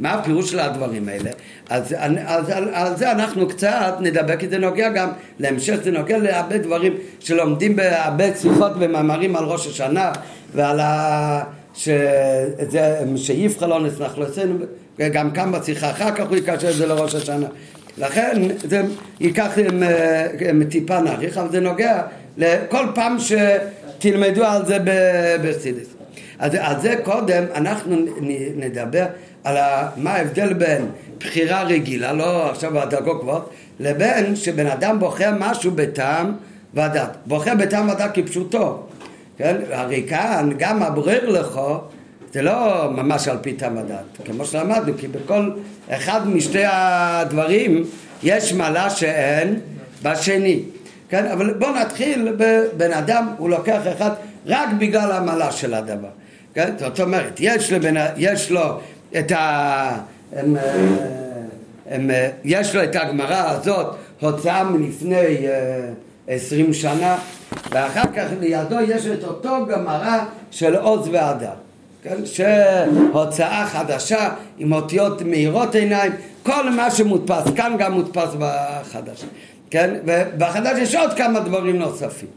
מה 0.00 0.12
הפירוש 0.12 0.50
של 0.50 0.58
הדברים 0.58 1.08
האלה? 1.08 1.30
אז, 1.70 1.94
אז 2.26 2.50
על, 2.50 2.68
על 2.72 2.96
זה 2.96 3.12
אנחנו 3.12 3.48
קצת 3.48 3.94
נדבר, 4.00 4.36
כי 4.36 4.48
זה 4.48 4.58
נוגע 4.58 4.88
גם 4.88 5.08
להמשך, 5.38 5.76
זה 5.84 5.90
נוגע 5.90 6.18
להרבה 6.18 6.58
דברים 6.58 6.94
שלומדים 7.20 7.76
בהרבה 7.76 8.36
שיחות 8.36 8.72
ומאמרים 8.78 9.36
על 9.36 9.44
ראש 9.44 9.66
השנה 9.66 10.12
ועל 10.54 10.80
ה... 10.80 11.42
שזה, 11.74 13.00
שיבחר 13.16 13.66
לא 13.66 13.80
נסלח 13.80 14.18
לצאנו, 14.18 14.54
וגם 14.98 15.30
כאן 15.30 15.52
בשיחה 15.52 15.90
אחר 15.90 16.14
כך 16.14 16.26
הוא 16.28 16.36
יקשר 16.36 16.70
את 16.70 16.74
זה 16.74 16.86
לראש 16.86 17.14
השנה. 17.14 17.46
לכן 17.98 18.42
זה 18.64 18.82
ייקח 19.20 19.56
טיפה 20.70 21.00
נאריך, 21.00 21.38
אבל 21.38 21.50
זה 21.50 21.60
נוגע 21.60 22.02
לכל 22.36 22.86
פעם 22.94 23.18
ש... 23.18 23.32
תלמדו 23.98 24.44
על 24.44 24.66
זה 24.66 24.78
ברסידס. 25.42 25.86
אז 26.38 26.54
על 26.60 26.80
זה 26.80 26.94
קודם 27.04 27.44
אנחנו 27.54 27.96
נדבר 28.56 29.06
על 29.44 29.56
מה 29.96 30.10
ההבדל 30.10 30.52
בין 30.52 30.88
בחירה 31.20 31.62
רגילה, 31.62 32.12
לא 32.12 32.50
עכשיו 32.50 32.78
הדרגות 32.78 33.20
גבוהות, 33.20 33.50
לבין 33.80 34.36
שבן 34.36 34.66
אדם 34.66 34.98
בוחר 34.98 35.32
משהו 35.38 35.70
בטעם 35.74 36.32
ודת. 36.74 37.16
בוחר 37.26 37.54
בטעם 37.54 37.88
ודת 37.88 38.10
כפשוטו. 38.14 38.86
כן? 39.38 39.56
הרי 39.70 40.04
כאן 40.08 40.50
גם 40.58 40.82
הברר 40.82 41.28
לך 41.28 41.60
זה 42.32 42.42
לא 42.42 42.88
ממש 42.90 43.28
על 43.28 43.36
פי 43.42 43.52
טעם 43.52 43.76
ודת, 43.76 44.04
כמו 44.24 44.44
שלמדנו, 44.44 44.92
כי 44.98 45.08
בכל 45.08 45.50
אחד 45.88 46.28
משתי 46.28 46.62
הדברים 46.64 47.84
יש 48.22 48.52
מעלה 48.52 48.90
שאין 48.90 49.60
בשני. 50.02 50.62
כן? 51.08 51.26
אבל 51.26 51.54
בוא 51.54 51.70
נתחיל 51.70 52.32
בבן 52.36 52.92
אדם, 52.92 53.34
הוא 53.38 53.50
לוקח 53.50 53.80
אחד 53.96 54.10
רק 54.46 54.68
בגלל 54.78 55.12
המעלה 55.12 55.52
של 55.52 55.74
הדבר. 55.74 56.08
כן? 56.54 56.74
זאת 56.78 57.00
אומרת, 57.00 57.36
יש, 57.40 57.72
לבן, 57.72 57.94
יש 58.16 58.50
לו 58.50 58.80
את 59.18 59.32
ה... 59.32 59.98
הם, 60.32 60.56
הם, 61.90 62.10
יש 62.44 62.74
לו 62.74 62.84
את 62.84 62.96
הגמרא 62.96 63.50
הזאת, 63.50 63.96
הוצאה 64.20 64.64
מלפני 64.64 65.16
אה, 65.16 65.88
עשרים 66.28 66.74
שנה, 66.74 67.18
ואחר 67.70 68.12
כך 68.16 68.26
לידו 68.40 68.80
יש 68.80 69.06
את 69.06 69.24
אותו 69.24 69.66
גמרא 69.66 70.18
של 70.50 70.76
עוז 70.76 71.08
והדר. 71.08 71.50
כן? 72.02 72.16
שהוצאה 72.24 73.66
חדשה 73.66 74.28
עם 74.58 74.72
אותיות 74.72 75.22
מאירות 75.22 75.74
עיניים, 75.74 76.12
כל 76.42 76.70
מה 76.70 76.90
שמודפס 76.90 77.44
כאן 77.56 77.76
גם 77.78 77.92
מודפס 77.92 78.34
בחדשה. 78.38 79.26
כן? 79.70 79.94
ובחדש 80.04 80.78
יש 80.78 80.94
עוד 80.94 81.14
כמה 81.14 81.40
דברים 81.40 81.76
נוספים. 81.76 82.28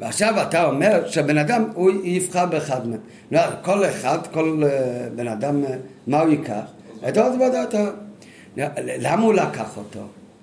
ועכשיו 0.00 0.42
אתה 0.42 0.64
אומר 0.64 1.02
שהבן 1.06 1.38
אדם, 1.38 1.64
הוא 1.74 1.90
יבחר 2.04 2.46
באחד 2.46 2.88
מהם. 2.88 2.98
לא, 3.30 3.40
כל 3.62 3.84
אחד, 3.84 4.18
כל 4.32 4.62
uh, 4.62 4.66
בן 5.16 5.28
אדם, 5.28 5.64
uh, 5.64 5.68
מה 6.06 6.20
הוא 6.20 6.30
ייקח? 6.30 6.64
את 7.08 7.16
עוד 7.16 7.40
ועדת 7.40 7.74
ה... 7.74 7.84
למה 8.76 9.22
הוא 9.22 9.34
לקח 9.34 9.76
אותו? 9.76 10.00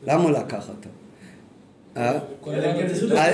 למה 0.07 0.23
הוא 0.23 0.31
לקח 0.31 0.69
אותו? 0.69 0.89
אה? 1.97 2.19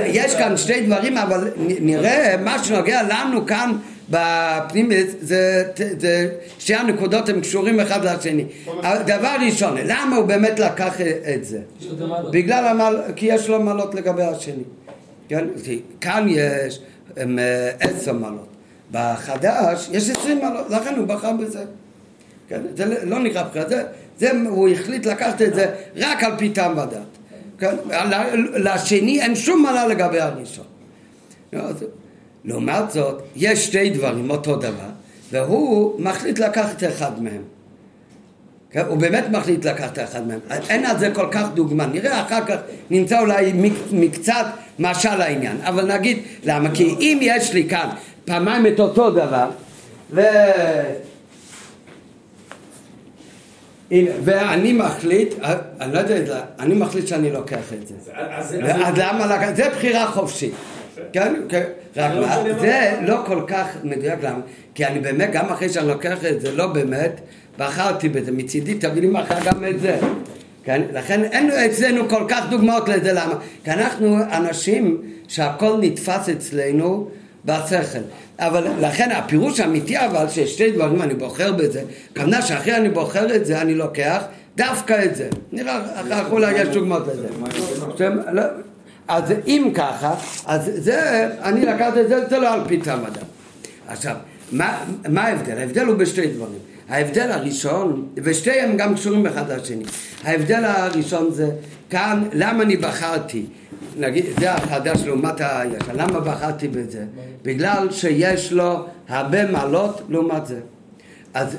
יש 0.06 0.36
כאן 0.36 0.58
שתי 0.58 0.86
דברים, 0.86 1.18
אבל 1.18 1.52
נראה 1.58 2.36
מה 2.44 2.64
שנוגע 2.64 3.04
לנו 3.04 3.46
כאן 3.46 3.78
בפנים, 4.10 4.92
זה, 5.22 5.64
זה, 6.00 6.30
שתי 6.60 6.76
הנקודות 6.76 7.30
הם 7.30 7.42
קשורים 7.42 7.80
אחד 7.80 8.06
לשני. 8.06 8.46
דבר 9.06 9.36
ראשון, 9.46 9.78
למה 9.86 10.16
הוא 10.16 10.26
באמת 10.26 10.60
לקח 10.60 11.02
את 11.36 11.46
זה? 11.46 11.60
בגלל 12.32 12.66
המעל, 12.66 13.02
כי 13.16 13.26
יש 13.26 13.50
לו 13.50 13.62
מעלות 13.62 13.96
לגבי 13.96 14.24
השני. 14.24 14.64
כן? 15.30 15.48
כאן 16.02 16.26
יש 16.30 16.80
עשר 17.80 18.14
מעלות. 18.14 18.48
בחדש 18.92 19.90
יש 19.92 20.10
עשרים 20.10 20.42
מעלות, 20.42 20.70
לכן 20.70 20.96
הוא 20.96 21.08
בחר 21.08 21.34
בזה. 21.34 21.64
כן? 22.50 22.62
זה 22.76 23.06
לא 23.06 23.20
נקרא 23.20 23.44
בחירה, 23.44 23.70
זה, 23.70 23.84
זה, 24.18 24.32
הוא 24.50 24.70
החליט 24.70 25.06
לקחת 25.06 25.42
את 25.42 25.54
זה 25.54 25.76
רק 25.96 26.24
על 26.24 26.32
פי 26.38 26.50
טעם 26.50 26.72
ודעת. 26.72 27.18
כן? 27.60 27.76
לשני 28.54 29.22
אין 29.22 29.36
שום 29.36 29.64
מעלה 29.64 29.88
לגבי 29.88 30.20
הראשון. 30.20 30.66
לעומת 32.48 32.92
זאת, 32.92 33.22
יש 33.36 33.66
שתי 33.66 33.90
דברים 33.90 34.30
אותו 34.30 34.56
דבר, 34.56 34.90
והוא 35.32 36.02
מחליט 36.02 36.40
לקחת 36.40 36.84
אחד 36.84 37.24
מהם. 37.24 37.42
כן? 38.72 38.84
הוא 38.88 38.98
באמת 38.98 39.26
מחליט 39.32 39.66
לקחת 39.66 40.00
אחד 40.00 40.28
מהם. 40.28 40.40
אין 40.70 40.86
על 40.86 41.00
זה 41.00 41.12
כל 41.14 41.28
כך 41.32 41.48
דוגמה. 41.54 41.86
נראה 41.86 42.22
אחר 42.22 42.46
כך, 42.46 42.56
נמצא 42.90 43.20
אולי 43.20 43.54
מק- 43.54 43.92
מקצת 43.92 44.46
משל 44.80 45.16
לעניין. 45.16 45.58
אבל 45.64 45.94
נגיד, 45.98 46.18
למה? 46.44 46.70
כי 46.74 46.96
אם 47.00 47.20
יש 47.22 47.54
לי 47.54 47.70
כאן 47.70 47.90
פעמיים 48.26 48.68
את 48.68 48.80
אותו 48.80 49.10
דבר, 49.12 49.50
ו... 50.12 50.22
הנה, 53.92 54.12
ואני 54.24 54.74
מחליט, 54.74 55.34
אני 55.82 55.94
לא 55.94 56.00
יודע, 56.00 56.42
אני 56.60 56.76
מחליט 56.76 57.08
שאני 57.08 57.32
לוקח 57.32 57.74
את 57.82 57.88
זה. 57.88 57.94
אז 58.16 58.56
אז 58.86 58.98
למה 58.98 59.26
לקחת? 59.26 59.56
זה 59.56 59.70
בחירה 59.70 60.08
חופשית. 60.08 60.54
כן? 61.14 61.34
כן. 61.50 61.64
רק 61.98 62.12
לא 62.16 62.22
מה, 62.22 62.28
משנה 62.28 62.54
מה. 62.54 62.60
זה 62.60 62.92
לא 63.02 63.24
כל 63.26 63.42
כך 63.48 63.68
מדויק 63.84 64.24
למה? 64.24 64.40
כי 64.76 64.86
אני 64.86 65.00
באמת, 65.00 65.30
גם 65.32 65.46
אחרי 65.50 65.70
שאני 65.70 65.88
לוקח 65.88 66.26
את 66.26 66.42
זה, 66.42 66.52
לא 66.52 66.68
באמת, 66.68 67.22
בחרתי 67.58 68.10
בזה. 68.10 68.32
מצידי 68.32 68.74
תביא 68.74 69.02
לי 69.02 69.08
מחר 69.08 69.36
גם 69.46 69.66
את 69.66 69.80
זה. 69.80 69.98
כן? 70.64 70.82
לכן 70.94 71.24
אין 71.24 71.52
אצלנו 71.52 72.10
כל 72.10 72.24
כך 72.28 72.46
דוגמאות 72.50 72.90
לזה, 72.90 73.14
למה? 73.14 73.36
כי 73.64 73.72
אנחנו 73.72 74.18
אנשים 74.32 75.02
שהכל 75.28 75.78
נתפס 75.82 76.30
אצלנו 76.30 77.10
בשכל. 77.46 78.00
אבל 78.40 78.68
לכן 78.80 79.12
הפירוש 79.12 79.60
האמיתי 79.60 79.98
אבל 79.98 80.30
ששתי 80.30 80.72
דברים 80.72 81.02
אני 81.02 81.14
בוחר 81.14 81.52
בזה, 81.52 81.82
כוונה 82.16 82.42
שאחרי 82.42 82.76
אני 82.76 82.90
בוחר 82.90 83.36
את 83.36 83.46
זה 83.46 83.62
אני 83.62 83.76
לוקח 83.76 84.24
דווקא 84.58 85.06
את 85.06 85.16
זה. 85.16 85.30
נראה 85.52 85.80
אחר 86.02 86.10
כך 86.10 86.32
אולי 86.32 86.62
יש 86.62 86.68
דוגמאות 86.68 87.08
לזה. 87.08 87.28
אז 89.08 89.34
אם 89.48 89.72
ככה, 89.76 90.16
אז 90.46 90.72
זה, 90.76 91.30
אני 91.42 91.66
לקחתי 91.66 92.02
את 92.02 92.10
זה, 92.10 92.28
זה 92.30 92.38
לא 92.38 92.54
על 92.54 92.62
פי 92.68 92.78
טעם 92.78 93.06
אדם. 93.06 93.26
עכשיו, 93.88 94.16
מה, 94.52 94.84
מה 95.10 95.22
ההבדל? 95.22 95.58
ההבדל 95.58 95.86
הוא 95.86 95.96
בשתי 95.96 96.28
דברים. 96.28 96.60
ההבדל 96.90 97.32
הראשון, 97.32 98.08
ושתיהם 98.18 98.78
גם 98.78 98.96
קשורים 98.96 99.26
אחד 99.26 99.52
לשני. 99.52 99.84
ההבדל 100.24 100.66
הראשון 100.66 101.32
זה, 101.32 101.50
כאן, 101.90 102.24
למה 102.34 102.64
אני 102.64 102.78
בחרתי? 102.78 103.46
נגיד, 104.00 104.26
זה 104.40 104.52
החדש 104.52 105.02
לעומת 105.06 105.36
הישן. 105.40 105.96
למה 105.96 106.20
בחרתי 106.20 106.68
בזה? 106.68 107.04
בגלל 107.44 107.92
שיש 107.92 108.52
לו 108.52 108.86
הרבה 109.10 109.52
מעלות 109.52 110.02
לעומת 110.10 110.48
זה. 110.48 110.60
אז 111.34 111.58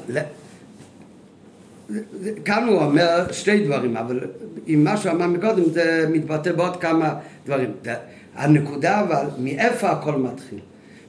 כאן 2.45 2.69
הוא 2.69 2.83
אומר 2.83 3.33
שתי 3.33 3.65
דברים, 3.65 3.97
אבל 3.97 4.21
עם 4.67 4.85
מה 4.85 4.97
שהוא 4.97 5.13
אמר 5.13 5.27
מקודם 5.27 5.65
זה 5.65 6.07
מתבטא 6.13 6.53
בעוד 6.53 6.77
כמה 6.77 7.15
דברים. 7.47 7.73
הנקודה 8.35 9.01
אבל, 9.01 9.25
מאיפה 9.39 9.91
הכל 9.91 10.13
מתחיל? 10.13 10.59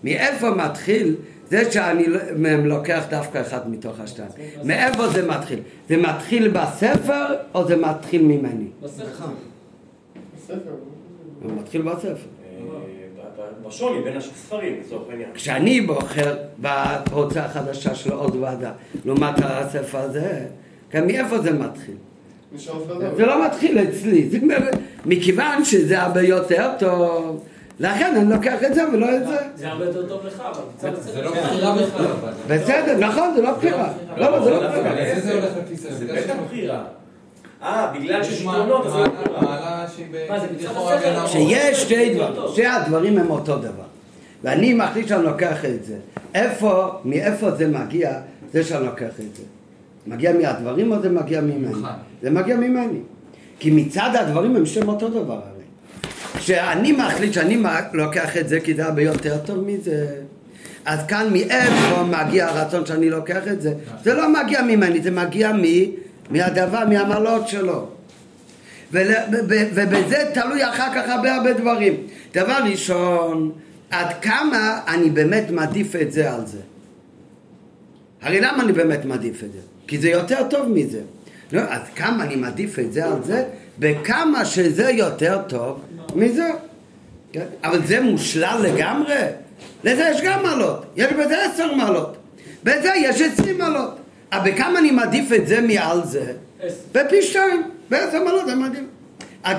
מאיפה 0.04 0.50
מתחיל 0.50 1.16
זה 1.50 1.72
שאני 1.72 2.08
לא- 2.08 2.20
לוקח 2.66 3.04
דווקא 3.10 3.42
אחד 3.42 3.70
מתוך 3.70 4.00
השתיים. 4.00 4.30
מאיפה 4.64 5.08
זה 5.08 5.28
מתחיל? 5.28 5.60
זה 5.90 5.98
מתחיל 5.98 6.48
בספר 6.48 7.26
או 7.54 7.68
זה 7.68 7.76
מתחיל 7.76 8.22
ממני? 8.24 8.68
בספר. 8.84 9.26
זה 10.48 10.56
מתחיל 11.56 11.82
בספר. 11.82 12.14
אה, 12.14 13.46
בשוני 13.68 14.02
בין 14.04 14.18
הספרים, 14.18 14.80
לצורך 14.80 15.10
העניין. 15.10 15.30
כשאני 15.34 15.82
בוחר 15.82 16.38
בהוצאה 16.58 17.46
החדשה 17.46 17.96
של 17.96 18.12
עוד 18.12 18.36
ועדה, 18.36 18.72
לעומת 19.06 19.36
הספר 19.44 19.98
הזה, 19.98 20.46
כן, 20.90 21.08
מאיפה 21.08 21.40
זה 21.40 21.52
מתחיל? 21.54 21.96
זה 23.18 23.26
לא 23.26 23.46
מתחיל 23.46 23.80
אצלי, 23.80 24.30
זה 24.30 24.38
אומר, 24.42 24.58
מכיוון 25.06 25.66
שזה 25.66 26.02
הרבה 26.02 26.22
יותר 26.22 26.72
טוב, 26.80 27.44
לכן 27.80 28.16
אני 28.16 28.30
לוקח 28.34 28.64
את 28.68 28.74
זה 28.76 28.84
ולא 28.94 29.18
את 29.18 29.28
זה. 29.28 29.36
זה 29.56 29.68
הרבה 29.68 29.86
יותר 29.86 30.08
טוב 30.08 30.26
לך, 30.26 30.44
אבל 30.46 30.62
זה. 31.02 31.22
לא 31.22 31.32
בחירה 31.32 31.76
בכלל, 31.76 32.06
אבל. 32.06 32.32
בסדר, 32.48 32.98
נכון, 33.08 33.34
זה 33.36 33.42
לא 33.42 33.52
בחירה. 33.52 33.94
לא, 34.18 34.32
לא, 34.32 34.44
זה 34.44 34.50
לא 34.52 34.68
בחירה. 34.68 34.98
איזה 34.98 35.22
זה 35.22 35.34
הולך 35.34 35.52
בגלל 36.02 36.22
בטח 36.22 36.34
בחירה. 36.48 36.84
אה, 37.64 37.92
בגלל 37.96 38.22
אז 38.22 38.28
זה 38.28 38.44
לא 38.46 38.84
מעלה- 39.42 39.86
בחירה. 39.86 41.28
שיש 41.28 41.82
שתי 41.82 42.14
דברים, 42.16 42.34
שתי 42.54 42.66
הדברים 42.66 43.18
הם 43.18 43.30
אותו 43.30 43.58
דבר. 43.58 43.84
ואני 44.44 44.74
מחליט 44.74 45.08
שאני 45.08 45.24
לוקח 45.24 45.66
את 45.66 45.86
זה. 45.86 45.96
איפה, 46.36 46.88
מאיפה 47.06 47.52
זה 47.52 47.68
מגיע, 47.68 48.12
זה 48.54 48.64
שאני 48.64 48.86
לוקח 48.86 49.06
את 49.20 49.36
זה. 49.36 49.44
מגיע 50.10 50.34
מהדברים 50.34 50.92
או 50.92 51.02
זה 51.02 51.10
מגיע 51.10 51.42
ממני? 51.42 51.74
זה 52.22 52.30
מגיע 52.30 52.58
ממני. 52.58 53.00
כי 53.60 53.72
מצד 53.72 54.10
הדברים 54.14 54.56
הם 54.56 54.66
שם 54.66 54.90
אותו 54.90 55.10
דבר 55.10 55.34
הרי. 55.34 55.64
כשאני 56.38 56.92
מחליט 56.92 57.34
שאני 57.34 57.64
לוקח 57.94 58.38
את 58.38 58.50
זה 58.50 58.60
כי 58.60 58.74
זה 58.74 58.86
הרבה 58.86 59.02
יותר 59.02 59.38
טוב 59.38 59.64
מזה, 59.68 60.08
אז 60.86 61.00
כאן 61.08 61.34
מאיפה 61.34 62.04
מגיע 62.04 62.48
הרצון 62.48 62.86
שאני 62.86 63.10
לוקח 63.10 63.48
את 63.52 63.62
זה? 63.62 63.74
זה 64.04 64.14
לא 64.14 64.34
מגיע 64.34 64.62
ממני, 64.62 65.02
זה 65.02 65.12
מגיע 65.12 65.52
מ, 65.54 65.64
מהדבר, 66.30 66.86
מהמעלות 66.90 67.48
שלו. 67.48 67.88
ול, 68.92 69.08
ובזה 69.74 70.18
תלוי 70.34 70.70
אחר 70.70 70.88
כך 70.96 71.10
הרבה 71.10 71.36
הרבה 71.36 71.54
דברים. 71.54 71.94
דבר 72.34 72.58
ראשון, 72.72 73.52
עד 73.90 74.08
כמה 74.22 74.80
אני 74.88 75.10
באמת 75.10 75.52
מעדיף 75.52 75.96
את 75.96 76.12
זה 76.12 76.34
על 76.34 76.46
זה. 76.46 76.60
הרי 78.22 78.42
למה 78.42 78.64
אני 78.64 78.74
באמת 78.74 79.06
מעדיף 79.06 79.44
את 79.44 79.52
זה? 79.52 79.60
כי 79.90 79.98
זה 79.98 80.10
יותר 80.10 80.44
טוב 80.50 80.68
מזה. 80.70 81.00
לא, 81.52 81.62
אז 81.62 81.82
כמה 81.96 82.24
אני 82.24 82.36
מעדיף 82.36 82.80
את 82.80 82.94
זה 82.94 83.06
על 83.06 83.24
זה, 83.24 83.44
וכמה 83.80 84.46
שזה 84.46 84.92
יותר 84.92 85.42
טוב 85.48 85.82
מזה. 86.16 86.50
כן? 87.34 87.46
אבל 87.64 87.86
זה 87.86 88.02
מושלל 88.02 88.60
לגמרי. 88.64 89.16
לזה 89.84 90.10
יש 90.12 90.22
גם 90.24 90.44
מעלות. 90.44 90.86
יש 90.96 91.14
בזה 91.14 91.46
עשר 91.46 91.74
מעלות. 91.74 92.18
בזה 92.64 92.92
יש 92.96 93.22
עשרים 93.22 93.58
מעלות. 93.58 93.90
אבל 94.32 94.52
בכמה 94.52 94.80
אני 94.80 94.92
מעדיף 94.92 95.34
את 95.34 95.48
זה 95.48 95.62
מעל 95.62 96.02
זה? 96.06 96.34
בפי 96.92 97.22
שתיים. 97.22 97.64
בעשר 97.90 98.24
מעלות 98.24 98.46
זה 98.46 98.56
מדהים. 98.56 98.88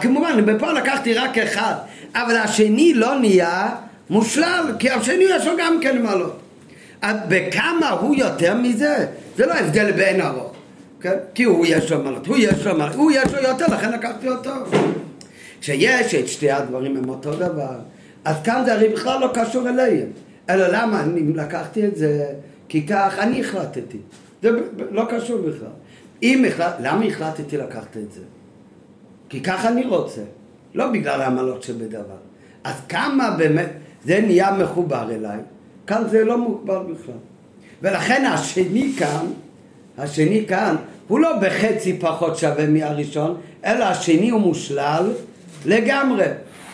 כמובן, 0.01 0.47
בפה 0.47 0.73
לקחתי 0.73 1.15
רק 1.15 1.39
אחד, 1.39 1.75
אבל 2.15 2.37
השני 2.37 2.95
לא 2.95 3.19
נהיה 3.19 3.69
מושלל, 4.11 4.73
כי 4.79 4.91
השני 4.91 5.25
יש 5.25 5.47
לו 5.47 5.53
גם 5.59 5.79
כן 5.83 6.03
מעלות. 6.03 6.41
בכמה 7.03 7.91
הוא 7.91 8.17
יותר 8.17 8.55
מזה? 8.55 9.07
זה 9.41 9.47
לא 9.47 9.55
הבדל 9.55 9.93
בין 9.93 10.21
ארוך, 10.21 10.53
כן? 11.01 11.19
כי 11.35 11.45
הוא 11.45 11.67
יש 11.69 11.93
לו 11.93 12.03
מעלות, 12.03 12.27
הוא 12.27 12.37
יש 12.37 12.67
לו 12.67 12.79
מעלות, 12.79 12.95
הוא 12.95 13.11
יש 13.11 13.35
לו 13.35 13.43
יותר, 13.43 13.67
לכן 13.67 13.93
לקחתי 13.93 14.29
אותו. 14.29 14.51
כשיש 15.61 16.15
את 16.15 16.29
שתי 16.29 16.51
הדברים 16.51 16.97
הם 16.97 17.09
אותו 17.09 17.35
דבר, 17.35 17.79
אז 18.25 18.37
כאן 18.45 18.63
זה 18.65 18.73
הרי 18.73 18.89
בכלל 18.89 19.21
לא 19.21 19.31
קשור 19.35 19.69
אליהם. 19.69 20.07
אלא 20.51 20.67
למה 20.69 21.03
אני 21.03 21.33
לקחתי 21.33 21.87
את 21.87 21.97
זה? 21.97 22.27
כי 22.69 22.87
כך 22.87 23.15
אני 23.19 23.41
החלטתי. 23.41 23.99
זה 24.43 24.51
לא 24.91 25.05
קשור 25.11 25.39
בכלל. 25.39 25.69
אם 26.23 26.45
החלט... 26.49 26.75
למה 26.81 27.05
החלטתי 27.05 27.57
לקחת 27.57 27.97
את 27.97 28.13
זה? 28.13 28.23
כי 29.29 29.43
ככה 29.43 29.69
אני 29.69 29.87
רוצה, 29.87 30.23
לא 30.75 30.91
בגלל 30.93 31.21
העמלות 31.21 31.63
שבדבר. 31.63 32.21
אז 32.65 32.75
כמה 32.89 33.31
באמת 33.31 33.71
זה 34.05 34.21
נהיה 34.21 34.53
מחובר 34.53 35.11
אליי, 35.11 35.39
כאן 35.87 36.03
זה 36.11 36.25
לא 36.25 36.39
מוגבל 36.39 36.79
בכלל. 36.93 37.30
ולכן 37.83 38.25
השני 38.25 38.93
כאן, 38.99 39.27
השני 39.99 40.45
כאן, 40.49 40.77
הוא 41.09 41.21
לא 41.21 41.33
בחצי 41.41 41.99
פחות 42.01 42.39
שווה 42.39 42.67
מהראשון, 42.67 43.37
אלא 43.65 43.85
השני 43.85 44.31
הוא 44.31 44.41
מושלל 44.41 45.13
לגמרי. 45.67 46.25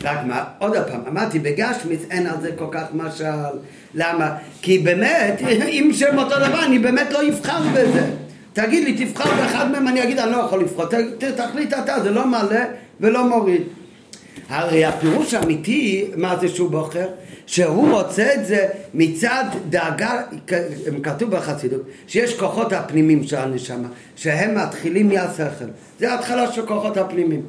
רק 0.04 0.18
מה, 0.26 0.44
עוד 0.58 0.72
פעם, 0.88 1.00
אמרתי, 1.08 1.38
בגשמיץ 1.38 2.00
אין 2.10 2.26
על 2.26 2.40
זה 2.40 2.50
כל 2.56 2.66
כך 2.70 2.84
משל. 2.94 3.24
למה? 3.94 4.36
כי 4.62 4.78
באמת, 4.78 5.40
אם 5.68 5.90
שם 5.94 6.18
אותו 6.18 6.36
דבר, 6.36 6.64
אני 6.64 6.78
באמת 6.78 7.12
לא 7.12 7.28
אבחר 7.28 7.62
בזה. 7.72 8.04
תגיד 8.52 8.84
לי, 8.84 9.04
תבחר 9.04 9.30
באחד 9.36 9.70
מהם, 9.70 9.88
אני 9.88 10.02
אגיד, 10.02 10.18
אני 10.18 10.32
לא 10.32 10.36
יכול 10.36 10.60
לבחור. 10.60 10.84
תחליט 11.36 11.72
אתה, 11.72 12.00
זה 12.02 12.10
לא 12.10 12.26
מעלה 12.26 12.64
ולא 13.00 13.28
מוריד. 13.28 13.62
הרי 14.48 14.84
הפירוש 14.84 15.34
האמיתי, 15.34 16.10
מה 16.16 16.36
זה 16.40 16.48
שהוא 16.48 16.70
בוחר? 16.70 17.06
שהוא 17.46 17.90
רוצה 17.92 18.34
את 18.34 18.46
זה 18.46 18.66
מצד 18.94 19.44
דאגה, 19.68 20.22
כתוב 21.02 21.30
בחסידות, 21.30 21.82
שיש 22.06 22.38
כוחות 22.38 22.72
הפנימיים 22.72 23.24
של 23.24 23.36
הנשמה, 23.36 23.88
שהם 24.16 24.58
מתחילים 24.58 25.08
מהשכל. 25.08 25.64
זה 26.00 26.12
ההתחלה 26.12 26.52
של 26.52 26.66
כוחות 26.66 26.96
הפנימיים. 26.96 27.42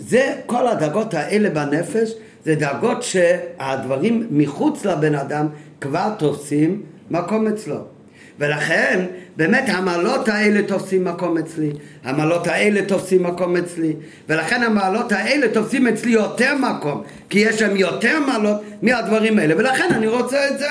זה, 0.00 0.34
כל 0.46 0.68
הדאגות 0.68 1.14
האלה 1.14 1.50
בנפש, 1.50 2.10
זה 2.44 2.54
דאגות 2.54 3.02
שהדברים 3.02 4.26
מחוץ 4.30 4.84
לבן 4.84 5.14
אדם 5.14 5.48
כבר 5.80 6.10
תופסים 6.18 6.82
מקום 7.10 7.46
אצלו. 7.46 7.93
ולכן, 8.38 9.04
באמת 9.36 9.64
המעלות 9.68 10.28
האלה 10.28 10.62
תופסים 10.62 11.04
מקום 11.04 11.38
אצלי, 11.38 11.70
המעלות 12.04 12.46
האלה 12.46 12.82
תופסים 12.82 13.22
מקום 13.22 13.56
אצלי, 13.56 13.92
ולכן 14.28 14.62
המעלות 14.62 15.12
האלה 15.12 15.48
תופסים 15.48 15.86
אצלי 15.86 16.12
יותר 16.12 16.54
מקום, 16.58 17.02
כי 17.30 17.38
יש 17.38 17.58
שם 17.58 17.76
יותר 17.76 18.20
מעלות 18.20 18.60
מהדברים 18.82 19.38
האלה, 19.38 19.54
ולכן 19.58 19.88
אני 19.90 20.06
רוצה 20.06 20.48
את 20.48 20.58
זה. 20.58 20.68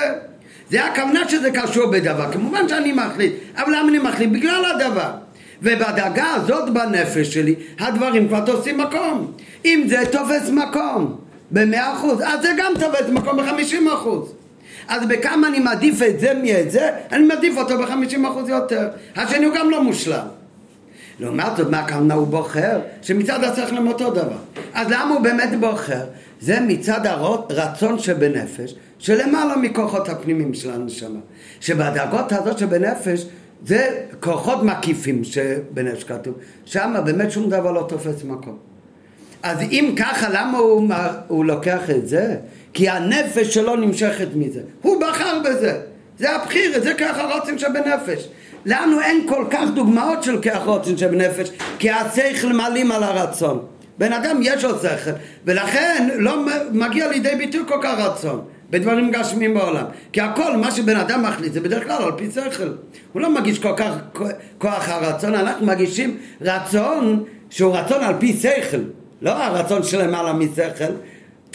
זה 0.70 0.84
הכוונה 0.84 1.28
שזה 1.28 1.50
קשור 1.50 1.86
בדבר. 1.86 2.32
כמובן 2.32 2.68
שאני 2.68 2.92
מחליט, 2.92 3.32
אבל 3.56 3.72
למה 3.72 3.88
אני 3.88 3.98
מחליט? 3.98 4.30
בגלל 4.30 4.64
הדבר. 4.64 5.10
ובדאגה 5.62 6.26
הזאת 6.34 6.70
בנפש 6.70 7.34
שלי, 7.34 7.54
הדברים 7.78 8.28
כבר 8.28 8.40
תופסים 8.40 8.78
מקום. 8.78 9.32
אם 9.64 9.84
זה 9.88 9.98
תופס 10.10 10.50
מקום 10.50 11.16
במאה 11.50 11.92
אחוז, 11.92 12.20
אז 12.20 12.42
זה 12.42 12.48
גם 12.58 12.72
תופס 12.80 13.08
מקום 13.08 13.36
בחמישים 13.36 13.88
אחוז. 13.88 14.32
אז 14.88 15.06
בכמה 15.08 15.48
אני 15.48 15.58
מעדיף 15.58 16.02
את 16.02 16.20
זה 16.20 16.32
מאת 16.42 16.70
זה, 16.70 16.90
אני 17.12 17.26
מעדיף 17.26 17.56
אותו 17.56 17.78
בחמישים 17.78 18.26
אחוז 18.26 18.48
יותר. 18.48 18.88
השני 19.16 19.46
הוא 19.46 19.54
גם 19.54 19.70
לא 19.70 19.82
מושלם. 19.82 20.26
לעומת 21.20 21.56
זאת, 21.56 21.70
מה 21.70 21.78
הכוונה 21.78 22.14
הוא 22.14 22.26
בוחר? 22.26 22.80
שמצד 23.02 23.44
השכל 23.44 23.76
הם 23.76 23.88
אותו 23.88 24.10
דבר. 24.10 24.38
אז 24.74 24.86
למה 24.90 25.14
הוא 25.14 25.20
באמת 25.20 25.60
בוחר? 25.60 26.04
זה 26.40 26.60
מצד 26.60 27.06
הרצון 27.06 27.98
שבנפש, 27.98 28.74
שלמעלה 28.98 29.56
מכוחות 29.56 30.08
הפנימיים 30.08 30.54
של 30.54 30.70
הנשמה. 30.70 31.20
שבדרגות 31.60 32.32
הזאת 32.32 32.58
שבנפש, 32.58 33.26
זה 33.66 34.00
כוחות 34.20 34.62
מקיפים 34.62 35.24
שבנפש 35.24 36.04
כתוב. 36.04 36.34
שם 36.64 36.94
באמת 37.04 37.30
שום 37.30 37.50
דבר 37.50 37.72
לא 37.72 37.86
תופס 37.88 38.24
מקום. 38.24 38.58
אז 39.42 39.60
אם 39.60 39.94
ככה, 39.98 40.28
למה 40.32 40.58
הוא, 40.58 40.88
הוא 41.28 41.44
לוקח 41.44 41.90
את 41.90 42.08
זה? 42.08 42.36
כי 42.74 42.88
הנפש 42.88 43.54
שלו 43.54 43.76
נמשכת 43.76 44.28
מזה. 44.34 44.60
הוא 44.82 45.00
בחר 45.00 45.38
בזה. 45.44 45.80
זה 46.18 46.36
הבחיר, 46.36 46.80
זה 46.82 46.94
ככה 46.94 47.34
רוצים 47.34 47.58
שבנפש. 47.58 48.28
לנו 48.66 49.00
אין 49.00 49.26
כל 49.28 49.44
כך 49.50 49.68
דוגמאות 49.74 50.22
של 50.22 50.42
כוח 50.42 50.62
רוצן 50.64 50.96
שבנפש, 50.96 51.50
כי 51.78 51.90
השכל 51.90 52.52
מעלים 52.52 52.92
על 52.92 53.02
הרצון. 53.02 53.66
בן 53.98 54.12
אדם 54.12 54.40
יש 54.42 54.64
לו 54.64 54.78
שכל, 54.78 55.10
ולכן 55.44 56.08
לא 56.16 56.46
מגיע 56.72 57.08
לידי 57.08 57.34
ביטוי 57.38 57.62
כל 57.68 57.78
כך 57.82 57.98
רצון 57.98 58.44
בדברים 58.70 59.10
גשמיים 59.10 59.54
בעולם. 59.54 59.84
כי 60.12 60.20
הכל, 60.20 60.56
מה 60.56 60.70
שבן 60.70 60.96
אדם 60.96 61.22
מחליט, 61.22 61.52
זה 61.52 61.60
בדרך 61.60 61.84
כלל 61.84 62.02
על 62.02 62.12
פי 62.16 62.30
שכל. 62.30 62.68
הוא 63.12 63.22
לא 63.22 63.30
מגיש 63.30 63.58
כל 63.58 63.72
כך 63.76 63.94
כוח 64.58 64.88
הרצון, 64.88 65.34
אנחנו 65.34 65.66
מגישים 65.66 66.16
רצון 66.40 67.24
שהוא 67.50 67.76
רצון 67.76 68.04
על 68.04 68.14
פי 68.18 68.32
שכל. 68.32 68.78
לא 69.22 69.30
הרצון 69.30 69.82
שלמעלה 69.82 70.32
משכל, 70.32 70.92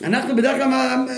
אנחנו 0.04 0.36
בדרך 0.36 0.56
כלל, 0.56 0.70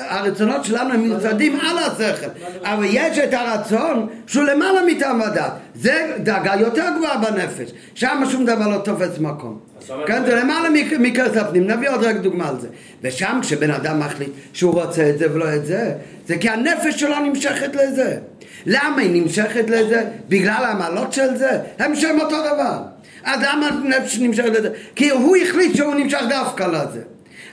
הרצונות 0.08 0.66
שלנו 0.66 0.94
הם 0.94 1.02
מיוצדים 1.02 1.60
על 1.60 1.78
השכל, 1.78 2.28
אבל 2.64 2.86
יש 2.90 3.18
את 3.18 3.34
הרצון 3.34 4.08
שהוא 4.28 4.44
למעלה 4.44 4.82
מטעם 4.88 5.22
הדעת, 5.22 5.52
זה 5.76 6.16
דאגה 6.24 6.54
יותר 6.60 6.86
גבוהה 6.98 7.18
בנפש, 7.18 7.72
שם 7.94 8.24
שום 8.32 8.46
דבר 8.46 8.68
לא 8.68 8.78
תופס 8.78 9.20
מקום. 9.20 9.60
כן, 10.08 10.26
זה 10.26 10.36
למעלה 10.36 10.70
מכרס 11.00 11.38
הפנים, 11.38 11.68
נביא 11.68 11.90
עוד 11.90 12.04
רק 12.04 12.16
דוגמה 12.16 12.50
על 12.50 12.60
זה. 12.60 12.68
ושם 13.04 13.40
כשבן 13.42 13.72
אדם 13.72 14.00
מחליט 14.00 14.30
שהוא 14.54 14.74
רוצה 14.74 15.10
את 15.10 15.18
זה 15.18 15.34
ולא 15.34 15.56
את 15.56 15.66
זה, 15.66 15.94
זה 16.28 16.38
כי 16.38 16.50
הנפש 16.50 17.00
שלו 17.00 17.20
נמשכת 17.20 17.76
לזה. 17.76 18.18
למה 18.66 19.02
היא 19.02 19.22
נמשכת 19.22 19.70
לזה? 19.70 20.04
בגלל 20.30 20.66
המעלות 20.72 21.14
של 21.14 21.36
זה? 21.36 21.60
הם 21.80 21.96
שם 21.96 22.18
אותו 22.22 22.36
דבר. 22.54 22.78
אז 23.24 23.40
למה 23.42 23.68
הנפש 23.68 24.20
נמשכת 24.20 24.50
לזה? 24.50 24.70
כי 24.96 25.10
הוא 25.10 25.38
החליט 25.38 25.76
שהוא 25.76 25.96
נמשך 25.96 26.22
דווקא 26.30 26.64
לזה. 26.64 27.02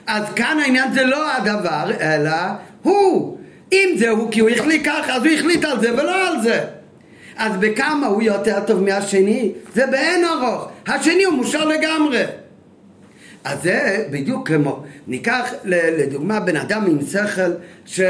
אז 0.09 0.23
כאן 0.35 0.57
העניין 0.61 0.93
זה 0.93 1.03
לא 1.03 1.35
הדבר, 1.35 1.91
אלא 2.01 2.31
הוא. 2.83 3.37
אם 3.71 3.89
זה 3.97 4.09
הוא, 4.09 4.31
כי 4.31 4.39
הוא 4.39 4.49
החליט 4.49 4.81
ככה, 4.85 5.15
אז 5.15 5.25
הוא 5.25 5.33
החליט 5.33 5.65
על 5.65 5.81
זה 5.81 5.93
ולא 5.93 6.27
על 6.27 6.41
זה. 6.41 6.63
אז 7.37 7.51
בכמה 7.59 8.07
הוא 8.07 8.21
יותר 8.21 8.59
טוב 8.67 8.83
מהשני? 8.83 9.51
זה 9.75 9.87
באין 9.87 10.25
ארוך. 10.25 10.69
השני 10.87 11.23
הוא 11.23 11.33
מושר 11.33 11.65
לגמרי. 11.65 12.23
אז 13.43 13.63
זה 13.63 14.05
בדיוק 14.11 14.47
כמו, 14.47 14.83
ניקח 15.07 15.53
לדוגמה 15.65 16.39
בן 16.39 16.55
אדם 16.55 16.85
עם 16.85 16.99
שכל 17.05 17.51
שהוא 17.85 18.03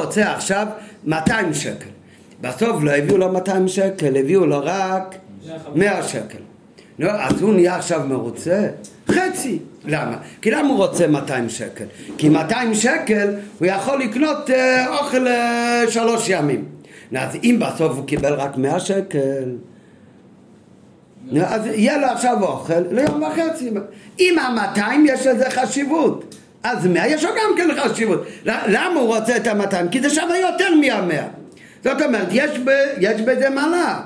רוצה 0.00 0.32
עכשיו 0.32 0.66
200 1.04 1.54
שקל. 1.54 1.88
בסוף 2.40 2.82
לא 2.82 2.90
הביאו 2.90 3.18
לו 3.18 3.32
200 3.32 3.68
שקל, 3.68 4.16
הביאו 4.16 4.46
לו 4.46 4.60
רק 4.62 5.14
100 5.74 6.02
שקל. 6.02 6.38
לא, 6.98 7.10
אז 7.10 7.42
הוא 7.42 7.54
נהיה 7.54 7.76
עכשיו 7.76 8.00
מרוצה? 8.08 8.68
חצי. 9.10 9.58
למה? 9.84 10.16
כי 10.42 10.50
למה 10.50 10.68
הוא 10.68 10.76
רוצה 10.76 11.06
200 11.06 11.48
שקל? 11.48 11.84
כי 12.18 12.28
200 12.28 12.74
שקל 12.74 13.34
הוא 13.58 13.66
יכול 13.66 14.02
לקנות 14.02 14.50
אה, 14.50 14.98
אוכל 14.98 15.26
אה, 15.26 15.84
שלוש 15.88 16.28
ימים. 16.28 16.64
אז 17.16 17.36
אם 17.44 17.60
בסוף 17.60 17.96
הוא 17.96 18.06
קיבל 18.06 18.32
רק 18.32 18.56
100 18.56 18.80
שקל, 18.80 19.56
אז 21.40 21.66
יהיה 21.66 21.98
לו 21.98 22.06
עכשיו 22.06 22.42
אוכל 22.42 22.80
ליום 22.90 23.22
וחצי. 23.22 23.70
אם 24.20 24.36
ה-200 24.38 24.80
יש 25.04 25.26
לזה 25.26 25.50
חשיבות, 25.50 26.34
אז 26.62 26.86
100 26.86 27.06
יש 27.06 27.24
לו 27.24 27.30
גם 27.30 27.56
כן 27.56 27.68
חשיבות. 27.80 28.26
למה 28.44 29.00
הוא 29.00 29.16
רוצה 29.16 29.36
את 29.36 29.46
ה-200? 29.46 29.88
כי 29.90 30.00
זה 30.00 30.10
שווה 30.10 30.38
יותר 30.38 30.74
מה-100. 30.74 31.22
זאת 31.84 32.02
אומרת, 32.02 32.28
יש, 32.30 32.58
ב, 32.58 32.70
יש 33.00 33.20
בזה 33.20 33.50
מעלה. 33.50 34.00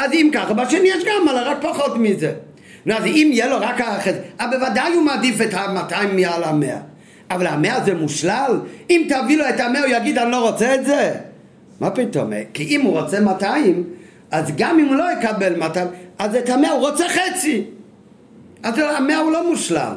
אז 0.00 0.12
אם 0.12 0.30
ככה, 0.32 0.54
בשני 0.54 0.88
יש 0.88 1.04
גם 1.04 1.24
מעלה, 1.24 1.42
רק 1.42 1.56
פחות 1.60 1.96
מזה. 1.96 2.32
נו, 2.86 2.94
אז 2.94 3.04
אם 3.04 3.30
יהיה 3.32 3.48
לו 3.48 3.56
רק 3.60 3.80
האחד, 3.80 4.12
אבל 4.40 4.58
בוודאי 4.58 4.92
הוא 4.92 5.02
מעדיף 5.02 5.40
את 5.40 5.54
ה-200 5.54 6.06
מעל 6.12 6.44
ה-100. 6.44 6.80
אבל 7.30 7.46
ה-100 7.46 7.84
זה 7.84 7.94
מושלל? 7.94 8.60
אם 8.90 9.08
תביא 9.08 9.38
לו 9.38 9.48
את 9.48 9.60
ה-100 9.60 9.78
הוא 9.78 9.86
יגיד 9.86 10.18
אני 10.18 10.30
לא 10.30 10.48
רוצה 10.48 10.74
את 10.74 10.84
זה? 10.84 11.12
מה 11.80 11.90
פתאום? 11.90 12.30
כי 12.54 12.62
אם 12.62 12.80
הוא 12.80 13.00
רוצה 13.00 13.20
200, 13.20 13.84
אז 14.30 14.52
גם 14.56 14.78
אם 14.78 14.86
הוא 14.86 14.96
לא 14.96 15.04
יקבל 15.12 15.56
200, 15.56 15.86
אז 16.18 16.36
את 16.36 16.48
ה-100 16.48 16.70
הוא 16.70 16.88
רוצה 16.88 17.04
חצי. 17.08 17.64
אז 18.62 18.78
ה-100 18.78 19.14
הוא 19.14 19.32
לא 19.32 19.50
מושלל. 19.50 19.94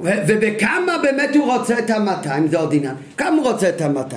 ובכמה 0.00 0.98
באמת 1.02 1.36
הוא 1.36 1.52
רוצה 1.54 1.78
את 1.78 1.90
ה-200, 1.90 2.28
זה 2.50 2.58
עוד 2.58 2.74
עניין. 2.74 2.94
כמה 3.16 3.36
הוא 3.36 3.44
רוצה 3.44 3.68
את 3.68 3.80
ה-200? 3.80 4.14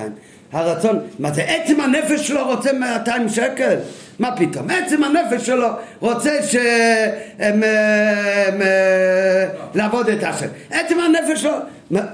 הרצון, 0.52 0.98
מה 1.18 1.32
זה 1.32 1.42
עצם 1.42 1.80
הנפש 1.80 2.28
שלו 2.28 2.46
רוצה 2.46 2.72
200 2.72 3.28
שקל? 3.28 3.76
מה 4.18 4.36
פתאום? 4.36 4.70
עצם 4.70 5.04
הנפש 5.04 5.46
שלו 5.46 5.68
רוצה 6.00 6.42
ש... 6.42 6.56
הם, 7.38 7.62
הם, 8.46 8.60
לעבוד 9.74 10.08
את 10.08 10.22
השם. 10.22 10.46
עצם 10.70 10.96
הנפש 11.00 11.42
שלו... 11.42 11.52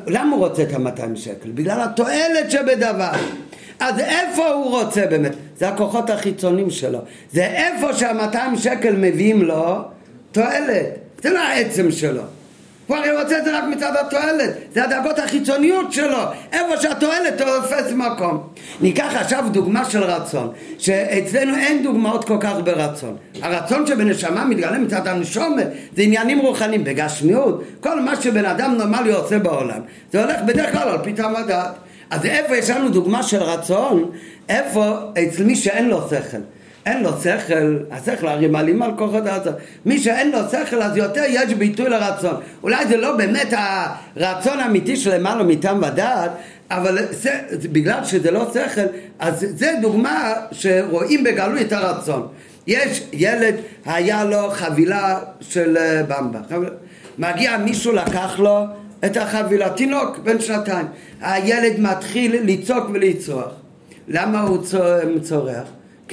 למה 0.07 0.37
הוא 0.37 0.47
רוצה 0.47 0.63
את 0.63 0.73
ה-200 0.73 1.17
שקל? 1.17 1.51
בגלל 1.55 1.81
התועלת 1.81 2.51
שבדבר. 2.51 3.11
אז 3.81 3.99
איפה 3.99 4.49
הוא 4.49 4.81
רוצה 4.81 5.07
באמת? 5.07 5.33
זה 5.57 5.69
הכוחות 5.69 6.11
החיצוניים 6.11 6.71
שלו. 6.71 6.99
זה 7.33 7.45
איפה 7.45 7.93
שה-200 7.95 8.57
שקל 8.57 8.97
מביאים 8.97 9.43
לו 9.43 9.81
תועלת. 10.33 10.87
זה 11.23 11.31
לא 11.31 11.39
העצם 11.39 11.91
שלו. 11.91 12.23
הוא 12.87 12.97
הרי 12.97 13.23
רוצה 13.23 13.39
את 13.39 13.45
זה 13.45 13.59
רק 13.59 13.65
מצד 13.65 13.93
התועלת, 14.01 14.51
זה 14.75 14.85
הדאגות 14.85 15.19
החיצוניות 15.19 15.93
שלו, 15.93 16.19
איפה 16.53 16.77
שהתועלת 16.83 17.39
תופס 17.39 17.93
מקום. 17.93 18.49
ניקח 18.81 19.13
עכשיו 19.17 19.45
דוגמה 19.51 19.85
של 19.85 20.03
רצון, 20.03 20.53
שאצלנו 20.79 21.57
אין 21.57 21.83
דוגמאות 21.83 22.25
כל 22.25 22.37
כך 22.41 22.55
ברצון. 22.65 23.17
הרצון 23.43 23.87
שבנשמה 23.87 24.45
מתגלה 24.45 24.79
מצד 24.79 25.09
הנשומת, 25.09 25.67
זה 25.97 26.03
עניינים 26.03 26.39
רוחניים, 26.39 26.85
בגשמיות, 26.85 27.65
כל 27.81 28.01
מה 28.01 28.23
שבן 28.23 28.45
אדם 28.45 28.75
נורמלי 28.75 29.13
עושה 29.13 29.39
בעולם, 29.39 29.81
זה 30.13 30.25
הולך 30.25 30.37
בדרך 30.47 30.73
כלל 30.73 30.89
על 30.89 30.99
פי 31.03 31.13
טעם 31.13 31.37
הדעת. 31.37 31.75
אז 32.11 32.25
איפה 32.25 32.57
יש 32.57 32.71
לנו 32.71 32.89
דוגמה 32.89 33.23
של 33.23 33.43
רצון? 33.43 34.11
איפה 34.49 34.97
אצל 35.13 35.45
מי 35.45 35.57
שאין 35.57 35.89
לו 35.89 36.09
שכל. 36.11 36.39
אין 36.87 37.03
לו 37.03 37.11
שכל, 37.23 37.77
השכל 37.91 38.29
הרי 38.29 38.49
מעלים 38.49 38.83
על 38.83 38.91
כוחות 38.97 39.27
הרצון. 39.27 39.53
מי 39.87 39.99
שאין 39.99 40.31
לו 40.31 40.39
שכל 40.51 40.83
אז 40.83 40.97
יותר 40.97 41.23
יש 41.29 41.55
ביטוי 41.55 41.89
לרצון. 41.89 42.35
אולי 42.63 42.87
זה 42.87 42.97
לא 42.97 43.17
באמת 43.17 43.55
הרצון 44.17 44.61
האמיתי 44.61 44.97
של 44.97 45.15
למעלה 45.15 45.43
מטעם 45.43 45.83
ודעת, 45.83 46.31
אבל 46.71 46.99
זה, 47.11 47.41
בגלל 47.73 48.05
שזה 48.05 48.31
לא 48.31 48.51
שכל, 48.55 48.87
אז 49.19 49.47
זה 49.55 49.73
דוגמה 49.83 50.35
שרואים 50.53 51.25
בגלוי 51.25 51.63
את 51.63 51.73
הרצון. 51.73 52.29
יש 52.67 53.03
ילד, 53.13 53.55
היה 53.87 54.25
לו 54.25 54.51
חבילה 54.51 55.19
של 55.41 55.77
אה, 55.77 56.03
במבה. 56.03 56.39
מגיע 57.19 57.57
מישהו 57.57 57.93
לקח 57.93 58.39
לו 58.39 58.65
את 59.05 59.17
החבילה, 59.17 59.71
תינוק 59.71 60.19
בן 60.19 60.41
שנתיים. 60.41 60.87
הילד 61.21 61.81
מתחיל 61.81 62.37
לצעוק 62.45 62.85
ולצרוח. 62.93 63.53
למה 64.09 64.41
הוא 64.41 64.59
צורח? 65.23 65.65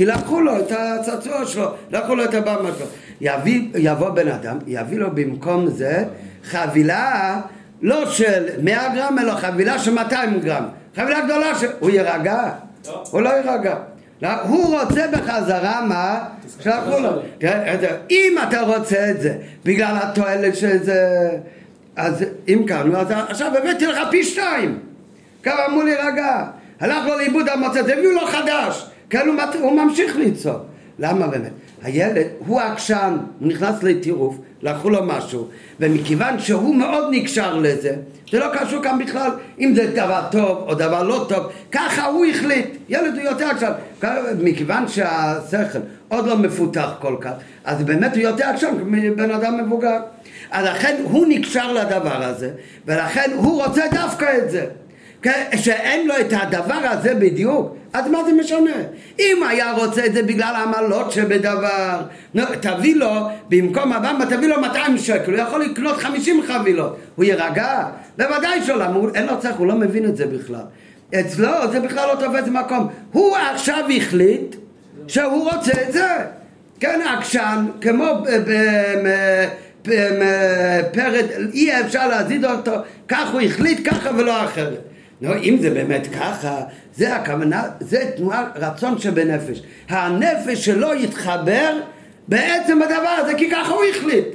כי 0.02 0.06
לקחו 0.06 0.42
לו 0.42 0.60
את 0.60 0.72
הצעצוע 0.72 1.46
שלו, 1.46 1.74
לקחו 1.92 2.16
לו 2.16 2.24
את 2.24 2.34
הבמה 2.34 2.70
שלו. 2.78 2.86
יביא, 3.22 3.62
יבוא 3.76 4.10
בן 4.10 4.28
אדם, 4.28 4.58
יביא 4.68 4.98
לו 4.98 5.12
במקום 5.12 5.68
זה 5.68 6.04
חבילה 6.44 7.42
לא 7.82 8.12
של 8.12 8.46
100 8.62 8.90
גרם, 8.96 9.20
אלא 9.20 9.34
חבילה 9.34 9.80
של 9.80 9.94
200 9.94 10.40
גרם. 10.40 10.64
חבילה 10.96 11.22
גדולה 11.22 11.56
שהוא 11.56 11.90
יירגע? 11.90 12.50
לא. 12.88 13.04
הוא 13.12 13.22
לא 13.22 13.30
יירגע. 13.30 13.76
לא, 14.22 14.30
הוא 14.48 14.80
רוצה 14.80 15.08
בחזרה 15.12 15.86
מה? 15.86 16.20
שלקחו 16.60 17.00
לו. 17.00 17.10
אם 18.12 18.36
אתה 18.48 18.62
רוצה 18.62 19.10
את 19.12 19.22
זה 19.22 19.38
בגלל 19.66 19.98
התועלת 20.02 20.56
של 20.56 20.78
זה, 20.84 21.30
אז 21.96 22.26
אם 22.48 22.64
כאן, 22.68 22.96
אז 22.96 23.08
עכשיו 23.12 23.58
הבאתי 23.58 23.86
לך 23.86 24.00
פי 24.12 24.24
שתיים. 24.24 24.80
כמה 25.44 25.66
אמור 25.66 25.84
להירגע. 25.84 26.44
הלך 26.80 27.06
לו 27.08 27.18
לאיבוד 27.18 27.50
המוצא, 27.50 27.80
הביאו 27.80 28.12
לו 28.12 28.26
חדש. 28.26 28.91
כן, 29.12 29.28
הוא, 29.28 29.36
הוא 29.62 29.84
ממשיך 29.84 30.18
לצעוק. 30.18 30.62
למה 31.00 31.28
באמת? 31.28 31.52
הילד 31.84 32.28
הוא 32.40 32.60
עקשן, 32.60 33.18
הוא 33.40 33.48
נכנס 33.48 33.84
לטירוף, 33.84 34.38
לקחו 34.62 34.90
לו 34.90 35.06
משהו, 35.06 35.48
ומכיוון 35.80 36.40
שהוא 36.40 36.76
מאוד 36.76 37.08
נקשר 37.12 37.58
לזה, 37.58 37.96
זה 38.32 38.40
לא 38.40 38.46
קשור 38.54 38.84
כאן 38.84 39.00
בכלל 39.06 39.32
אם 39.60 39.74
זה 39.76 39.92
דבר 39.96 40.22
טוב 40.32 40.58
או 40.68 40.74
דבר 40.74 41.04
לא 41.04 41.26
טוב, 41.30 41.52
ככה 41.72 42.06
הוא 42.06 42.26
החליט, 42.26 42.78
ילד 42.90 43.14
הוא 43.14 43.22
יותר 43.22 43.46
עקשן, 43.46 43.72
מכיוון 44.40 44.88
שהשכל 44.88 45.80
עוד 46.08 46.28
לא 46.28 46.38
מפותח 46.38 46.90
כל 47.00 47.16
כך, 47.22 47.32
אז 47.64 47.84
באמת 47.84 48.16
הוא 48.16 48.22
יותר 48.22 48.46
עקשן 48.46 48.68
מבן 48.86 49.32
אדם 49.32 49.66
מבוגר. 49.66 50.00
אז 50.52 50.66
לכן 50.66 51.02
הוא 51.04 51.26
נקשר 51.30 51.74
לדבר 51.74 52.24
הזה, 52.24 52.52
ולכן 52.86 53.32
הוא 53.36 53.64
רוצה 53.64 53.84
דווקא 53.94 54.38
את 54.38 54.52
זה. 54.52 54.66
כן? 55.22 55.44
שאין 55.56 56.08
לו 56.08 56.14
את 56.20 56.34
הדבר 56.34 56.80
הזה 56.84 57.16
בדיוק, 57.16 57.76
אז 57.94 58.08
מה 58.08 58.24
זה 58.26 58.34
משנה? 58.34 58.76
אם 59.20 59.44
היה 59.50 59.72
רוצה 59.72 60.06
את 60.06 60.14
זה 60.14 60.24
בגלל 60.24 60.54
העמלות 60.56 61.12
שבדבר, 61.12 62.02
תביא 62.62 62.96
לו, 62.96 63.28
במקום 63.50 63.94
הבמה 63.94 64.26
תביא 64.26 64.48
לו 64.48 64.62
200 64.62 64.98
שקל, 64.98 65.32
הוא 65.32 65.40
יכול 65.40 65.62
לקנות 65.64 65.98
50 65.98 66.42
חבילות, 66.48 66.98
הוא 67.16 67.26
יירגע? 67.26 67.84
בוודאי 68.18 68.62
שלא? 68.66 68.86
אין 69.16 69.26
לו 69.26 69.40
צריך, 69.40 69.56
הוא 69.56 69.68
לא 69.68 69.76
מבין 69.76 70.06
את 70.06 70.18
זה 70.18 70.26
בכלל. 70.26 70.64
אצלו 71.20 71.72
זה 71.72 71.80
בכלל 71.80 72.08
לא 72.08 72.16
תופס 72.16 72.48
מקום. 72.48 72.88
הוא 73.12 73.38
עכשיו 73.38 73.86
החליט 73.98 74.56
שהוא 75.08 75.52
רוצה 75.52 75.72
את 75.88 75.94
זה. 75.94 76.08
כן, 76.80 77.02
עקשן, 77.18 77.66
כמו 77.82 78.06
פרד, 80.94 81.26
אי 81.54 81.82
אפשר 81.82 82.08
להזיז 82.08 82.46
אותו, 82.46 82.72
כך 83.08 83.32
הוא 83.32 83.42
החליט 83.42 83.90
ככה 83.90 84.10
ולא 84.18 84.44
אחרת. 84.44 84.91
לא, 85.22 85.38
אם 85.44 85.58
זה 85.62 85.70
באמת 85.70 86.08
ככה, 86.08 86.62
זה 86.96 87.16
הכוונה, 87.16 87.64
זה 87.80 88.12
תנועה, 88.18 88.46
רצון 88.56 89.00
שבנפש. 89.00 89.62
הנפש 89.90 90.66
שלו 90.66 90.94
יתחבר 90.94 91.80
בעצם 92.28 92.80
בדבר 92.80 93.16
הזה, 93.18 93.34
כי 93.38 93.50
ככה 93.50 93.74
הוא 93.74 93.84
החליט. 93.96 94.26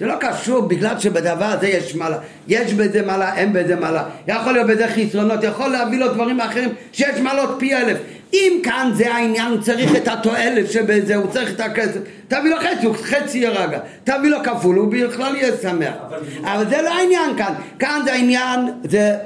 זה 0.00 0.06
לא 0.06 0.14
קשור 0.20 0.60
בגלל 0.60 0.98
שבדבר 0.98 1.44
הזה 1.44 1.68
יש 1.68 1.94
מעלה. 1.94 2.18
יש 2.48 2.74
בזה 2.74 3.02
מעלה, 3.02 3.36
אין 3.36 3.52
בזה 3.52 3.76
מעלה. 3.76 4.04
יכול 4.28 4.52
להיות 4.52 4.66
בזה 4.66 4.88
חסרונות, 4.88 5.44
יכול 5.44 5.68
להביא 5.68 5.98
לו 5.98 6.08
דברים 6.08 6.40
אחרים 6.40 6.68
שיש 6.92 7.20
מעלות 7.20 7.56
פי 7.58 7.74
אלף. 7.74 7.98
אם 8.34 8.60
כאן 8.62 8.90
זה 8.94 9.14
העניין, 9.14 9.52
הוא 9.52 9.60
צריך 9.60 9.96
את 9.96 10.08
התועלת 10.08 10.70
שבזה, 10.70 11.16
הוא 11.16 11.26
צריך 11.30 11.50
את 11.50 11.60
הכסף. 11.60 12.00
תביא 12.28 12.50
לו 12.50 12.56
חצי, 12.56 12.86
הוא 12.86 12.94
חצי 12.94 13.38
ירגע. 13.38 13.78
תביא 14.04 14.30
לו 14.30 14.38
כפול, 14.44 14.76
הוא 14.76 14.92
בכלל 14.92 15.36
יהיה 15.36 15.56
שמח. 15.62 15.94
אבל 16.42 16.68
זה 16.68 16.82
לא 16.82 16.94
העניין 16.94 17.36
כאן. 17.36 17.54
כאן 17.78 18.00
זה 18.04 18.12
העניין, 18.12 18.60
זה, 18.84 19.16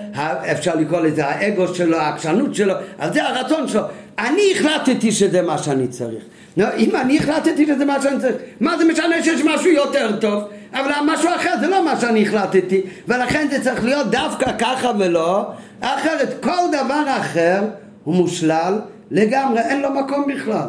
אפשר 0.53 0.75
לקרוא 0.75 1.01
לזה 1.01 1.27
האגו 1.27 1.75
שלו, 1.75 1.97
העקשנות 1.97 2.55
שלו, 2.55 2.75
אז 2.99 3.15
זה 3.15 3.25
הרצון 3.25 3.69
שלו. 3.69 3.83
אני 4.19 4.43
החלטתי 4.55 5.13
שזה 5.13 5.43
מה 5.43 5.59
שאני 5.59 5.89
צריך. 5.89 6.25
לא, 6.57 6.67
אם 6.77 6.97
אני 6.97 7.19
החלטתי 7.19 7.67
שזה 7.67 7.85
מה 7.85 8.03
שאני 8.03 8.21
צריך, 8.21 8.35
מה 8.61 8.79
זה 8.79 8.85
משנה 8.85 9.23
שיש 9.23 9.41
משהו 9.45 9.71
יותר 9.71 10.17
טוב? 10.21 10.43
אבל 10.73 10.91
משהו 11.07 11.29
אחר 11.37 11.55
זה 11.61 11.67
לא 11.67 11.85
מה 11.85 12.01
שאני 12.01 12.23
החלטתי, 12.23 12.81
ולכן 13.09 13.47
זה 13.51 13.65
צריך 13.65 13.85
להיות 13.85 14.11
דווקא 14.11 14.53
ככה 14.59 14.91
ולא 14.99 15.47
אחרת. 15.81 16.35
כל 16.41 16.69
דבר 16.73 17.05
אחר 17.07 17.63
הוא 18.05 18.15
מושלל 18.15 18.79
לגמרי, 19.11 19.61
אין 19.61 19.83
לו 19.83 19.91
מקום 19.91 20.25
בכלל. 20.35 20.69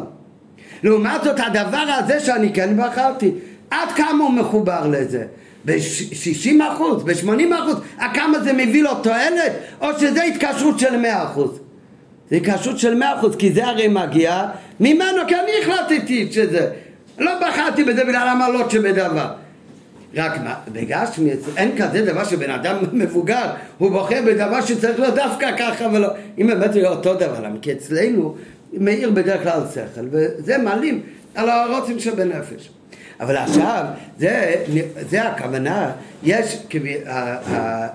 לעומת 0.82 1.24
זאת 1.24 1.40
הדבר 1.40 1.84
הזה 1.98 2.20
שאני 2.20 2.52
כן 2.52 2.76
בחרתי, 2.76 3.30
עד 3.70 3.88
כמה 3.96 4.24
הוא 4.24 4.32
מחובר 4.32 4.86
לזה? 4.86 5.24
ב-60 5.64 6.62
אחוז, 6.72 7.02
ב-80 7.02 7.54
אחוז, 7.58 7.76
כמה 8.14 8.38
זה 8.40 8.52
מביא 8.52 8.82
לו 8.82 8.94
תועלת, 8.94 9.52
או 9.80 9.88
שזה 9.98 10.22
התקשרות 10.22 10.78
של 10.78 10.96
100 10.96 11.24
אחוז? 11.24 11.60
זה 12.30 12.36
התקשרות 12.36 12.78
של 12.78 12.94
100 12.94 13.18
אחוז, 13.18 13.36
כי 13.36 13.52
זה 13.52 13.66
הרי 13.66 13.88
מגיע 13.88 14.46
ממנו, 14.80 15.22
כי 15.28 15.34
אני 15.34 15.50
החלטתי 15.62 16.28
שזה. 16.32 16.70
לא 17.18 17.32
בחרתי 17.40 17.84
בזה 17.84 18.04
בגלל 18.04 18.28
המעלות 18.28 18.70
שבדבר. 18.70 19.26
רק 20.14 20.40
מה, 20.44 20.54
בגשמי 20.72 21.30
אין 21.56 21.70
כזה 21.78 22.04
דבר 22.06 22.24
שבן 22.24 22.50
אדם 22.50 22.76
מבוגר 22.92 23.50
הוא 23.78 23.90
בוחר 23.90 24.20
בדבר 24.26 24.60
שצריך 24.60 25.00
להיות 25.00 25.14
דווקא 25.14 25.56
ככה 25.58 25.86
ולא 25.92 26.08
אם 26.38 26.46
באמת 26.46 26.72
זה 26.72 26.88
אותו 26.88 27.14
דבר 27.14 27.40
למה 27.40 27.56
כי 27.62 27.72
אצלנו 27.72 28.36
מאיר 28.72 29.10
בדרך 29.10 29.42
כלל 29.42 29.60
שכל 29.74 30.06
וזה 30.10 30.58
מעלים 30.58 31.02
על 31.34 31.48
הרוצים 31.48 31.98
שבנפש 31.98 32.70
אבל 33.20 33.36
עכשיו 33.36 33.84
זה, 34.18 34.54
זה 35.10 35.22
הכוונה 35.22 35.92
יש 36.22 36.58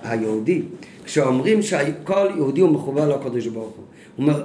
היהודי 0.04 0.62
כשאומרים 1.06 1.62
שכל 1.62 2.28
יהודי 2.36 2.62
הוא 2.62 2.72
מחובר 2.72 3.16
לקודש 3.16 3.48
ברוך 3.48 3.76
הוא 3.76 3.86
הוא 4.16 4.24
אומר 4.24 4.44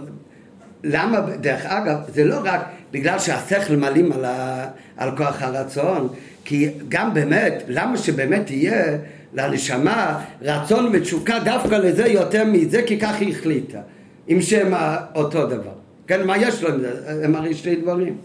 למה 0.84 1.20
דרך 1.20 1.66
אגב 1.66 1.96
זה 2.14 2.24
לא 2.24 2.40
רק 2.44 2.60
בגלל 2.92 3.18
שהשכל 3.18 3.76
מעלים 3.76 4.12
על, 4.12 4.24
ה, 4.24 4.66
על 4.96 5.16
כוח 5.16 5.42
הרצון 5.42 6.08
כי 6.45 6.68
גם 6.88 7.14
באמת, 7.14 7.62
למה 7.68 7.97
שבאמת 7.97 8.51
יהיה 8.51 8.97
לנשמה 9.34 10.24
רצון 10.43 10.91
ותשוקה 10.93 11.38
דווקא 11.45 11.74
לזה 11.74 12.07
יותר 12.07 12.45
מזה, 12.45 12.82
כי 12.86 12.99
כך 12.99 13.20
היא 13.20 13.34
החליטה, 13.34 13.80
עם 14.28 14.43
שם 14.43 14.72
אותו 15.14 15.47
דבר. 15.47 15.72
כן, 16.07 16.26
מה 16.26 16.38
יש 16.38 16.62
לו 16.62 16.68
עם 16.68 16.80
זה? 16.80 16.91
הם 17.24 17.34
הרי 17.34 17.55
שתי 17.55 17.76
דברים. 17.76 18.16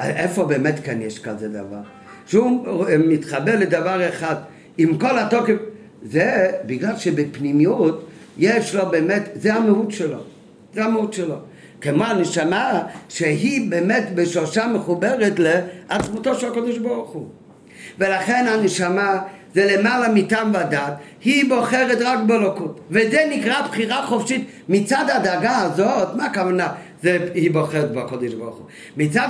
איפה 0.00 0.44
באמת 0.44 0.80
כאן 0.84 1.02
יש 1.02 1.18
כזה 1.18 1.48
דבר? 1.48 1.80
שהוא 2.26 2.86
מתחבר 2.98 3.58
לדבר 3.58 4.08
אחד, 4.08 4.34
עם 4.78 4.98
כל 4.98 5.18
התוקף, 5.18 5.56
זה 6.02 6.50
בגלל 6.66 6.96
שבפנימיות 6.96 8.06
יש 8.38 8.74
לו 8.74 8.90
באמת, 8.90 9.28
זה 9.34 9.54
המהות 9.54 9.90
שלו, 9.90 10.18
זה 10.74 10.84
המהות 10.84 11.12
שלו. 11.12 11.36
כמו 11.80 12.04
הנשמה 12.04 12.82
שהיא 13.08 13.70
באמת 13.70 14.14
בשורשה 14.14 14.66
מחוברת 14.66 15.32
לעצמותו 15.38 16.34
של 16.34 16.46
הקדוש 16.46 16.78
ברוך 16.78 17.10
הוא. 17.10 17.28
ולכן 17.98 18.46
הנשמה 18.48 19.18
זה 19.54 19.76
למעלה 19.76 20.08
מטעם 20.08 20.50
ודת, 20.54 20.94
היא 21.24 21.48
בוחרת 21.48 21.98
רק 22.00 22.18
באלוקות. 22.26 22.80
וזה 22.90 23.26
נקרא 23.30 23.62
בחירה 23.62 24.06
חופשית. 24.06 24.46
מצד 24.68 25.04
הדאגה 25.08 25.56
הזאת, 25.56 26.16
מה 26.16 26.26
הכוונה? 26.26 26.68
זה 27.02 27.18
היא 27.34 27.50
בוחרת 27.50 27.92
בקודש 27.92 28.34
ברוך 28.34 28.56
הוא. 28.56 28.66
מצד 28.96 29.28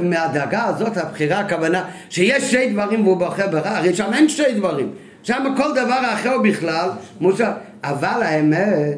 הדאגה 0.00 0.64
הזאת, 0.64 0.96
הבחירה 0.96 1.38
הכוונה 1.38 1.84
שיש 2.10 2.44
שתי 2.44 2.72
דברים 2.72 3.06
והוא 3.06 3.16
בוחר 3.16 3.46
ברע, 3.46 3.76
הרי 3.76 3.94
שם 3.94 4.12
אין 4.12 4.28
שתי 4.28 4.52
דברים. 4.54 4.90
שם 5.22 5.54
כל 5.56 5.72
דבר 5.72 6.00
אחר 6.14 6.38
בכלל 6.38 6.88
מוסר. 7.20 7.50
אבל 7.84 8.22
האמת, 8.22 8.96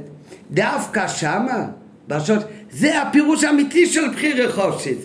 דווקא 0.51 1.09
שמה, 1.09 1.65
בשוט, 2.09 2.43
זה 2.71 3.03
הפירוש 3.03 3.45
האמיתי 3.45 3.87
של 3.87 4.09
בחירי 4.09 4.53
חופשית. 4.53 4.99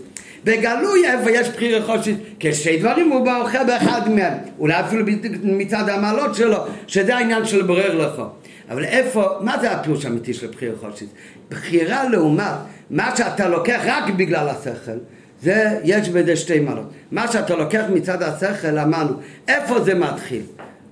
בגלוי 0.43 1.05
איפה 1.05 1.31
יש 1.31 1.49
בחירי 1.49 1.81
חופשית, 1.81 2.17
כשתי 2.39 2.77
דברים 2.77 3.11
הוא 3.11 3.25
בוחר 3.25 3.63
באחד 3.63 4.11
מהם, 4.11 4.33
אולי 4.59 4.79
אפילו 4.79 5.05
מצד 5.43 5.89
המעלות 5.89 6.35
שלו, 6.35 6.57
שזה 6.87 7.15
העניין 7.15 7.45
של 7.45 7.61
ברר 7.61 7.95
לך. 7.95 8.21
אבל 8.69 8.85
איפה, 8.85 9.29
מה 9.41 9.59
זה 9.61 9.71
הפירוש 9.71 10.05
האמיתי 10.05 10.33
של 10.33 10.47
בחירי 10.47 10.75
חופשית? 10.75 11.09
בחירה 11.49 12.09
לעומת 12.09 12.53
מה 12.89 13.15
שאתה 13.15 13.47
לוקח 13.47 13.81
רק 13.85 14.09
בגלל 14.09 14.49
השכל, 14.49 14.97
זה, 15.41 15.79
יש 15.83 16.09
בזה 16.09 16.35
שתי 16.35 16.59
מעלות. 16.59 16.91
מה 17.11 17.31
שאתה 17.31 17.55
לוקח 17.55 17.83
מצד 17.93 18.23
השכל, 18.23 18.77
אמרנו, 18.79 19.13
איפה 19.47 19.79
זה 19.79 19.95
מתחיל? 19.95 20.41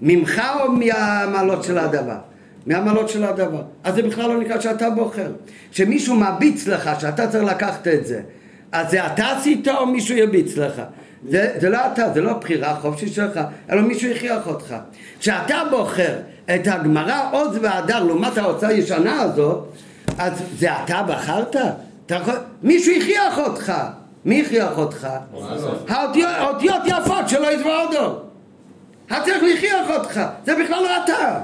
ממך 0.01 0.41
או 0.59 0.72
מהמעלות 0.72 1.63
של 1.63 1.78
הדבר? 1.78 2.17
מהמעלות 2.66 3.09
של 3.09 3.24
הדבר. 3.24 3.62
אז 3.84 3.95
זה 3.95 4.01
בכלל 4.01 4.30
לא 4.30 4.39
נקרא 4.39 4.59
שאתה 4.59 4.89
בוחר. 4.89 5.32
כשמישהו 5.72 6.16
מביץ 6.16 6.68
לך 6.68 6.89
שאתה 6.99 7.28
צריך 7.28 7.43
לקחת 7.43 7.88
את 7.88 8.05
זה, 8.05 8.22
אז 8.72 8.91
זה 8.91 9.05
אתה 9.05 9.32
עשית 9.32 9.68
או 9.68 9.86
מישהו 9.86 10.18
יביץ 10.18 10.57
לך? 10.57 10.82
זה, 11.30 11.53
זה 11.62 11.70
לא 11.70 11.78
אתה, 11.93 12.09
זה 12.14 12.22
לא 12.22 12.34
בחירה 12.34 12.76
חופשית 12.76 13.14
שלך, 13.14 13.39
אלא 13.72 13.82
מישהו 13.82 14.12
הכריח 14.12 14.47
אותך. 14.47 14.76
כשאתה 15.20 15.57
בוחר 15.72 16.18
את 16.55 16.68
הגמרא 16.68 17.30
עוז 17.32 17.57
והדר 17.62 18.03
לעומת 18.03 18.38
ההוצאה 18.38 18.70
הישנה 18.70 19.22
הזאת, 19.22 19.68
אז 20.18 20.34
זה 20.59 20.70
אתה 20.84 21.03
בחרת? 21.03 21.55
אתה 22.05 22.16
יכול... 22.16 22.34
מישהו 22.64 22.93
הכריח 22.97 23.38
אותך. 23.38 23.74
מי 24.26 24.41
הכריח 24.41 24.78
אותך? 24.78 25.07
האותיות 25.88 26.82
יפות 26.86 27.30
שלא 27.30 27.53
יזוודו. 27.53 28.20
אתה 29.07 29.16
צריך 29.26 29.43
להכריח 29.43 29.89
אותך, 29.89 30.22
זה 30.45 30.55
בכלל 30.64 30.84
לא 30.84 30.89
אתה. 31.03 31.39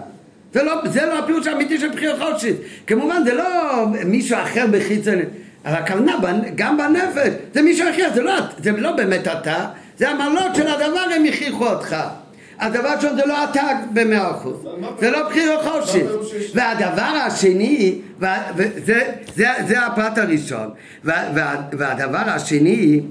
זה 0.54 0.64
לא, 0.64 0.74
זה 0.86 1.06
לא 1.06 1.20
הפירוש 1.20 1.48
האמיתי 1.48 1.80
של 1.80 1.89
בחיר 1.89 2.16
חופשית. 2.20 2.56
כמובן, 2.88 3.22
זה 3.26 3.34
לא 3.34 3.45
מישהו 4.06 4.38
אחר 4.38 4.66
בחיצוני, 4.72 5.24
אבל 5.66 5.76
הכוונה, 5.76 6.18
גם 6.56 6.78
בנפש, 6.78 7.34
זה 7.54 7.62
מישהו 7.62 7.89
אחר, 7.89 8.10
זה 8.16 8.22
לא, 8.24 8.34
זה 8.64 8.72
לא 8.72 8.91
באמת 8.91 9.28
אתה, 9.28 9.68
זה 9.98 10.10
המעלות 10.10 10.56
של 10.56 10.68
הדבר, 10.68 11.00
הם 11.16 11.26
הכריחו 11.26 11.68
אותך. 11.68 11.95
הדבר 12.60 13.00
שלו 13.00 13.16
זה 13.16 13.26
לא 13.26 13.43
אתה 13.43 13.68
במאה 13.93 14.32
אחוז, 14.32 14.68
זה 15.00 15.12
לא 15.12 15.30
בחיר 15.30 15.62
חופשית. 15.64 16.06
והדבר 16.56 17.02
השני, 17.02 18.00
זה, 18.86 19.12
זה 19.68 19.86
הפרט 19.86 20.18
הראשון, 20.18 20.70
והדבר 21.74 22.18
השני, 22.26 23.02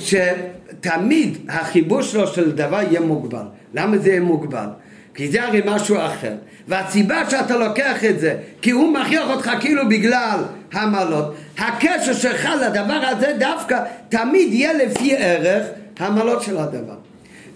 שתמיד 0.00 1.38
החיבור 1.48 2.02
שלו 2.02 2.26
של 2.26 2.52
דבר 2.52 2.80
יהיה 2.82 3.00
מוגבל. 3.00 3.44
למה 3.74 3.98
זה 3.98 4.20
מוגבל? 4.20 4.66
כי 5.14 5.28
זה 5.28 5.44
הרי 5.44 5.60
משהו 5.66 5.96
אחר. 5.96 6.34
והסיבה 6.68 7.30
שאתה 7.30 7.56
לוקח 7.56 8.04
את 8.04 8.20
זה, 8.20 8.36
כי 8.62 8.70
הוא 8.70 8.94
מכריח 8.94 9.30
אותך 9.30 9.50
כאילו 9.60 9.88
בגלל 9.88 10.40
המעלות, 10.72 11.34
הקשר 11.58 12.12
שלך 12.12 12.48
לדבר 12.62 13.00
הזה 13.08 13.32
דווקא 13.38 13.82
תמיד 14.08 14.52
יהיה 14.52 14.72
לפי 14.72 15.16
ערך 15.16 15.66
המעלות 15.98 16.42
של 16.42 16.58
הדבר. 16.58 16.96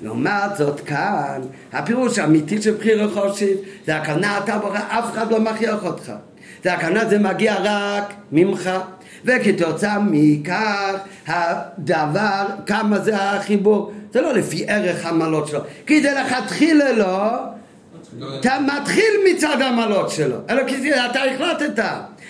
לעומת 0.03 0.57
זאת 0.57 0.81
כאן, 0.81 1.41
הפירוש 1.73 2.19
האמיתי 2.19 2.63
של 2.63 2.75
בחיר 2.75 3.05
החושיב, 3.05 3.57
זה 3.87 3.97
הכוונה 3.97 4.39
אתה 4.39 4.59
בורא, 4.59 4.79
אף 4.79 5.13
אחד 5.13 5.31
לא 5.31 5.41
מכריח 5.41 5.85
אותך. 5.85 6.13
זה 6.65 6.73
הכוונה 6.73 7.09
זה 7.09 7.19
מגיע 7.19 7.57
רק 7.63 8.13
ממך. 8.33 8.71
וכתוצאה 9.25 9.99
מכך 9.99 10.95
הדבר, 11.27 12.47
כמה 12.67 12.99
זה 12.99 13.17
החיבור, 13.17 13.93
זה 14.13 14.21
לא 14.21 14.35
לפי 14.35 14.65
ערך 14.69 15.07
המעלות 15.07 15.49
שלו, 15.49 15.61
כי 15.87 16.03
זה 16.03 16.13
לכתחילה 16.13 16.93
לא, 16.93 17.31
אתה 18.41 18.59
מתחיל 18.61 19.15
מצד 19.31 19.57
המעלות 19.61 20.11
שלו, 20.11 20.37
אלא 20.51 20.65
כי 20.69 20.95
אתה 20.95 21.25
החלטת, 21.25 21.85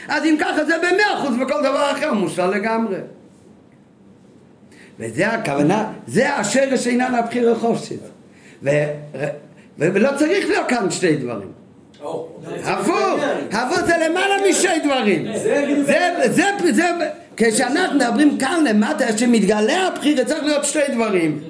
אז 0.09 0.25
אם 0.25 0.37
ככה 0.41 0.65
זה 0.65 0.75
במאה 0.79 1.19
אחוז 1.19 1.35
וכל 1.41 1.61
דבר 1.63 1.91
אחר 1.93 2.13
מושלל 2.13 2.51
לגמרי. 2.51 2.97
וזה 4.99 5.29
הכוונה, 5.29 5.93
זה 6.07 6.35
השרש 6.35 6.87
עניין 6.87 7.15
הבחיר 7.15 7.53
החופשית. 7.53 8.01
ו- 8.63 8.69
ולא 9.79 10.11
צריך 10.19 10.49
להיות 10.49 10.69
כאן 10.69 10.91
שתי 10.91 11.17
דברים. 11.17 11.62
הפוך, 12.65 13.21
הפוך 13.53 13.81
זה 13.81 13.93
למעלה 14.09 14.35
משתי 14.51 14.79
דברים. 14.85 15.27
זה, 15.37 16.15
זה, 16.31 16.73
זה, 16.73 16.91
כשאנחנו 17.37 17.97
מדברים 17.99 18.39
כאן 18.39 18.65
למטה, 18.69 19.19
שמתגלה 19.19 19.87
הבחיר, 19.87 20.25
צריך 20.25 20.45
להיות 20.45 20.65
שתי 20.65 20.93
דברים. 20.93 21.41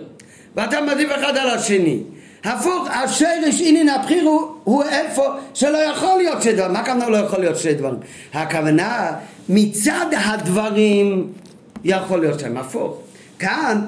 ואתה 0.56 0.80
מעדיף 0.80 1.10
אחד 1.14 1.36
על 1.36 1.50
השני. 1.50 2.02
הפוך, 2.44 2.88
השרש 2.90 3.60
עניין 3.64 3.88
הבחיר 3.88 4.24
הוא, 4.24 4.40
הוא 4.64 4.82
איפה 4.82 5.26
שלא 5.54 5.78
יכול 5.78 6.18
להיות 6.18 6.42
שתי 6.42 6.52
דברים. 6.52 6.72
מה 6.72 6.80
הכוונה 6.80 7.08
לא 7.08 7.16
יכול 7.16 7.40
להיות 7.40 7.58
שתי 7.58 7.74
דברים? 7.74 7.98
הכוונה 8.32 9.12
מצד 9.48 10.06
הדברים 10.24 11.32
יכול 11.84 12.20
להיות 12.20 12.40
שהם 12.40 12.56
הפוך. 12.56 12.96
כאן, 13.38 13.80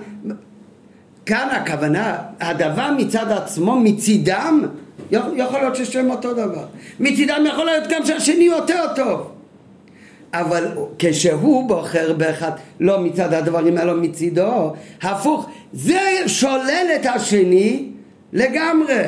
כאן 1.26 1.48
הכוונה, 1.50 2.16
הדבר 2.40 2.90
מצד 2.96 3.32
עצמו, 3.32 3.76
מצידם, 3.80 4.62
יכול 5.10 5.58
להיות 5.60 5.76
ששם 5.76 6.10
אותו 6.10 6.32
דבר. 6.32 6.64
מצידם 7.00 7.44
יכול 7.48 7.64
להיות 7.64 7.84
גם 7.88 8.06
שהשני 8.06 8.44
יותר 8.44 8.84
טוב. 8.96 9.30
אבל 10.34 10.68
כשהוא 10.98 11.68
בוחר 11.68 12.12
באחד, 12.12 12.50
לא 12.80 13.00
מצד 13.00 13.32
הדברים 13.34 13.78
אלא 13.78 13.94
מצידו, 13.94 14.72
הפוך, 15.02 15.48
זה 15.72 16.00
שולל 16.26 16.86
את 16.96 17.06
השני 17.06 17.88
לגמרי. 18.32 19.02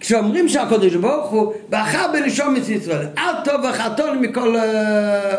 כשאומרים 0.00 0.48
שהקדוש 0.48 0.94
ברוך 0.94 1.30
הוא 1.30 1.52
בחר 1.70 2.12
בנשומת 2.12 2.68
ישראל, 2.68 3.06
אל 3.18 3.34
טוב 3.44 3.54
וחתון 3.70 4.18
מכל 4.18 4.56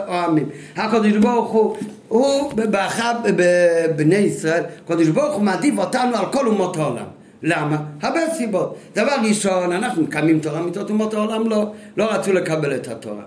העמים. 0.07 0.49
הקדוש 0.75 1.13
ברוך 1.13 1.51
הוא, 1.51 1.77
הוא 2.07 2.53
בחר 2.55 3.11
בבני 3.23 4.15
ישראל, 4.15 4.63
הקדוש 4.85 5.07
ברוך 5.07 5.35
הוא 5.35 5.43
מעדיף 5.43 5.77
אותנו 5.77 6.17
על 6.17 6.25
כל 6.31 6.47
אומות 6.47 6.77
העולם. 6.77 7.16
למה? 7.43 7.77
הרבה 8.01 8.19
סיבות. 8.37 8.77
דבר 8.95 9.15
ראשון, 9.23 9.71
אנחנו 9.71 10.03
מקיימים 10.03 10.39
תורה 10.39 10.61
מצוות 10.61 10.89
אומות 10.89 11.13
העולם 11.13 11.49
לא, 11.49 11.71
לא 11.97 12.13
רצו 12.13 12.33
לקבל 12.33 12.75
את 12.75 12.87
התורה. 12.87 13.23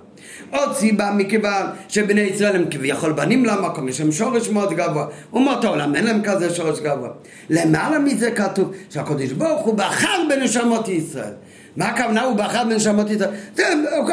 עוד 0.51 0.73
סיבה 0.75 1.11
מכיוון 1.17 1.67
שבני 1.89 2.21
ישראל 2.21 2.57
הם 2.57 2.65
כביכול 2.71 3.13
בנים 3.13 3.45
למקום, 3.45 3.89
יש 3.89 4.01
להם 4.01 4.13
שורש 4.13 4.49
מאוד 4.49 4.73
גבוה. 4.73 5.07
אומות 5.33 5.65
העולם 5.65 5.97
אין 5.97 6.05
להם 6.05 6.23
כזה 6.25 6.55
שורש 6.55 6.81
גבוה. 6.81 7.09
למעלה 7.51 7.99
מזה 7.99 8.31
כתוב 8.31 8.73
שהקדוש 8.91 9.33
ברוך 9.33 9.63
הוא 9.63 9.75
בחר 9.75 10.23
בנשמות 10.29 10.89
ישראל. 10.89 11.33
מה 11.77 11.89
הכוונה 11.89 12.23
הוא 12.23 12.37
בחר 12.37 12.65
בנשמות 12.65 13.11
ישראל? 13.11 13.31
זה 13.55 13.65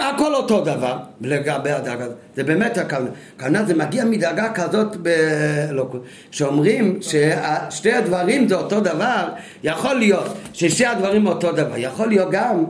הכל 0.01 0.35
אותו 0.35 0.61
דבר 0.61 0.97
לגבי 1.21 1.71
הדאגה 1.71 2.03
הזאת. 2.03 2.17
זה 2.35 2.43
באמת 2.43 2.77
הכוונה. 2.77 3.09
הכוונה 3.35 3.65
זה 3.65 3.75
מגיע 3.75 4.05
מדאגה 4.05 4.49
כזאת 4.53 4.95
באלוקות. 4.95 6.03
כשאומרים 6.31 6.99
ששתי 7.01 7.93
הדברים 7.93 8.47
זה 8.47 8.55
אותו 8.55 8.79
דבר, 8.79 9.29
יכול 9.63 9.95
להיות 9.95 10.37
ששתי 10.53 10.85
הדברים 10.85 11.27
אותו 11.27 11.51
דבר. 11.51 11.77
יכול 11.77 12.07
להיות 12.07 12.31
גם 12.31 12.63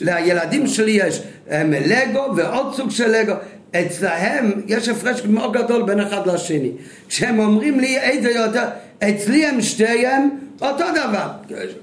לילדים 0.00 0.66
שלי 0.66 0.90
יש 0.90 1.22
לגו 1.66 2.36
ועוד 2.36 2.74
סוג 2.74 2.90
של 2.90 3.10
לגו. 3.10 3.34
אצלהם 3.80 4.52
יש 4.66 4.88
הפרש 4.88 5.24
מאוד 5.24 5.52
גדול 5.52 5.82
בין 5.82 6.00
אחד 6.00 6.26
לשני. 6.26 6.70
כשהם 7.08 7.38
אומרים 7.38 7.80
לי 7.80 7.98
איזה 7.98 8.30
יותר, 8.30 8.64
אצלי 9.08 9.46
הם 9.46 9.62
שתיהם 9.62 10.30
אותו 10.62 10.84
דבר. 10.94 11.26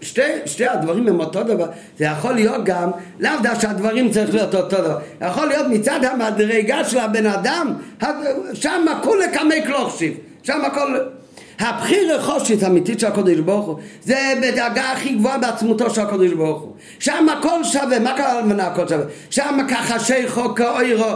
שתי, 0.02 0.22
שתי 0.46 0.68
הדברים 0.68 1.08
הם 1.08 1.20
אותו 1.20 1.44
דבר. 1.44 1.66
זה 1.98 2.06
יכול 2.06 2.34
להיות 2.34 2.64
גם, 2.64 2.92
לאו 3.20 3.32
דווקא 3.44 3.62
שהדברים 3.62 4.12
צריך 4.12 4.34
להיות 4.34 4.56
אותו 4.56 4.78
דבר. 4.78 5.00
יכול 5.22 5.48
להיות 5.48 5.68
מצד 5.68 6.00
המדרגה 6.04 6.84
של 6.84 6.98
הבן 6.98 7.26
אדם, 7.26 7.74
שם 8.54 8.86
כולי 9.04 9.26
קמי 9.34 9.62
קלוכשיב. 9.62 10.14
שם 10.44 10.66
הכל... 10.66 10.98
הבחיר 11.60 12.16
החושית 12.16 12.64
האמיתית 12.64 13.00
של 13.00 13.08
הקודש 13.08 13.38
ברוך 13.38 13.66
הוא 13.66 13.80
זה 14.04 14.34
בדרגה 14.42 14.92
הכי 14.92 15.10
גבוהה 15.10 15.38
בעצמותו 15.38 15.90
של 15.90 16.02
הקודש 16.02 16.32
ברוך 16.32 16.62
הוא 16.62 16.74
שם 17.00 17.28
הכל 17.30 17.64
שווה, 17.64 18.00
מה 18.00 18.18
קרה 18.18 18.42
למנה 18.42 18.68
הכל 18.68 18.88
שווה? 18.88 19.06
שם 19.30 19.60
ככה 19.70 20.00
שיכו 20.00 20.56
כאוירו, 20.56 21.12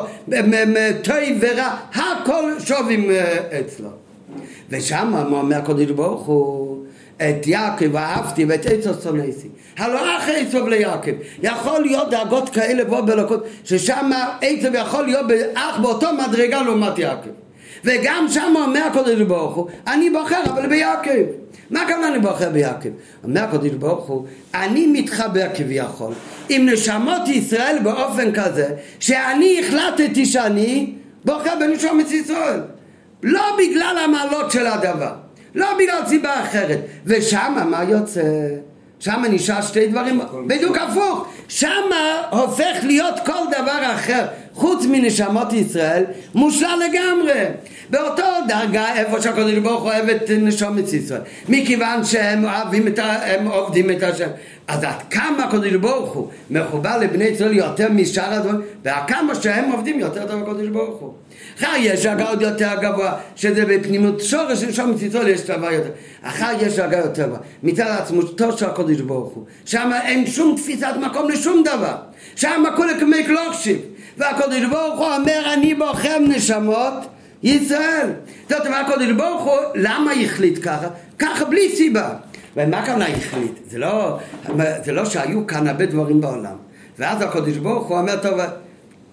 טוי 1.03 1.37
ורע, 1.39 1.75
הכל 1.93 2.51
שווים 2.59 3.11
אצלו 3.59 4.02
ושם 4.69 5.13
אומר 5.31 5.57
הקודש 5.57 5.91
ברוך 5.91 6.25
הוא 6.25 6.83
את 7.17 7.47
יעקב 7.47 7.95
אהבתי 7.95 8.45
ואת 8.45 8.65
עצו 8.65 8.89
שונאיסי. 9.03 9.47
הלא 9.77 10.17
אח 10.17 10.29
עצוב 10.29 10.67
ליעקב. 10.67 11.11
יכול 11.43 11.81
להיות 11.81 12.09
דאגות 12.09 12.49
כאלה 12.49 12.85
בו 12.85 13.03
בלוקות, 13.03 13.45
ששם 13.63 14.11
עצוב 14.41 14.73
יכול 14.73 15.05
להיות 15.05 15.25
אח 15.53 15.79
באותו 15.79 16.07
מדרגה 16.13 16.61
לעומת 16.61 16.99
יעקב. 16.99 17.29
וגם 17.83 18.25
שם 18.29 18.53
אומר 18.55 18.83
הקודש 18.83 19.21
ברוך 19.21 19.55
הוא, 19.55 19.67
אני 19.87 20.09
בוחר 20.09 20.41
אבל 20.45 20.67
ביעקב. 20.67 21.23
מה 21.69 21.81
הכוונה 21.81 22.07
אני 22.07 22.19
בוחר 22.19 22.49
ביעקב? 22.49 22.89
אומר 23.23 23.43
הקודש 23.43 23.71
ברוך 23.71 24.05
הוא, 24.05 24.25
אני 24.53 24.87
מתחבר 24.87 25.47
כביכול 25.55 26.13
עם 26.49 26.69
נשמות 26.69 27.27
ישראל 27.27 27.77
באופן 27.83 28.31
כזה, 28.33 28.69
שאני 28.99 29.59
החלטתי 29.59 30.25
שאני 30.25 30.93
בוחר 31.25 31.53
בנשומת 31.59 32.11
ישראל. 32.11 32.59
לא 33.23 33.57
בגלל 33.59 33.97
המעלות 34.05 34.51
של 34.51 34.67
הדבר. 34.67 35.11
לא 35.55 35.67
בגלל 35.79 36.01
סיבה 36.07 36.41
אחרת. 36.43 36.79
ושמה 37.05 37.65
מה 37.65 37.83
יוצא? 37.83 38.21
שמה 38.99 39.27
נשאר 39.27 39.61
שתי 39.61 39.87
דברים, 39.87 40.19
בדיוק 40.47 40.77
הפוך. 40.77 41.27
שמה 41.47 42.21
הופך 42.29 42.77
להיות 42.83 43.15
כל 43.25 43.43
דבר 43.51 43.93
אחר, 43.95 44.25
חוץ 44.53 44.85
מנשמות 44.85 45.53
ישראל, 45.53 46.03
מושלל 46.35 46.79
לגמרי. 46.89 47.43
באותו 47.89 48.23
דרגה, 48.47 48.93
איפה 48.95 49.21
שהקדוש 49.21 49.53
ברוך 49.53 49.81
הוא 49.83 49.91
אוהב 49.91 50.09
את 50.09 50.29
נשומת 50.29 50.93
ישראל. 50.93 51.21
מכיוון 51.49 52.03
שהם 52.03 52.43
אוהבים 52.45 52.87
את 52.87 52.99
ה... 52.99 53.03
הם 53.03 53.47
עובדים 53.47 53.91
את 53.91 54.03
השם. 54.03 54.29
אז 54.67 54.83
עד 54.83 55.01
כמה 55.09 55.43
הקדוש 55.43 55.73
ברוך 55.73 56.13
הוא 56.13 56.27
מחובר 56.49 56.97
לבני 56.97 57.23
ישראל 57.23 57.57
יותר 57.57 57.91
משאר 57.91 58.33
הדברים, 58.33 58.61
ועד 58.83 59.03
כמה 59.07 59.35
שהם 59.35 59.71
עובדים 59.71 59.99
יותר 59.99 60.27
טוב 60.27 60.41
הקדוש 60.43 60.67
ברוך 60.67 60.99
הוא. 60.99 61.13
אחר 61.59 61.71
יש 61.79 62.05
הגה 62.05 62.29
עוד 62.29 62.41
יותר 62.41 62.69
גבוה, 62.81 63.13
שזה 63.35 63.65
בפנימות 63.65 64.21
שורש 64.21 64.61
של 64.61 64.73
שם 64.73 64.91
ישראל 65.01 65.27
יש 65.27 65.41
דבר 65.41 65.71
יותר. 65.71 65.89
אחר 66.21 66.49
יש 66.61 66.79
הגה 66.79 66.97
יותר 66.97 67.25
גבוה, 67.25 67.39
מצד 67.63 67.95
עצמותו 67.99 68.57
של 68.57 68.65
הקודש 68.65 69.01
ברוך 69.01 69.33
הוא. 69.33 69.45
שם 69.65 69.91
אין 70.05 70.27
שום 70.27 70.55
תפיסת 70.55 70.93
מקום 71.01 71.29
לשום 71.29 71.63
דבר. 71.63 71.95
שם 72.35 72.63
כולי 72.75 72.99
כמי 72.99 73.23
קלוקשיב. 73.23 73.77
והקודש 74.17 74.63
ברוך 74.71 74.99
הוא 74.99 75.07
אומר, 75.15 75.53
אני 75.53 75.75
בוחר 75.75 76.19
נשמות 76.19 76.93
ישראל. 77.43 78.09
זאת 78.49 78.65
אומרת, 78.65 78.87
הקודש 78.87 79.11
ברוך 79.11 79.43
הוא, 79.43 79.59
למה 79.75 80.11
החליט 80.11 80.59
ככה? 80.63 80.87
ככה 81.19 81.45
בלי 81.45 81.75
סיבה. 81.75 82.13
ומה 82.57 82.79
הכוונה 82.79 83.07
החליט? 83.07 83.51
זה 83.69 83.79
לא, 83.79 84.19
זה 84.85 84.91
לא 84.91 85.05
שהיו 85.05 85.47
כאן 85.47 85.67
הרבה 85.67 85.85
דברים 85.85 86.21
בעולם. 86.21 86.55
ואז 86.99 87.21
הקודש 87.21 87.57
ברוך 87.57 87.87
הוא 87.87 87.97
אומר, 87.97 88.15
טוב, 88.15 88.39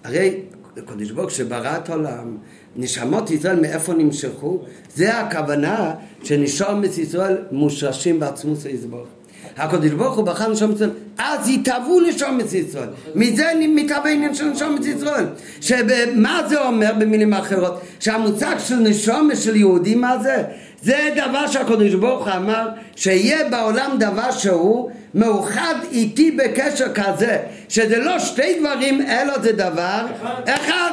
הרי 0.03 0.39
הקדוש 0.77 1.11
ברוך 1.11 1.31
שברא 1.31 1.77
את 1.77 1.89
העולם, 1.89 2.37
נשמות 2.75 3.31
ישראל 3.31 3.59
מאיפה 3.59 3.93
נמשכו? 3.93 4.59
זה 4.95 5.19
הכוונה 5.19 5.93
שנשמת 6.23 6.97
ישראל 6.97 7.37
מושרשים 7.51 8.19
בעצמות 8.19 8.57
היזבור. 8.65 9.05
הקדוש 9.57 9.91
ברוך 9.91 10.17
הוא 10.17 10.25
בחר 10.25 10.51
נשומת 10.51 10.75
ישראל, 10.75 10.89
אז 11.17 11.49
יתהוו 11.49 11.99
נשומת 11.99 12.53
ישראל. 12.53 12.89
מזה 13.15 13.51
מתהווה 13.75 14.11
עניין 14.11 14.35
של 14.35 14.45
נשומת 14.45 14.85
ישראל. 14.85 15.25
שמה 15.61 16.41
זה 16.49 16.67
אומר 16.67 16.93
במילים 16.99 17.33
אחרות? 17.33 17.81
שהמושג 17.99 18.55
של 18.59 18.75
נשומת 18.75 19.37
של 19.37 19.55
יהודים, 19.55 20.01
מה 20.01 20.17
זה? 20.19 20.43
זה 20.81 21.09
דבר 21.15 21.47
שהקדוש 21.47 21.93
ברוך 21.93 22.27
הוא 22.27 22.33
אמר 22.35 22.69
שיהיה 22.95 23.49
בעולם 23.49 23.95
דבר 23.99 24.31
שהוא 24.31 24.91
מאוחד 25.15 25.75
איתי 25.91 26.31
בקשר 26.31 26.93
כזה 26.93 27.37
שזה 27.69 27.97
לא 27.97 28.19
שתי 28.19 28.59
דברים 28.59 29.01
אלא 29.01 29.39
זה 29.39 29.51
דבר 29.51 30.05
אחד. 30.45 30.91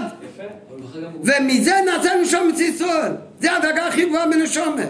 ומזה 1.25 1.75
נעשה 1.87 2.11
נשומת 2.23 2.61
ישראל. 2.61 3.13
זה 3.41 3.57
הדרגה 3.57 3.87
הכי 3.87 4.07
גבוהה 4.07 4.27
בנשומת 4.27 4.89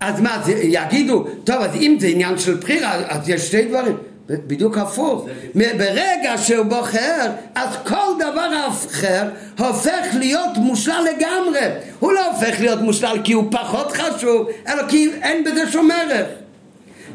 אז 0.00 0.20
מה, 0.20 0.42
יגידו, 0.62 1.24
טוב, 1.44 1.56
אז 1.56 1.74
אם 1.74 1.96
זה 2.00 2.06
עניין 2.06 2.38
של 2.38 2.54
בחירה, 2.54 2.92
אז 3.08 3.28
יש 3.28 3.48
שתי 3.48 3.64
דברים. 3.64 3.96
בדיוק 4.28 4.78
הפוך. 4.78 5.26
ברגע 5.54 6.38
שהוא 6.38 6.66
בוחר, 6.66 7.30
אז 7.54 7.68
כל 7.86 8.12
דבר 8.18 8.68
אחר 8.68 9.28
הופך 9.58 10.06
להיות 10.14 10.56
מושלל 10.56 11.06
לגמרי. 11.10 11.60
הוא 11.98 12.12
לא 12.12 12.32
הופך 12.32 12.60
להיות 12.60 12.80
מושלל 12.80 13.18
כי 13.24 13.32
הוא 13.32 13.44
פחות 13.50 13.92
חשוב, 13.92 14.48
אלא 14.68 14.88
כי 14.88 15.10
אין 15.22 15.44
בזה 15.44 15.70
שום 15.70 15.90
ערך. 15.90 16.26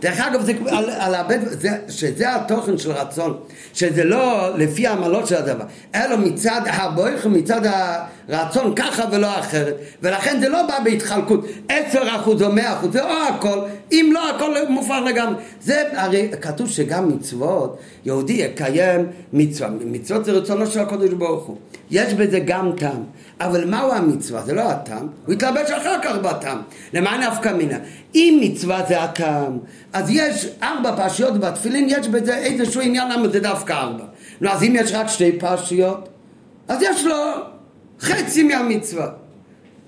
דרך 0.03 0.19
אגב, 0.19 0.41
זה, 0.41 0.53
על, 0.67 0.89
על 0.89 1.15
הבית, 1.15 1.41
זה, 1.49 1.69
שזה 1.89 2.35
התוכן 2.35 2.77
של 2.77 2.91
רצון, 2.91 3.37
שזה 3.73 4.03
לא 4.03 4.49
לפי 4.57 4.87
העמלות 4.87 5.27
של 5.27 5.35
הדבר, 5.35 5.65
אלא 5.95 6.17
מצד 6.17 6.61
הבויך 6.65 7.25
ומצד 7.25 7.61
הרצון 8.29 8.75
ככה 8.75 9.03
ולא 9.11 9.39
אחרת, 9.39 9.75
ולכן 10.01 10.39
זה 10.39 10.49
לא 10.49 10.67
בא 10.67 10.79
בהתחלקות, 10.83 11.45
עשר 11.69 12.01
אחוז 12.15 12.41
או 12.41 12.51
מאה 12.51 12.73
אחוז, 12.73 12.93
זה 12.93 13.03
או 13.03 13.09
הכל, 13.29 13.59
אם 13.91 14.09
לא 14.13 14.29
הכל 14.29 14.53
מופר 14.69 14.99
לגמרי. 14.99 15.35
זה 15.61 15.83
הרי 15.93 16.29
כתוב 16.41 16.69
שגם 16.69 17.09
מצוות, 17.09 17.79
יהודי 18.05 18.33
יקיים 18.33 19.07
מצווה, 19.33 19.69
מצוות 19.85 20.25
זה 20.25 20.31
רצונו 20.31 20.67
של 20.67 20.79
הקדוש 20.79 21.09
ברוך 21.09 21.45
הוא, 21.45 21.57
יש 21.91 22.13
בזה 22.13 22.39
גם 22.39 22.71
טעם. 22.77 23.03
אבל 23.39 23.65
מהו 23.65 23.91
המצווה? 23.91 24.41
זה 24.41 24.53
לא 24.53 24.61
הטעם, 24.61 25.07
הוא 25.25 25.33
יתלבש 25.33 25.71
אחר 25.71 25.95
כך 26.03 26.15
בטעם. 26.15 26.61
למה 26.93 27.27
נפקא 27.27 27.49
מינה? 27.49 27.77
אם 28.15 28.39
מצווה 28.41 28.81
זה 28.87 29.03
הטעם, 29.03 29.57
אז 29.93 30.09
יש 30.09 30.47
ארבע 30.63 30.95
פרשיות 30.95 31.39
בתפילין, 31.39 31.87
יש 31.89 32.07
בזה 32.07 32.37
איזשהו 32.37 32.81
עניין 32.81 33.11
למה 33.11 33.27
זה 33.27 33.39
דווקא 33.39 33.73
ארבע. 33.73 34.03
נו, 34.41 34.49
אז 34.49 34.63
אם 34.63 34.75
יש 34.75 34.91
רק 34.93 35.07
שתי 35.07 35.31
פרשיות, 35.31 36.09
אז 36.67 36.81
יש 36.81 37.05
לו 37.05 37.15
חצי 37.99 38.43
מהמצווה. 38.43 39.07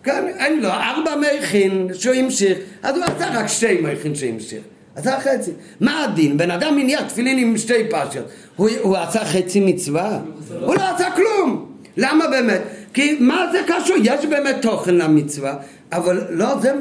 כן, 0.04 0.28
אין 0.28 0.60
לו 0.62 0.70
ארבע 0.70 1.12
מכין 1.16 1.88
שהוא 1.94 2.16
המשיך, 2.16 2.58
אז 2.84 2.96
הוא 2.96 3.04
עשה 3.06 3.40
רק 3.40 3.48
שתי 3.48 3.82
מכין 3.82 4.16
שהמשיך. 4.16 4.60
עשה 4.96 5.20
חצי. 5.20 5.52
מה 5.80 6.04
הדין? 6.04 6.38
בן 6.38 6.52
אדם 6.52 6.76
מניח 6.76 7.02
תפילין 7.02 7.38
עם 7.38 7.58
שתי 7.58 7.90
פרשיות. 7.90 8.26
הוא, 8.56 8.70
הוא 8.82 8.98
עשה 8.98 9.26
חצי 9.26 9.60
מצווה? 9.60 10.20
הוא 10.62 10.76
לא 10.76 10.96
עשה 10.96 11.12
כלום. 11.12 11.72
למה 11.98 12.28
באמת? 12.28 12.62
כי 12.94 13.18
מה 13.20 13.46
זה 13.52 13.62
קשור? 13.68 13.96
יש 14.04 14.26
באמת 14.26 14.56
תוכן 14.62 14.96
למצווה, 14.96 15.56
אבל 15.92 16.22
לא 16.30 16.60
זה... 16.62 16.72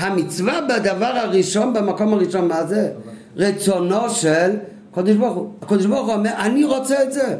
המצווה 0.00 0.60
בדבר 0.60 1.06
הראשון, 1.06 1.72
במקום 1.72 2.14
הראשון, 2.14 2.48
מה 2.48 2.64
זה? 2.64 2.88
רצונו 3.36 4.10
של 4.10 4.50
הקדוש 4.92 5.16
ברוך 5.16 5.36
הוא. 5.36 5.50
הקדוש 5.62 5.86
ברוך 5.86 6.06
הוא 6.06 6.14
אומר, 6.14 6.30
אני 6.38 6.64
רוצה 6.64 7.02
את 7.02 7.12
זה. 7.12 7.36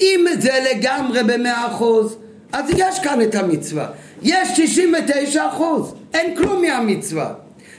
אם 0.00 0.24
זה 0.38 0.52
לגמרי 0.70 1.22
במאה 1.22 1.66
אחוז, 1.66 2.16
אז 2.52 2.64
יש 2.76 2.98
כאן 2.98 3.22
את 3.22 3.34
המצווה. 3.34 3.86
יש 4.22 4.48
99 4.56 5.48
אחוז, 5.48 5.94
אין 6.14 6.36
כלום 6.36 6.62
מהמצווה. 6.62 7.32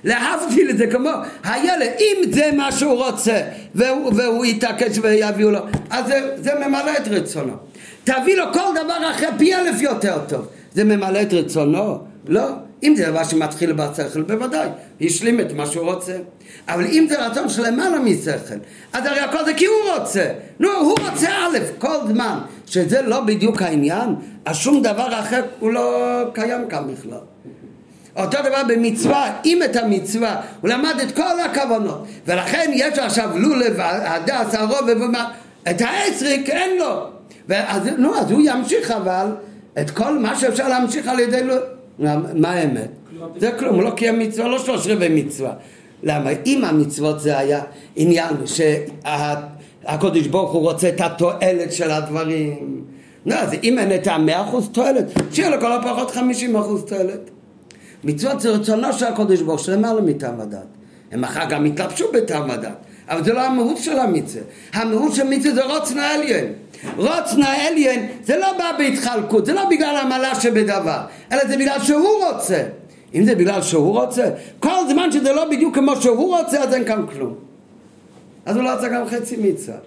להבדיל 0.04 0.70
את 0.70 0.78
זה 0.78 0.88
כמו 0.88 1.10
הילד, 1.44 1.90
אם 2.00 2.32
זה 2.32 2.50
מה 2.58 2.72
שהוא 2.72 3.06
רוצה 3.06 3.42
והוא, 3.76 4.12
והוא 4.16 4.46
יתעקש 4.46 4.98
ויביאו 5.02 5.52
לו, 5.52 5.60
אז 5.90 6.06
זה, 6.08 6.36
זה 6.38 6.52
ממלא 6.68 6.92
את 6.98 7.08
רצונו. 7.08 7.54
תביא 8.04 8.36
לו 8.36 8.54
כל 8.54 8.74
דבר 8.84 9.12
אחר 9.12 9.30
פי 9.38 9.56
אלף 9.56 9.82
יותר 9.82 10.18
טוב. 10.28 10.48
זה 10.74 10.84
ממלא 10.84 11.22
את 11.22 11.34
רצונו? 11.34 11.98
לא. 12.28 12.67
אם 12.84 12.96
זה 12.96 13.06
דבר 13.06 13.24
שמתחיל 13.24 13.74
בשכל, 13.74 14.22
בוודאי, 14.22 14.68
השלים 15.02 15.40
את 15.40 15.54
מה 15.54 15.66
שהוא 15.66 15.94
רוצה. 15.94 16.18
אבל 16.68 16.86
אם 16.86 17.06
זה 17.10 17.28
רצון 17.28 17.50
שלמעלה 17.50 18.00
משכל, 18.00 18.56
אז 18.94 19.06
הרי 19.06 19.20
הכל 19.20 19.46
זה 19.46 19.54
כי 19.54 19.66
הוא 19.66 19.76
רוצה. 19.98 20.26
נו, 20.60 20.70
הוא 20.72 20.96
רוצה 21.10 21.30
א', 21.30 21.58
כל 21.78 21.96
זמן 22.08 22.40
שזה 22.66 23.02
לא 23.02 23.22
בדיוק 23.22 23.62
העניין, 23.62 24.16
אז 24.46 24.56
שום 24.56 24.82
דבר 24.82 25.20
אחר 25.20 25.44
הוא 25.60 25.72
לא 25.72 26.24
קיים 26.34 26.68
כאן 26.70 26.84
בכלל. 26.94 27.20
אותו 28.16 28.38
דבר 28.40 28.64
במצווה, 28.68 29.34
אם 29.46 29.64
את 29.64 29.76
המצווה, 29.76 30.42
הוא 30.62 30.70
למד 30.70 30.96
את 31.04 31.16
כל 31.16 31.40
הכוונות, 31.46 32.08
ולכן 32.28 32.72
יש 32.74 33.00
עכשיו 33.00 33.30
לולב, 33.38 33.76
הדס, 33.80 34.54
הרוב, 34.56 34.90
את 35.70 35.82
העצריק 35.82 36.50
אין 36.50 36.78
לו. 36.78 37.08
ואז, 37.48 37.82
נו, 37.98 38.16
אז 38.16 38.32
הוא 38.32 38.42
ימשיך 38.46 38.92
אבל 38.92 39.28
את 39.80 39.92
כל 39.92 40.20
מה 40.20 40.36
שאפשר 40.36 40.68
להמשיך 40.68 41.08
על 41.08 41.20
ידי... 41.20 41.42
מה 42.00 42.52
האמת? 42.52 42.90
זה 43.38 43.52
כלום, 43.52 43.76
הוא 43.76 43.84
לא 43.84 43.90
קיים 43.90 44.20
מצווה, 44.20 44.48
לא 44.48 44.60
שלוש 44.60 44.88
רבעי 44.88 45.24
מצווה. 45.24 45.54
למה? 46.04 46.30
אם 46.46 46.66
המצוות 46.66 47.20
זה 47.20 47.38
היה 47.38 47.62
עניין 47.96 48.36
שהקודש 48.46 50.28
ברוך 50.28 50.52
הוא 50.52 50.62
רוצה 50.62 50.90
את 50.90 51.02
התועלת 51.02 51.74
של 51.74 51.92
הדברים, 51.92 52.84
נו, 53.26 53.36
אז 53.36 53.54
אם 53.64 53.80
אין 53.80 53.96
את 53.96 54.08
המאה 54.08 54.42
אחוז 54.42 54.70
תועלת, 54.72 55.06
שיהיה 55.32 55.50
לכל 55.50 55.72
הפחות 55.72 56.12
חמישים 56.12 56.56
אחוז 56.56 56.84
תועלת. 56.84 57.30
מצוות 58.04 58.42
זה 58.42 58.50
רצונו 58.50 58.94
של 58.94 59.06
הקודש 59.06 59.42
ברוך 59.42 59.60
הוא 59.60 59.66
שלמעלה 59.66 60.02
מטעם 60.02 60.40
הדת. 60.40 60.68
הם 61.12 61.24
אחר 61.24 61.46
גם 61.50 61.66
התלבשו 61.66 62.06
בטעם 62.14 62.52
הדת, 62.52 62.78
אבל 63.10 63.24
זה 63.24 63.34
לא 63.34 63.42
המהות 63.42 63.78
של 63.78 64.00
המצווה. 64.00 64.44
המהות 64.74 65.16
של 65.16 65.24
מצווה 65.24 65.56
זה 65.56 65.64
רוצנה 65.64 66.14
עליין. 66.14 66.54
רוצנה 66.98 67.68
עליין 67.68 68.08
זה 68.24 68.38
לא 68.38 68.58
בא 68.58 68.72
בהתחלקות, 68.78 69.46
זה 69.46 69.54
לא 69.54 69.66
בגלל 69.70 69.98
המעלה 69.98 70.40
שבדבר, 70.40 71.00
אלא 71.32 71.48
זה 71.48 71.58
בגלל 71.58 71.80
שהוא 71.84 72.26
רוצה. 72.26 72.64
אם 73.16 73.26
זה 73.26 73.36
בגלל 73.36 73.62
שהוא 73.62 74.00
רוצה, 74.02 74.30
כל 74.60 74.90
זמן 74.90 75.12
שזה 75.12 75.34
לא 75.34 75.50
בדיוק 75.50 75.76
כמו 75.76 75.96
שהוא 76.02 76.38
רוצה, 76.38 76.64
אז 76.64 76.74
אין 76.74 76.86
כאן 76.86 77.06
כלום. 77.14 77.34
אז 78.46 78.56
הוא 78.56 78.64
לא 78.64 78.74
עשה 78.74 78.88
גם 78.88 79.06
חצי 79.10 79.38
מצווה. 79.38 79.78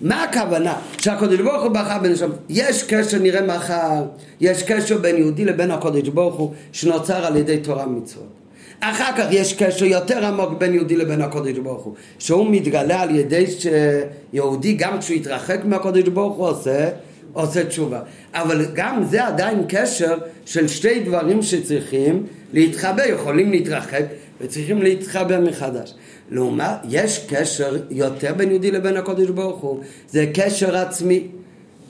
מה 0.00 0.22
הכוונה? 0.22 0.74
שהקודש 0.98 1.40
ברוך 1.40 1.62
הוא 1.62 1.70
בחר 1.70 2.12
השם. 2.12 2.30
יש 2.48 2.82
קשר, 2.82 3.18
נראה 3.18 3.42
מחר, 3.42 4.04
יש 4.40 4.62
קשר 4.62 4.98
בין 4.98 5.16
יהודי 5.16 5.44
לבין 5.44 5.70
הקודש 5.70 6.08
ברוך 6.08 6.34
הוא 6.34 6.52
שנוצר 6.72 7.26
על 7.26 7.36
ידי 7.36 7.58
תורה 7.58 7.86
ומצוות. 7.88 8.43
אחר 8.80 9.12
כך 9.16 9.24
יש 9.30 9.52
קשר 9.52 9.84
יותר 9.84 10.26
עמוק 10.26 10.50
בין 10.58 10.74
יהודי 10.74 10.96
לבין 10.96 11.22
הקודש 11.22 11.58
ברוך 11.58 11.82
הוא, 11.82 11.94
שהוא 12.18 12.50
מתגלה 12.50 13.02
על 13.02 13.16
ידי 13.16 13.44
שיהודי 13.46 14.72
גם 14.72 14.98
כשהוא 14.98 15.16
יתרחק 15.16 15.60
מהקודש 15.64 16.08
ברוך 16.08 16.36
הוא 16.36 16.48
עושה, 16.48 16.88
עושה 17.32 17.64
תשובה. 17.64 18.00
אבל 18.34 18.66
גם 18.74 19.04
זה 19.04 19.26
עדיין 19.26 19.64
קשר 19.68 20.18
של 20.46 20.68
שתי 20.68 21.00
דברים 21.00 21.42
שצריכים 21.42 22.26
להתחבר, 22.52 23.02
יכולים 23.06 23.50
להתרחק 23.50 24.02
וצריכים 24.40 24.82
להתחבר 24.82 25.40
מחדש. 25.40 25.94
לעומת, 26.30 26.70
יש 26.88 27.26
קשר 27.28 27.76
יותר 27.90 28.34
בין 28.34 28.50
יהודי 28.50 28.70
לבין 28.70 28.96
הקודש 28.96 29.28
ברוך 29.28 29.60
הוא, 29.60 29.80
זה 30.08 30.26
קשר 30.34 30.76
עצמי, 30.76 31.26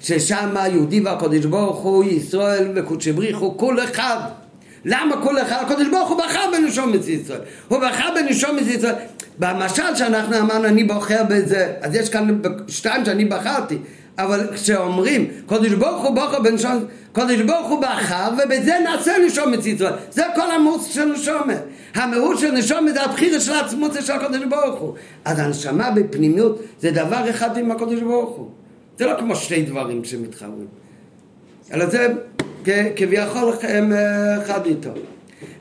ששם 0.00 0.48
היהודי 0.56 1.00
והקודש 1.00 1.44
ברוך 1.44 1.78
הוא, 1.78 2.04
ישראל 2.04 2.72
וקודשי 2.74 3.12
בריחו, 3.12 3.56
כול 3.56 3.84
אחד. 3.84 4.18
למה 4.84 5.22
כל 5.22 5.38
אחד, 5.38 5.64
הקדוש 5.66 5.88
ברוך 5.88 6.08
הוא 6.08 6.18
בחר 6.18 6.50
בנשומת 6.52 7.08
ישראל, 7.08 7.40
הוא 7.68 7.78
בחר 7.78 8.08
בנשומת 8.14 8.66
ישראל, 8.66 8.94
במשל 9.38 9.94
שאנחנו 9.94 10.38
אמרנו 10.38 10.64
אני 10.64 10.84
בוחר 10.84 11.22
בזה, 11.28 11.72
אז 11.80 11.94
יש 11.94 12.08
כאן 12.08 12.40
שתיים 12.68 13.04
שאני 13.04 13.24
בחרתי, 13.24 13.78
אבל 14.18 14.46
כשאומרים 14.54 15.30
קדוש 15.46 15.72
ברוך 15.72 16.04
הוא 16.04 16.14
בוחר 16.14 16.40
בנשומת, 16.40 16.82
קדוש 17.12 17.40
ברוך 17.40 17.68
הוא 17.68 17.82
בחר 17.82 18.30
ובזה 18.32 18.74
נעשה 18.84 19.12
נשומת 19.26 19.66
ישראל, 19.66 19.92
זה 20.10 20.22
כל 20.34 20.50
המהות 20.50 20.80
של 20.90 21.04
נשומת, 21.04 21.62
המהות 21.94 22.38
של 22.38 22.50
נשומת 22.50 22.94
זה 22.94 23.02
הבחירה 23.02 23.40
של 23.40 23.52
עצמות 23.52 23.92
של 24.00 24.12
הקדוש 24.12 24.44
ברוך 24.48 24.80
הוא, 24.80 24.94
אז 25.24 25.38
הנשמה 25.38 25.90
בפנימיות 25.90 26.62
זה 26.80 26.90
דבר 26.90 27.30
אחד 27.30 27.56
עם 27.56 27.70
הקדוש 27.70 28.00
ברוך 28.00 28.36
הוא, 28.36 28.50
זה 28.98 29.06
לא 29.06 29.12
כמו 29.18 29.36
שתי 29.36 29.62
דברים 29.62 30.04
שמתחברים, 30.04 30.83
אלא 31.72 31.86
זה 31.86 32.06
כביכול 32.96 33.52
הם 33.62 33.92
אה, 33.92 34.42
אחד 34.42 34.66
איתו. 34.66 34.90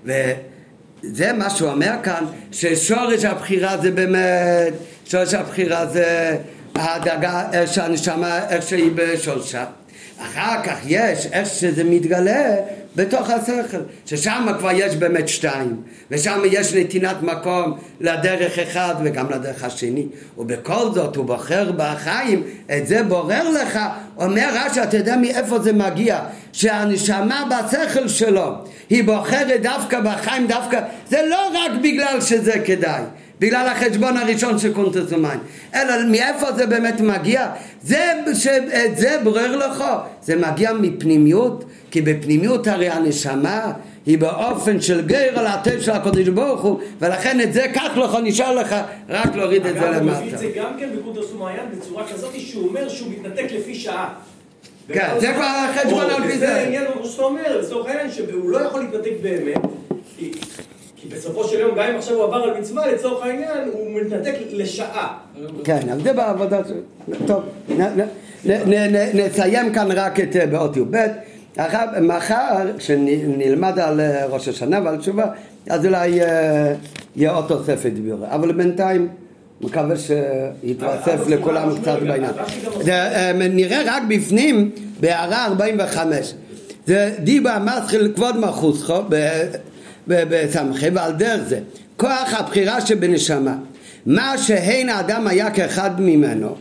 וזה 0.06 1.34
מה 1.34 1.49
שהוא 1.49 1.70
אומר 1.70 1.93
כאן, 2.04 2.26
ששורש 2.51 3.26
הבחירה 3.26 3.78
זה 3.78 3.91
באמת, 3.91 4.74
שורש 5.06 5.34
הבחירה 5.34 5.86
זה 5.86 6.38
הדאגה, 6.76 7.43
איך 7.54 7.74
שהנשמה, 7.74 8.49
איך 8.49 8.68
שהיא 8.68 8.91
בשורשה. 8.95 9.66
אחר 10.18 10.64
כך 10.64 10.78
יש 10.86 11.28
איך 11.32 11.49
שזה 11.49 11.84
מתגלה 11.84 12.56
בתוך 12.95 13.30
השכל, 13.30 13.78
ששם 14.06 14.48
כבר 14.60 14.70
יש 14.74 14.95
באמת 14.95 15.28
שתיים, 15.28 15.82
ושם 16.11 16.40
יש 16.52 16.74
נתינת 16.74 17.22
מקום 17.22 17.78
לדרך 18.02 18.60
אחד 18.60 18.95
וגם 19.03 19.30
לדרך 19.30 19.64
השני, 19.64 20.06
ובכל 20.38 20.91
זאת 20.94 21.15
הוא 21.15 21.26
בוחר 21.26 21.72
בחיים, 21.78 22.44
את 22.78 22.88
זה 22.88 23.03
בורר 23.03 23.49
לך, 23.49 23.80
אומר 24.18 24.49
רש"י, 24.53 24.84
אתה 24.84 24.98
יודע 24.98 25.15
מאיפה 25.18 25.60
זה 25.60 25.74
מגיע, 25.74 26.20
שהנשמה 26.53 27.44
בשכל 27.49 28.07
שלו, 28.07 28.53
היא 28.90 29.03
בוחרת 29.03 29.61
דווקא 29.61 29.99
בחיים, 29.99 30.48
דווקא, 30.48 30.82
זה 31.10 31.22
לא 31.30 31.48
רק 31.53 31.72
בגלל 31.84 32.22
שזה 32.22 32.53
כדאי, 32.65 33.02
בגלל 33.39 33.68
החשבון 33.68 34.18
הראשון 34.18 34.60
של 34.60 34.73
קונטס 34.73 35.05
ומים, 35.10 35.39
אלא 35.76 35.93
מאיפה 36.11 36.51
זה 36.51 36.65
באמת 36.65 37.01
מגיע? 37.01 37.49
זה, 37.84 38.14
שאת 38.34 38.97
זה 38.97 39.18
בורר 39.23 39.57
לך, 39.57 39.84
זה 40.23 40.35
מגיע 40.35 40.73
מפנימיות, 40.73 41.65
כי 41.91 42.01
בפנימיות 42.01 42.68
הרי 42.68 42.89
הנשמה 42.89 43.72
היא 44.05 44.18
באופן 44.18 44.81
של 44.81 45.01
גר 45.01 45.39
על 45.39 45.47
הטב 45.47 45.81
של 45.81 45.91
הקודש 45.91 46.27
ברוך 46.27 46.61
הוא, 46.61 46.80
ולכן 46.99 47.41
את 47.41 47.53
זה 47.53 47.65
קח 47.73 47.97
לך, 47.97 48.18
נשאר 48.23 48.55
לך, 48.55 48.76
רק 49.10 49.35
להוריד 49.35 49.65
את 49.65 49.73
זה 49.73 49.80
למטה. 49.80 49.97
אגב, 49.97 50.07
הוא 50.07 50.18
מביא 50.18 50.34
את 50.34 50.39
זה 50.39 50.51
גם 50.55 50.73
כן 50.80 50.89
בקונטס 50.97 51.31
ומעיין 51.31 51.65
בצורה 51.77 52.03
כזאת 52.07 52.34
שהוא 52.38 52.68
אומר 52.68 52.89
שהוא 52.89 53.11
מתנתק 53.11 53.51
לפי 53.51 53.76
שעה. 53.76 54.14
כן, 54.88 55.10
זה 55.19 55.34
כבר 55.34 55.43
החשבון 55.43 56.05
על 56.10 56.23
פי 56.23 56.31
זה. 56.31 56.38
זה 56.38 56.55
העניין, 56.55 56.85
כמו 56.93 57.05
שאתה 57.05 57.23
אומר, 57.23 57.60
לצורך 57.61 57.88
העניין, 57.88 58.11
שהוא 58.11 58.49
לא 58.49 58.57
יכול 58.57 58.81
להתנתק 58.81 59.11
באמת, 59.22 59.57
כי 61.04 61.10
בסופו 61.10 61.44
של 61.44 61.60
יום, 61.60 61.72
גם 61.76 61.84
אם 61.92 61.96
עכשיו 61.96 62.16
הוא 62.16 62.24
עבר 62.24 62.36
על 62.36 62.60
מצווה, 62.60 62.92
לצורך 62.92 63.26
העניין, 63.26 63.70
הוא 63.74 64.02
מתנתק 64.02 64.34
לשעה. 64.52 65.18
כן, 65.64 65.80
אבל 65.92 66.04
זה 66.04 66.14
בעבודה 66.14 66.60
של... 66.68 66.74
טוב, 67.28 67.44
נסיים 69.14 69.74
כאן 69.74 69.92
רק 69.92 70.20
את 70.20 70.36
אה, 70.36 70.46
באות 70.46 70.78
י"ב. 70.78 70.98
אחר- 71.58 72.02
מחר, 72.02 72.72
כשנלמד 72.78 73.80
על 73.80 74.00
אה, 74.00 74.26
ראש 74.26 74.48
השנה 74.48 74.80
ועל 74.84 74.98
תשובה, 74.98 75.26
אז 75.70 75.86
אולי 75.86 76.22
אה, 76.22 76.74
יהיה 77.16 77.32
עוד 77.32 77.46
תוספת 77.48 77.92
ביורה. 78.04 78.28
אבל 78.36 78.52
בינתיים, 78.52 79.08
מקווה 79.62 79.96
שיתווסף 79.98 81.28
לכולם 81.28 81.78
קצת 81.82 82.00
בעניין. 82.00 82.32
אה, 82.90 83.32
נראה 83.34 83.82
רק 83.86 84.04
בפנים, 84.08 84.72
בהערה 85.00 85.46
45. 85.46 86.34
זה 86.88 87.12
דיבה 87.20 87.58
מתחיל 87.66 88.12
כבוד 88.16 88.38
מלכוסכו 88.38 89.02
בסמכי, 90.08 90.90
ועל 90.90 91.14
דרך 91.14 91.42
זה, 91.48 91.60
כוח 91.98 92.34
הבחירה 92.34 92.82
שבנשמה. 92.82 93.56
מה 94.06 94.38
שהן 94.38 94.90
האדם 94.90 95.28
היה 95.28 95.52
כאחד 95.52 96.02
ממנו. 96.02 96.56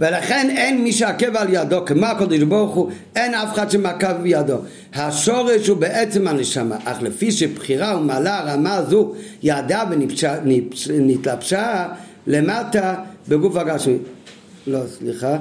ולכן 0.00 0.50
אין 0.56 0.84
מי 0.84 0.92
שעקב 0.92 1.36
על 1.36 1.48
ידו 1.50 1.84
כמו 1.86 2.06
הקדוש 2.06 2.42
ברוך 2.42 2.74
הוא 2.74 2.90
אין 3.16 3.34
אף 3.34 3.54
אחד 3.54 3.70
שמעקב 3.70 4.12
בידו 4.22 4.56
השורש 4.94 5.68
הוא 5.68 5.76
בעצם 5.76 6.28
הנשמה 6.28 6.76
אך 6.84 7.02
לפי 7.02 7.32
שבחירה 7.32 7.96
ומעלה 7.96 8.38
הרמה 8.38 8.74
הזו 8.74 9.12
ירדה 9.42 9.84
ונתלבשה 10.86 11.88
למטה 12.26 12.94
בגוף 13.28 13.56
הגשמי. 13.56 13.96
לא 14.66 14.80
סליחה. 14.98 15.36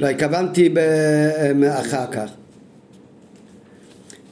לא 0.00 0.06
התכוונתי 0.06 0.74
אחר 1.68 2.06
כך 2.12 2.30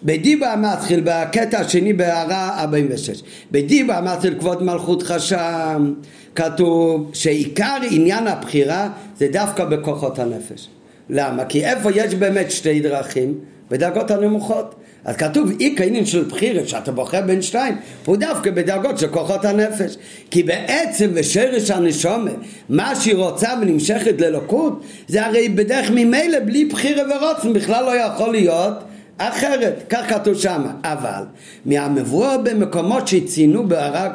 בדיבה 0.05 0.55
מתחיל 0.57 1.01
בקטע 1.05 1.59
השני 1.59 1.93
בהערה 1.93 2.61
46 2.61 3.23
בדיבה 3.51 4.01
מתחיל 4.01 4.35
כבוד 4.39 4.63
מלכות 4.63 5.03
חשם. 5.03 5.95
כתוב 6.35 7.11
שעיקר 7.15 7.77
עניין 7.91 8.27
הבחירה 8.27 8.89
זה 9.19 9.29
דווקא 9.33 9.65
בכוחות 9.65 10.19
הנפש. 10.19 10.69
למה? 11.11 11.45
כי 11.45 11.65
איפה 11.65 11.91
יש 11.95 12.15
באמת 12.15 12.51
שתי 12.51 12.81
דרכים? 12.81 13.35
בדרגות 13.71 14.11
הנמוכות. 14.11 14.75
אז 15.05 15.17
כתוב 15.17 15.51
אי 15.61 15.77
עניין 15.83 16.07
של 16.07 16.25
בחירה 16.25 16.67
שאתה 16.67 16.93
בוחר 16.93 17.21
בין 17.21 17.43
שתיים 17.43 17.77
הוא 18.05 18.17
דווקא 18.17 18.51
בדרגות 18.51 18.99
של 18.99 19.09
כוחות 19.09 19.45
הנפש. 19.45 19.97
כי 20.31 20.43
בעצם 20.43 21.15
בשרש 21.15 21.71
הנשומה 21.71 22.31
מה 22.69 22.97
שהיא 22.97 23.17
רוצה 23.17 23.49
ונמשכת 23.63 24.21
ללוקות 24.21 24.85
זה 25.09 25.27
הרי 25.27 25.49
בדרך 25.49 25.91
ממילא 25.91 26.39
בלי 26.47 26.65
בחירה 26.65 27.03
ורוצן 27.05 27.53
בכלל 27.53 27.85
לא 27.85 27.97
יכול 27.97 28.33
להיות 28.33 28.75
אחרת, 29.19 29.75
כך 29.89 30.09
כתוב 30.09 30.35
שם, 30.35 30.63
אבל 30.85 31.23
מהמבואר 31.67 32.39
במקומות 32.43 33.09
שציינו 33.09 33.69
בהערה 33.69 34.09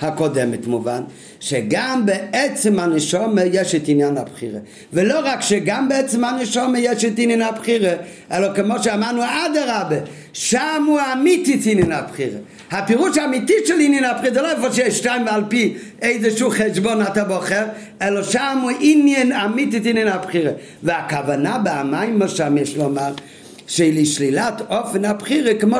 הקודמת 0.00 0.66
מובן 0.66 1.02
שגם 1.40 2.06
בעצם 2.06 2.78
הנשומה 2.78 3.44
יש 3.44 3.74
את 3.74 3.82
עניין 3.86 4.16
הבחירה. 4.16 4.60
ולא 4.92 5.20
רק 5.24 5.40
שגם 5.40 5.88
בעצם 5.88 6.24
הנשומה 6.24 6.78
יש 6.78 7.04
את 7.04 7.12
עניין 7.16 7.42
הבחירה 7.42 7.92
אלא 8.32 8.54
כמו 8.54 8.82
שאמרנו 8.82 9.22
אדרבה 9.22 9.96
שם 10.32 10.84
הוא 10.86 11.00
אמיתי 11.12 11.54
את 11.54 11.60
עניין 11.64 11.92
הבחירה. 11.92 12.38
הפירוש 12.70 13.18
האמיתי 13.18 13.54
של 13.66 13.80
עניין 13.80 14.04
הבחירה 14.04 14.34
זה 14.34 14.42
לא 14.42 14.50
איפה 14.50 14.72
שיש 14.72 14.98
שתיים 14.98 15.26
ועל 15.26 15.42
פי 15.48 15.74
איזשהו 16.02 16.50
חשבון 16.50 17.02
אתה 17.02 17.24
בוחר 17.24 17.64
אלא 18.02 18.22
שם 18.22 18.58
הוא 18.62 18.70
עניין 18.80 19.32
אמיתי 19.32 19.76
את 19.76 19.86
עניין 19.86 20.08
הבחירה. 20.08 20.52
והכוונה 20.82 21.58
במים 21.64 22.18
מה 22.18 22.28
שם 22.28 22.58
יש 22.58 22.76
לומר 22.76 23.12
שלשלילת 23.66 24.62
אופן 24.70 25.04
הבחירה 25.04 25.54
כמו 25.54 25.76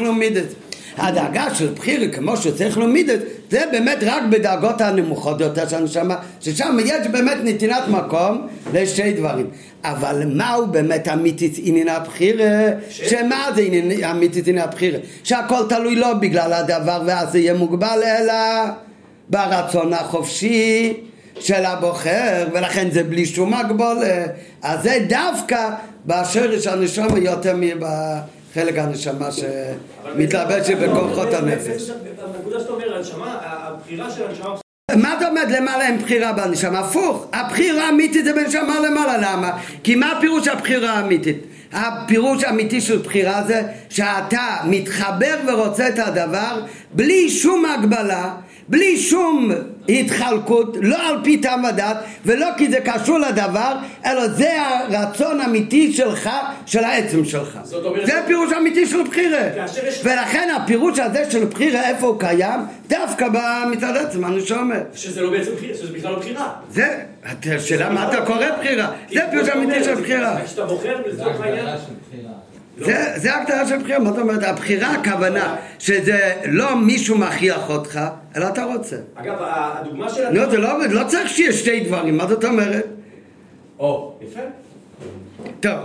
להומיד 0.00 0.36
את 0.36 0.50
זה. 0.50 0.54
הדאגה 0.98 1.54
של 1.54 1.72
בחירה 1.76 2.08
כמו 2.08 2.36
שצריך 2.36 2.78
להומיד 2.78 3.10
את 3.10 3.20
זה 3.50 3.64
באמת 3.72 3.98
רק 4.02 4.22
בדאגות 4.30 4.80
הנמוכות 4.80 5.40
יותר 5.40 5.68
של 5.68 5.76
הנשמה 5.76 6.16
ששם 6.40 6.76
יש 6.84 7.06
באמת 7.06 7.36
נתינת 7.44 7.88
מקום 7.88 8.46
לשתי 8.74 9.12
דברים 9.12 9.46
אבל 9.84 10.22
מהו 10.26 10.66
באמת 10.66 11.08
אמיתית 11.08 11.54
עניין 11.62 11.88
הבחירה? 11.88 12.68
שמה 12.90 13.48
זה 13.54 13.60
עניין 13.60 14.04
אמיתית 14.04 14.48
עניין 14.48 14.64
הבחירה? 14.64 14.98
שהכל 15.24 15.60
תלוי 15.68 15.96
לא 15.96 16.14
בגלל 16.14 16.52
הדבר 16.52 17.02
ואז 17.06 17.32
זה 17.32 17.38
יהיה 17.38 17.54
מוגבל 17.54 18.02
אלא 18.02 18.34
ברצון 19.28 19.92
החופשי 19.92 20.92
של 21.40 21.64
הבוחר 21.64 22.46
ולכן 22.52 22.90
זה 22.90 23.02
בלי 23.02 23.26
שום 23.26 23.54
הגבולה 23.54 24.24
אז 24.62 24.82
זה 24.82 24.98
דווקא 25.08 25.70
בשרש 26.06 26.66
הנשמה 26.66 27.18
יותר 27.18 27.54
מבחלק 27.56 28.78
הנשמה 28.78 29.28
שמתלבשת 29.32 30.76
בכוחות 30.76 31.34
הנפש. 31.34 31.90
הנקודה 32.36 32.60
שאתה 32.60 32.72
אומר, 32.72 32.96
הנשמה, 32.96 33.38
הבחירה 33.42 34.10
של 34.10 34.26
הנשמה... 34.28 34.54
מה 34.96 35.14
אתה 35.16 35.28
אומר 35.28 35.42
למעלה 35.48 35.86
אין 35.86 35.98
בחירה 35.98 36.32
בנשמה? 36.32 36.78
הפוך, 36.78 37.26
הבחירה 37.32 37.86
האמיתית 37.86 38.24
זה 38.24 38.32
בנשמה 38.32 38.80
למעלה, 38.80 39.16
למה? 39.18 39.58
כי 39.82 39.94
מה 39.94 40.12
הפירוש 40.12 40.48
הבחירה 40.48 40.90
האמיתית? 40.90 41.36
הפירוש 41.72 42.44
האמיתי 42.44 42.80
של 42.80 42.98
בחירה 42.98 43.42
זה 43.46 43.62
שאתה 43.88 44.56
מתחבר 44.64 45.36
ורוצה 45.48 45.88
את 45.88 45.98
הדבר 45.98 46.60
בלי 46.92 47.30
שום 47.30 47.64
הגבלה 47.64 48.30
בלי 48.68 48.96
שום 48.96 49.50
התחלקות, 49.88 50.76
לא 50.80 51.08
על 51.08 51.16
פי 51.24 51.36
טעם 51.36 51.64
ודת, 51.64 51.96
ולא 52.24 52.46
כי 52.56 52.70
זה 52.70 52.78
קשור 52.84 53.18
לדבר, 53.18 53.76
אלא 54.06 54.28
זה 54.28 54.50
הרצון 54.56 55.40
האמיתי 55.40 55.92
שלך, 55.92 56.30
של 56.66 56.84
העצם 56.84 57.24
שלך. 57.24 57.58
זה 58.04 58.18
הפירוש 58.18 58.52
האמיתי 58.52 58.86
של 58.86 59.02
בחירה. 59.02 59.42
ולכן 60.04 60.48
הפירוש 60.56 60.98
הזה 60.98 61.30
של 61.30 61.44
בחירה, 61.44 61.88
איפה 61.88 62.06
הוא 62.06 62.20
קיים? 62.20 62.60
דווקא 62.88 63.26
מצד 63.70 63.96
עצם, 63.96 64.24
אני 64.24 64.40
שאומר. 64.40 64.80
שזה 64.94 65.22
לא 65.22 65.30
בעצם 65.30 65.50
בחירה, 65.56 65.74
שזה 65.74 65.92
בכלל 65.92 66.12
לא 66.12 66.18
בחירה. 66.18 66.52
זה, 66.70 66.98
השאלה 67.56 67.90
מה 67.90 68.08
אתה 68.08 68.26
קורא 68.26 68.46
בחירה? 68.58 68.92
זה 69.12 69.24
הפירוש 69.24 69.48
האמיתי 69.48 69.84
של 69.84 69.94
בחירה. 69.94 70.44
כשאתה 70.44 70.64
בוחר, 70.64 71.00
לצורך 71.06 71.40
העניין... 71.40 71.66
זה, 72.76 73.12
זה 73.16 73.34
ההגדרה 73.34 73.66
של 73.66 73.78
בחירה, 73.78 73.98
מה 73.98 74.10
זאת 74.10 74.18
אומרת? 74.18 74.42
הבחירה 74.42 74.94
הכוונה 74.94 75.56
שזה 75.78 76.32
לא 76.44 76.76
מישהו 76.76 77.18
מכריח 77.18 77.70
אותך, 77.70 78.00
אלא 78.36 78.48
אתה 78.48 78.64
רוצה. 78.64 78.96
אגב, 79.14 79.36
הדוגמה 79.40 80.10
של... 80.10 80.30
לא, 80.30 80.50
זה 80.50 80.58
לא, 80.58 80.86
לא 80.88 81.04
צריך 81.08 81.28
שיהיה 81.28 81.52
שתי 81.52 81.80
דברים, 81.80 82.16
מה 82.16 82.26
זאת 82.26 82.44
אומרת? 82.44 82.86
או, 83.78 84.18
יפה. 84.20 84.40
טוב, 85.60 85.76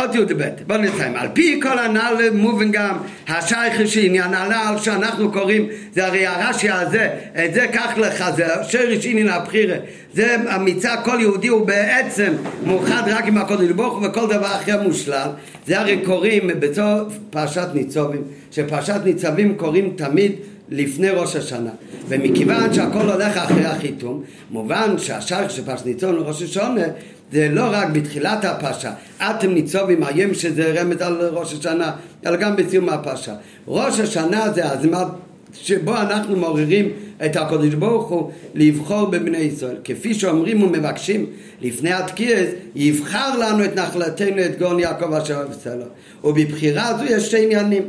עוד 0.00 0.14
י"ב, 0.14 0.42
בוא 0.66 0.76
נסיים. 0.76 1.16
על 1.16 1.28
פי 1.32 1.60
כל 1.62 1.78
הנ"ל 1.78 2.30
מובן 2.32 2.70
גם 2.72 2.96
השייך 3.28 3.88
שעניין 3.88 4.34
הנ"ל 4.34 4.78
שאנחנו 4.78 5.32
קוראים, 5.32 5.68
זה 5.92 6.06
הרי 6.06 6.26
הרש"י 6.26 6.70
הזה, 6.70 7.08
את 7.44 7.54
זה 7.54 7.66
קח 7.72 7.92
לך, 7.96 8.24
זה 8.36 8.46
שרש 8.62 9.06
עניין 9.06 9.28
הבחירה. 9.28 9.76
זה 10.14 10.36
המצע 10.48 10.96
כל 11.04 11.16
יהודי 11.20 11.48
הוא 11.48 11.66
בעצם 11.66 12.32
מאוחד 12.66 13.02
רק 13.06 13.26
עם 13.26 13.38
הקודש 13.38 13.70
ברוך 13.70 13.98
הוא 13.98 14.06
וכל 14.06 14.26
דבר 14.26 14.46
אחר 14.46 14.82
מושלל. 14.82 15.28
זה 15.66 15.80
הרי 15.80 16.00
קוראים 16.04 16.50
בסוף 16.60 17.18
פרשת 17.30 17.68
ניצובים, 17.74 18.22
שפרשת 18.50 19.00
ניצבים 19.04 19.54
קוראים 19.56 19.92
תמיד 19.96 20.32
לפני 20.70 21.10
ראש 21.10 21.36
השנה 21.36 21.70
ומכיוון 22.08 22.74
שהכל 22.74 23.10
הולך 23.10 23.36
אחרי 23.36 23.64
החיתום 23.64 24.22
מובן 24.50 24.98
שהשייך 24.98 25.50
של 25.50 25.64
פרשת 25.64 25.86
ניצובים 25.86 26.16
לראש 26.16 26.42
השונה 26.42 26.84
זה 27.32 27.48
לא 27.48 27.64
רק 27.70 27.88
בתחילת 27.92 28.44
הפרשה, 28.44 28.92
אתם 29.20 29.50
ניצובים 29.50 30.04
היום 30.04 30.34
שזה 30.34 30.80
רמז 30.80 31.00
על 31.00 31.28
ראש 31.32 31.54
השנה, 31.54 31.92
אלא 32.26 32.36
גם 32.36 32.56
בסיום 32.56 32.88
הפרשה. 32.88 33.34
ראש 33.68 34.00
השנה 34.00 34.50
זה 34.50 34.72
הזמן 34.72 35.04
שבו 35.52 35.96
אנחנו 35.96 36.36
מעוררים 36.36 36.88
את 37.24 37.36
הקדוש 37.36 37.74
ברוך 37.74 38.08
הוא 38.08 38.30
לבחור 38.54 39.06
בבני 39.06 39.38
ישראל. 39.38 39.76
כפי 39.84 40.14
שאומרים 40.14 40.62
ומבקשים 40.62 41.26
לפני 41.60 41.92
התקיעס, 41.92 42.48
יבחר 42.74 43.38
לנו 43.38 43.64
את 43.64 43.76
נחלתנו 43.76 44.44
את 44.44 44.58
גאון 44.58 44.80
יעקב 44.80 45.12
אשר 45.12 45.46
בסלו. 45.50 45.84
ובבחירה 46.24 46.98
זו 46.98 47.04
יש 47.04 47.26
שתי 47.26 47.44
עניינים. 47.44 47.82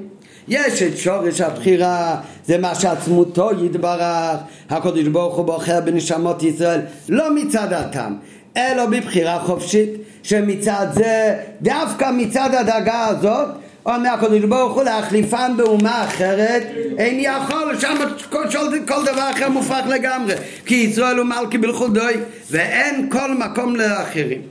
יש 0.47 0.81
את 0.81 0.97
שורש 0.97 1.41
הבחירה, 1.41 2.15
זה 2.45 2.57
מה 2.57 2.75
שעצמותו 2.75 3.49
יתברך, 3.65 4.39
הקדוש 4.69 5.07
ברוך 5.07 5.37
הוא 5.37 5.45
בוחר 5.45 5.81
בנשמות 5.81 6.43
ישראל, 6.43 6.79
לא 7.09 7.35
מצד 7.35 7.73
הטעם, 7.73 8.15
אלא 8.57 8.85
בבחירה 8.85 9.39
חופשית, 9.39 9.89
שמצד 10.23 10.87
זה, 10.93 11.35
דווקא 11.61 12.11
מצד 12.13 12.49
הדאגה 12.53 13.07
הזאת, 13.07 13.47
אומר 13.85 14.09
הקדוש 14.09 14.43
ברוך 14.43 14.73
הוא 14.73 14.83
להחליפן 14.83 15.53
באומה 15.57 16.03
אחרת 16.03 16.63
אין 16.97 17.19
יכול, 17.19 17.79
שם 17.79 17.95
כל, 18.29 18.43
כל 18.87 19.05
דבר 19.05 19.31
אחר 19.31 19.49
מופרך 19.49 19.87
לגמרי. 19.87 20.33
כי 20.65 20.75
ישראל 20.75 21.17
הוא 21.17 21.25
מלכי 21.25 21.57
בלכודוי 21.57 22.13
ואין 22.51 23.09
כל 23.09 23.33
מקום 23.33 23.75
לאחרים 23.75 24.41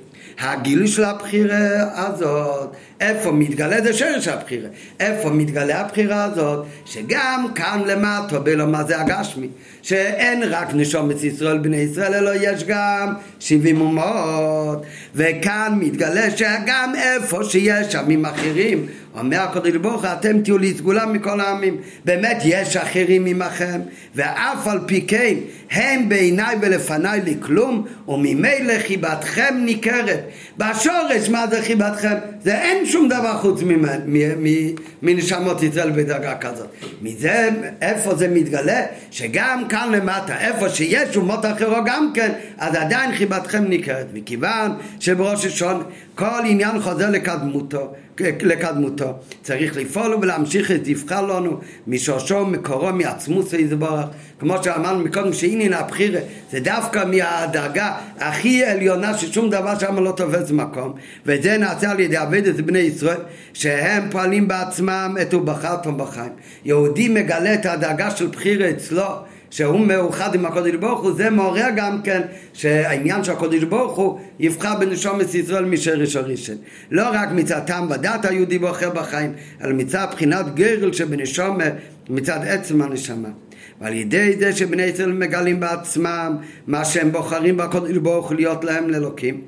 הגילוי 0.40 0.88
של 0.88 1.04
הבחירה 1.04 1.56
הזאת, 1.94 2.76
איפה 3.00 3.32
מתגלה 3.32 3.80
זה 3.82 3.92
שרש 3.92 4.28
הבחירה, 4.28 4.68
איפה 5.00 5.30
מתגלה 5.30 5.80
הבחירה 5.80 6.24
הזאת, 6.24 6.66
שגם 6.84 7.46
כאן 7.54 7.82
למטה, 7.86 8.38
בלא 8.38 8.66
מה 8.66 8.84
זה 8.84 9.00
הגשמי, 9.00 9.48
שאין 9.82 10.42
רק 10.42 10.74
נשומת 10.74 11.24
ישראל 11.24 11.58
בני 11.58 11.76
ישראל, 11.76 12.14
אלא 12.14 12.30
יש 12.34 12.64
גם 12.64 13.14
שבעים 13.40 13.80
אומות, 13.80 14.82
וכאן 15.14 15.78
מתגלה 15.80 16.30
שגם 16.30 16.92
איפה 16.96 17.44
שיש 17.44 17.94
עמים 17.94 18.24
אחרים, 18.24 18.86
אומר 19.19 19.41
הקדוש 19.41 19.77
ברוך 19.77 20.05
הוא, 20.05 20.12
אתם 20.12 20.41
תהיו 20.41 20.59
לי 20.59 20.74
סגולה 20.74 21.07
מכל 21.07 21.41
העמים. 21.41 21.77
באמת 22.05 22.39
יש 22.45 22.77
אחרים 22.77 23.27
עמכם, 23.27 23.81
ואף 24.15 24.66
על 24.66 24.81
פי 24.87 25.07
כן, 25.07 25.35
הם 25.70 26.09
בעיניי 26.09 26.57
ולפניי 26.62 27.20
לי 27.20 27.35
כלום, 27.41 27.87
וממילא 28.09 28.74
חיבתכם 28.87 29.55
ניכרת. 29.65 30.20
בשורש 30.59 31.28
מה 31.28 31.47
זה 31.47 31.62
חיבתכם? 31.62 32.15
זה 32.45 32.59
אין 32.59 32.87
שום 32.87 33.09
דבר 33.09 33.39
חוץ 33.39 33.61
מנשמות 35.03 35.62
ישראל 35.62 35.91
בדרגה 35.91 36.35
כזאת. 36.35 36.66
מזה, 37.03 37.49
איפה 37.82 38.15
זה 38.15 38.28
מתגלה? 38.28 38.82
שגם 39.11 39.65
כאן 39.69 39.93
למטה, 39.93 40.39
איפה 40.39 40.69
שיש 40.69 41.16
אומות 41.16 41.45
אחרות 41.45 41.85
גם 41.87 42.11
כן, 42.15 42.32
אז 42.59 42.74
עדיין 42.74 43.15
חיבתכם 43.15 43.65
ניכרת. 43.65 44.07
מכיוון 44.12 44.73
שבראש 45.01 45.47
השון 45.47 45.82
כל 46.15 46.41
עניין 46.45 46.81
חוזר 46.81 47.11
לקדמותו, 47.11 47.93
לקדמותו. 48.42 49.12
צריך 49.42 49.76
לפעול 49.76 50.14
ולהמשיך 50.22 50.70
את 50.70 50.88
יבחר 50.88 51.26
לנו 51.26 51.60
משורשו, 51.86 52.47
מקורו, 52.47 52.92
מעצמות 52.92 53.52
יתברך. 53.52 54.06
כמו 54.40 54.64
שאמרנו 54.64 55.05
מקודם, 55.05 55.32
שעניין 55.32 55.72
הבחירה 55.72 56.20
זה 56.51 56.60
דווקא 56.60 57.05
מהדרגה 57.05 57.94
הכי 58.18 58.64
עליונה 58.64 59.18
ששום 59.18 59.51
דבר 59.51 59.78
שם 59.78 60.05
לא 60.05 60.12
תופס 60.16 60.51
מקום. 60.51 60.92
ואת 61.26 61.42
זה 61.42 61.59
נעשה 61.59 61.90
על 61.90 62.01
ידי 62.01 62.16
עבודת 62.16 62.55
בני 62.55 62.78
ישראל, 62.78 63.20
שהם 63.55 64.10
פועלים 64.10 64.48
בעצמם 64.48 65.16
את 65.22 65.32
הוא 65.32 65.42
בחרתם 65.42 65.98
בחיים. 65.98 66.32
יהודי 66.64 67.09
מגלה 67.09 67.55
את 67.55 67.66
הדרגה 67.66 68.10
של 68.10 68.26
בחירה 68.26 68.70
אצלו. 68.70 69.30
שהוא 69.51 69.81
מאוחד 69.81 70.35
עם 70.35 70.47
הקודש 70.47 70.74
ברוך 70.74 71.02
הוא, 71.02 71.12
זה 71.12 71.31
מעורר 71.31 71.68
גם 71.77 72.02
כן 72.02 72.20
שהעניין 72.52 73.24
של 73.24 73.32
הקודש 73.32 73.62
ברוך 73.62 73.97
הוא 73.97 74.20
יבחר 74.39 74.78
בנשומת 74.78 75.35
ישראל 75.35 75.64
משרש 75.64 76.16
הראשון. 76.16 76.56
לא 76.90 77.05
רק 77.12 77.28
מצד 77.32 77.60
טעם 77.66 77.90
ודת 77.90 78.24
היהודי 78.24 78.59
בוחר 78.59 78.90
בחיים, 78.90 79.32
אלא 79.64 79.72
מצד 79.72 80.06
בחינת 80.12 80.55
גרל 80.55 80.93
שבנשומה, 80.93 81.64
מצד 82.10 82.40
עצם 82.47 82.82
הנשמה. 82.82 83.28
ועל 83.81 83.93
ידי 83.93 84.36
זה 84.39 84.52
שבני 84.52 84.82
ישראל 84.82 85.12
מגלים 85.12 85.60
בעצמם 85.60 86.36
מה 86.66 86.85
שהם 86.85 87.12
בוחרים 87.12 87.56
בקודש 87.56 87.97
ברוך 87.97 88.28
הוא 88.28 88.36
להיות 88.36 88.64
להם 88.64 88.90
לאלוקים. 88.90 89.40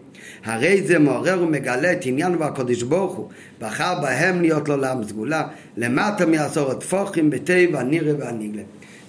הרי 0.44 0.82
זה 0.82 0.98
מעורר 0.98 1.42
ומגלה 1.42 1.92
את 1.92 2.06
עניין 2.06 2.34
והקודש 2.38 2.82
ברוך 2.82 3.14
הוא, 3.14 3.28
בחר 3.60 4.00
בהם 4.02 4.40
להיות 4.40 4.68
לו 4.68 4.76
לעם 4.76 5.04
סגולה, 5.04 5.48
למטה 5.76 6.26
מעשור 6.26 6.70
הטפוחים, 6.70 7.30
בטבע, 7.30 7.82
נירה 7.82 8.12
והניגלה. 8.18 8.62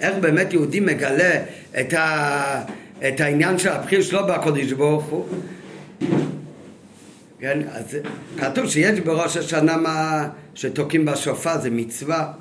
איך 0.03 0.15
באמת 0.21 0.53
יהודי 0.53 0.79
מגלה 0.79 1.39
את, 1.79 1.93
ה, 1.93 2.63
את 3.07 3.21
העניין 3.21 3.57
של 3.57 3.69
הבחיר 3.69 4.01
שלו 4.01 4.27
בקודש 4.27 4.71
ברוך 4.71 5.03
הוא. 5.03 5.25
כן, 7.39 7.59
אז 7.71 7.97
כתוב 8.37 8.69
שיש 8.69 8.99
בראש 8.99 9.37
השנה 9.37 9.77
מה 9.77 10.27
שתוקעים 10.55 11.05
בשופר, 11.05 11.57
זה 11.61 11.69
מצווה. 11.69 12.31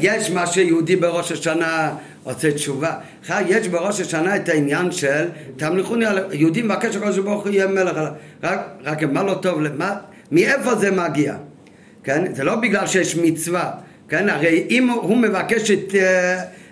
יש 0.00 0.30
מה 0.30 0.46
שיהודי 0.46 0.96
בראש 0.96 1.32
השנה 1.32 1.94
עושה 2.22 2.52
תשובה. 2.52 2.92
יש 3.46 3.68
בראש 3.68 4.00
השנה 4.00 4.36
את 4.36 4.48
העניין 4.48 4.92
של 4.92 5.28
תמליכוני, 5.56 6.04
יהודי 6.32 6.62
מבקש 6.62 6.94
שהקדוש 6.94 7.18
ברוך 7.18 7.44
הוא 7.44 7.52
יהיה 7.52 7.66
מלך. 7.66 7.96
רק, 8.42 8.60
רק 8.84 9.02
מה 9.02 9.22
לא 9.22 9.34
טוב, 9.34 9.60
מה, 9.76 9.96
מאיפה 10.32 10.74
זה 10.74 10.90
מגיע? 10.90 11.34
כן? 12.04 12.34
זה 12.34 12.44
לא 12.44 12.56
בגלל 12.56 12.86
שיש 12.86 13.16
מצווה. 13.16 13.70
כן? 14.08 14.28
הרי 14.28 14.66
אם 14.70 14.90
הוא 14.90 15.16
מבקש 15.16 15.70
את... 15.70 15.94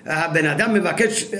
הבן 0.06 0.46
אדם 0.46 0.74
מבקש, 0.74 1.30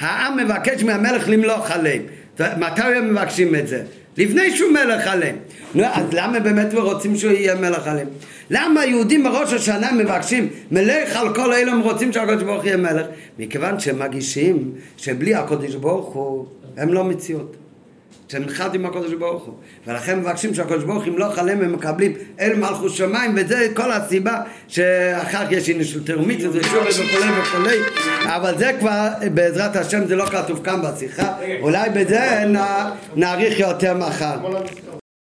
העם 0.00 0.36
מבקש 0.36 0.82
מהמלך 0.82 1.28
למלוך 1.28 1.70
עליהם. 1.70 2.02
מתי 2.40 2.82
הם 2.82 3.14
מבקשים 3.14 3.54
את 3.54 3.68
זה? 3.68 3.82
לפני 4.16 4.56
שהוא 4.56 4.72
מלך 4.72 5.06
עליהם. 5.06 5.36
נו, 5.74 5.84
אז 5.84 6.04
למה 6.12 6.40
באמת 6.40 6.74
רוצים 6.74 7.16
שהוא 7.16 7.32
יהיה 7.32 7.54
מלך 7.54 7.86
עליהם? 7.86 8.08
למה 8.50 8.80
היהודים 8.80 9.24
בראש 9.24 9.52
השנה 9.52 9.92
מבקשים 9.92 10.48
מלך 10.70 11.16
על 11.16 11.34
כל 11.34 11.52
אלה 11.52 11.72
הם 11.72 11.80
רוצים 11.80 12.12
שהקדוש 12.12 12.42
ברוך 12.42 12.64
יהיה 12.64 12.76
מלך? 12.76 13.06
מכיוון 13.38 13.80
שהם 13.80 13.98
מגישים 13.98 14.72
שבלי 14.96 15.34
הקדוש 15.34 15.74
ברוך 15.74 16.06
הוא 16.06 16.46
הם 16.76 16.92
לא 16.92 17.04
מציאות. 17.04 17.56
שהם 18.28 18.44
אחד 18.44 18.74
עם 18.74 18.86
הקדוש 18.86 19.14
ברוך 19.14 19.44
הוא. 19.44 19.54
ולכן 19.86 20.18
מבקשים 20.18 20.54
שהקדוש 20.54 20.84
ברוך 20.84 21.04
הוא 21.04 21.12
ימלוך 21.12 21.38
עליהם 21.38 21.60
הם 21.60 21.72
מקבלים 21.72 22.12
אל 22.40 22.56
מלכות 22.56 22.92
שמיים 22.92 23.34
וזה 23.36 23.68
כל 23.74 23.92
הסיבה 23.92 24.40
שאחר 24.68 25.46
כך 25.46 25.52
יש 25.52 25.68
עניין 25.68 25.84
של 25.84 26.04
תרמית 26.04 26.40
ושורש 26.52 26.98
וכולי 26.98 27.30
וכולי 27.40 27.76
אבל 28.24 28.58
זה 28.58 28.72
כבר 28.80 29.08
בעזרת 29.34 29.76
השם 29.76 30.06
זה 30.06 30.16
לא 30.16 30.26
כתוב 30.26 30.64
כאן 30.64 30.80
בשיחה. 30.82 31.32
אולי 31.60 31.90
בזה 31.90 32.44
נאריך 33.16 33.58
יותר 33.58 33.94
מחר. 33.94 34.36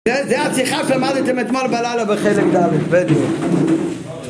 זה 0.07 0.41
השיחה 0.41 0.88
שלמדתם 0.88 1.40
אתמול 1.40 1.68
בלילה 1.68 2.06
בחלק 2.06 2.44
ד' 2.53 2.90
בדיוק 2.90 3.89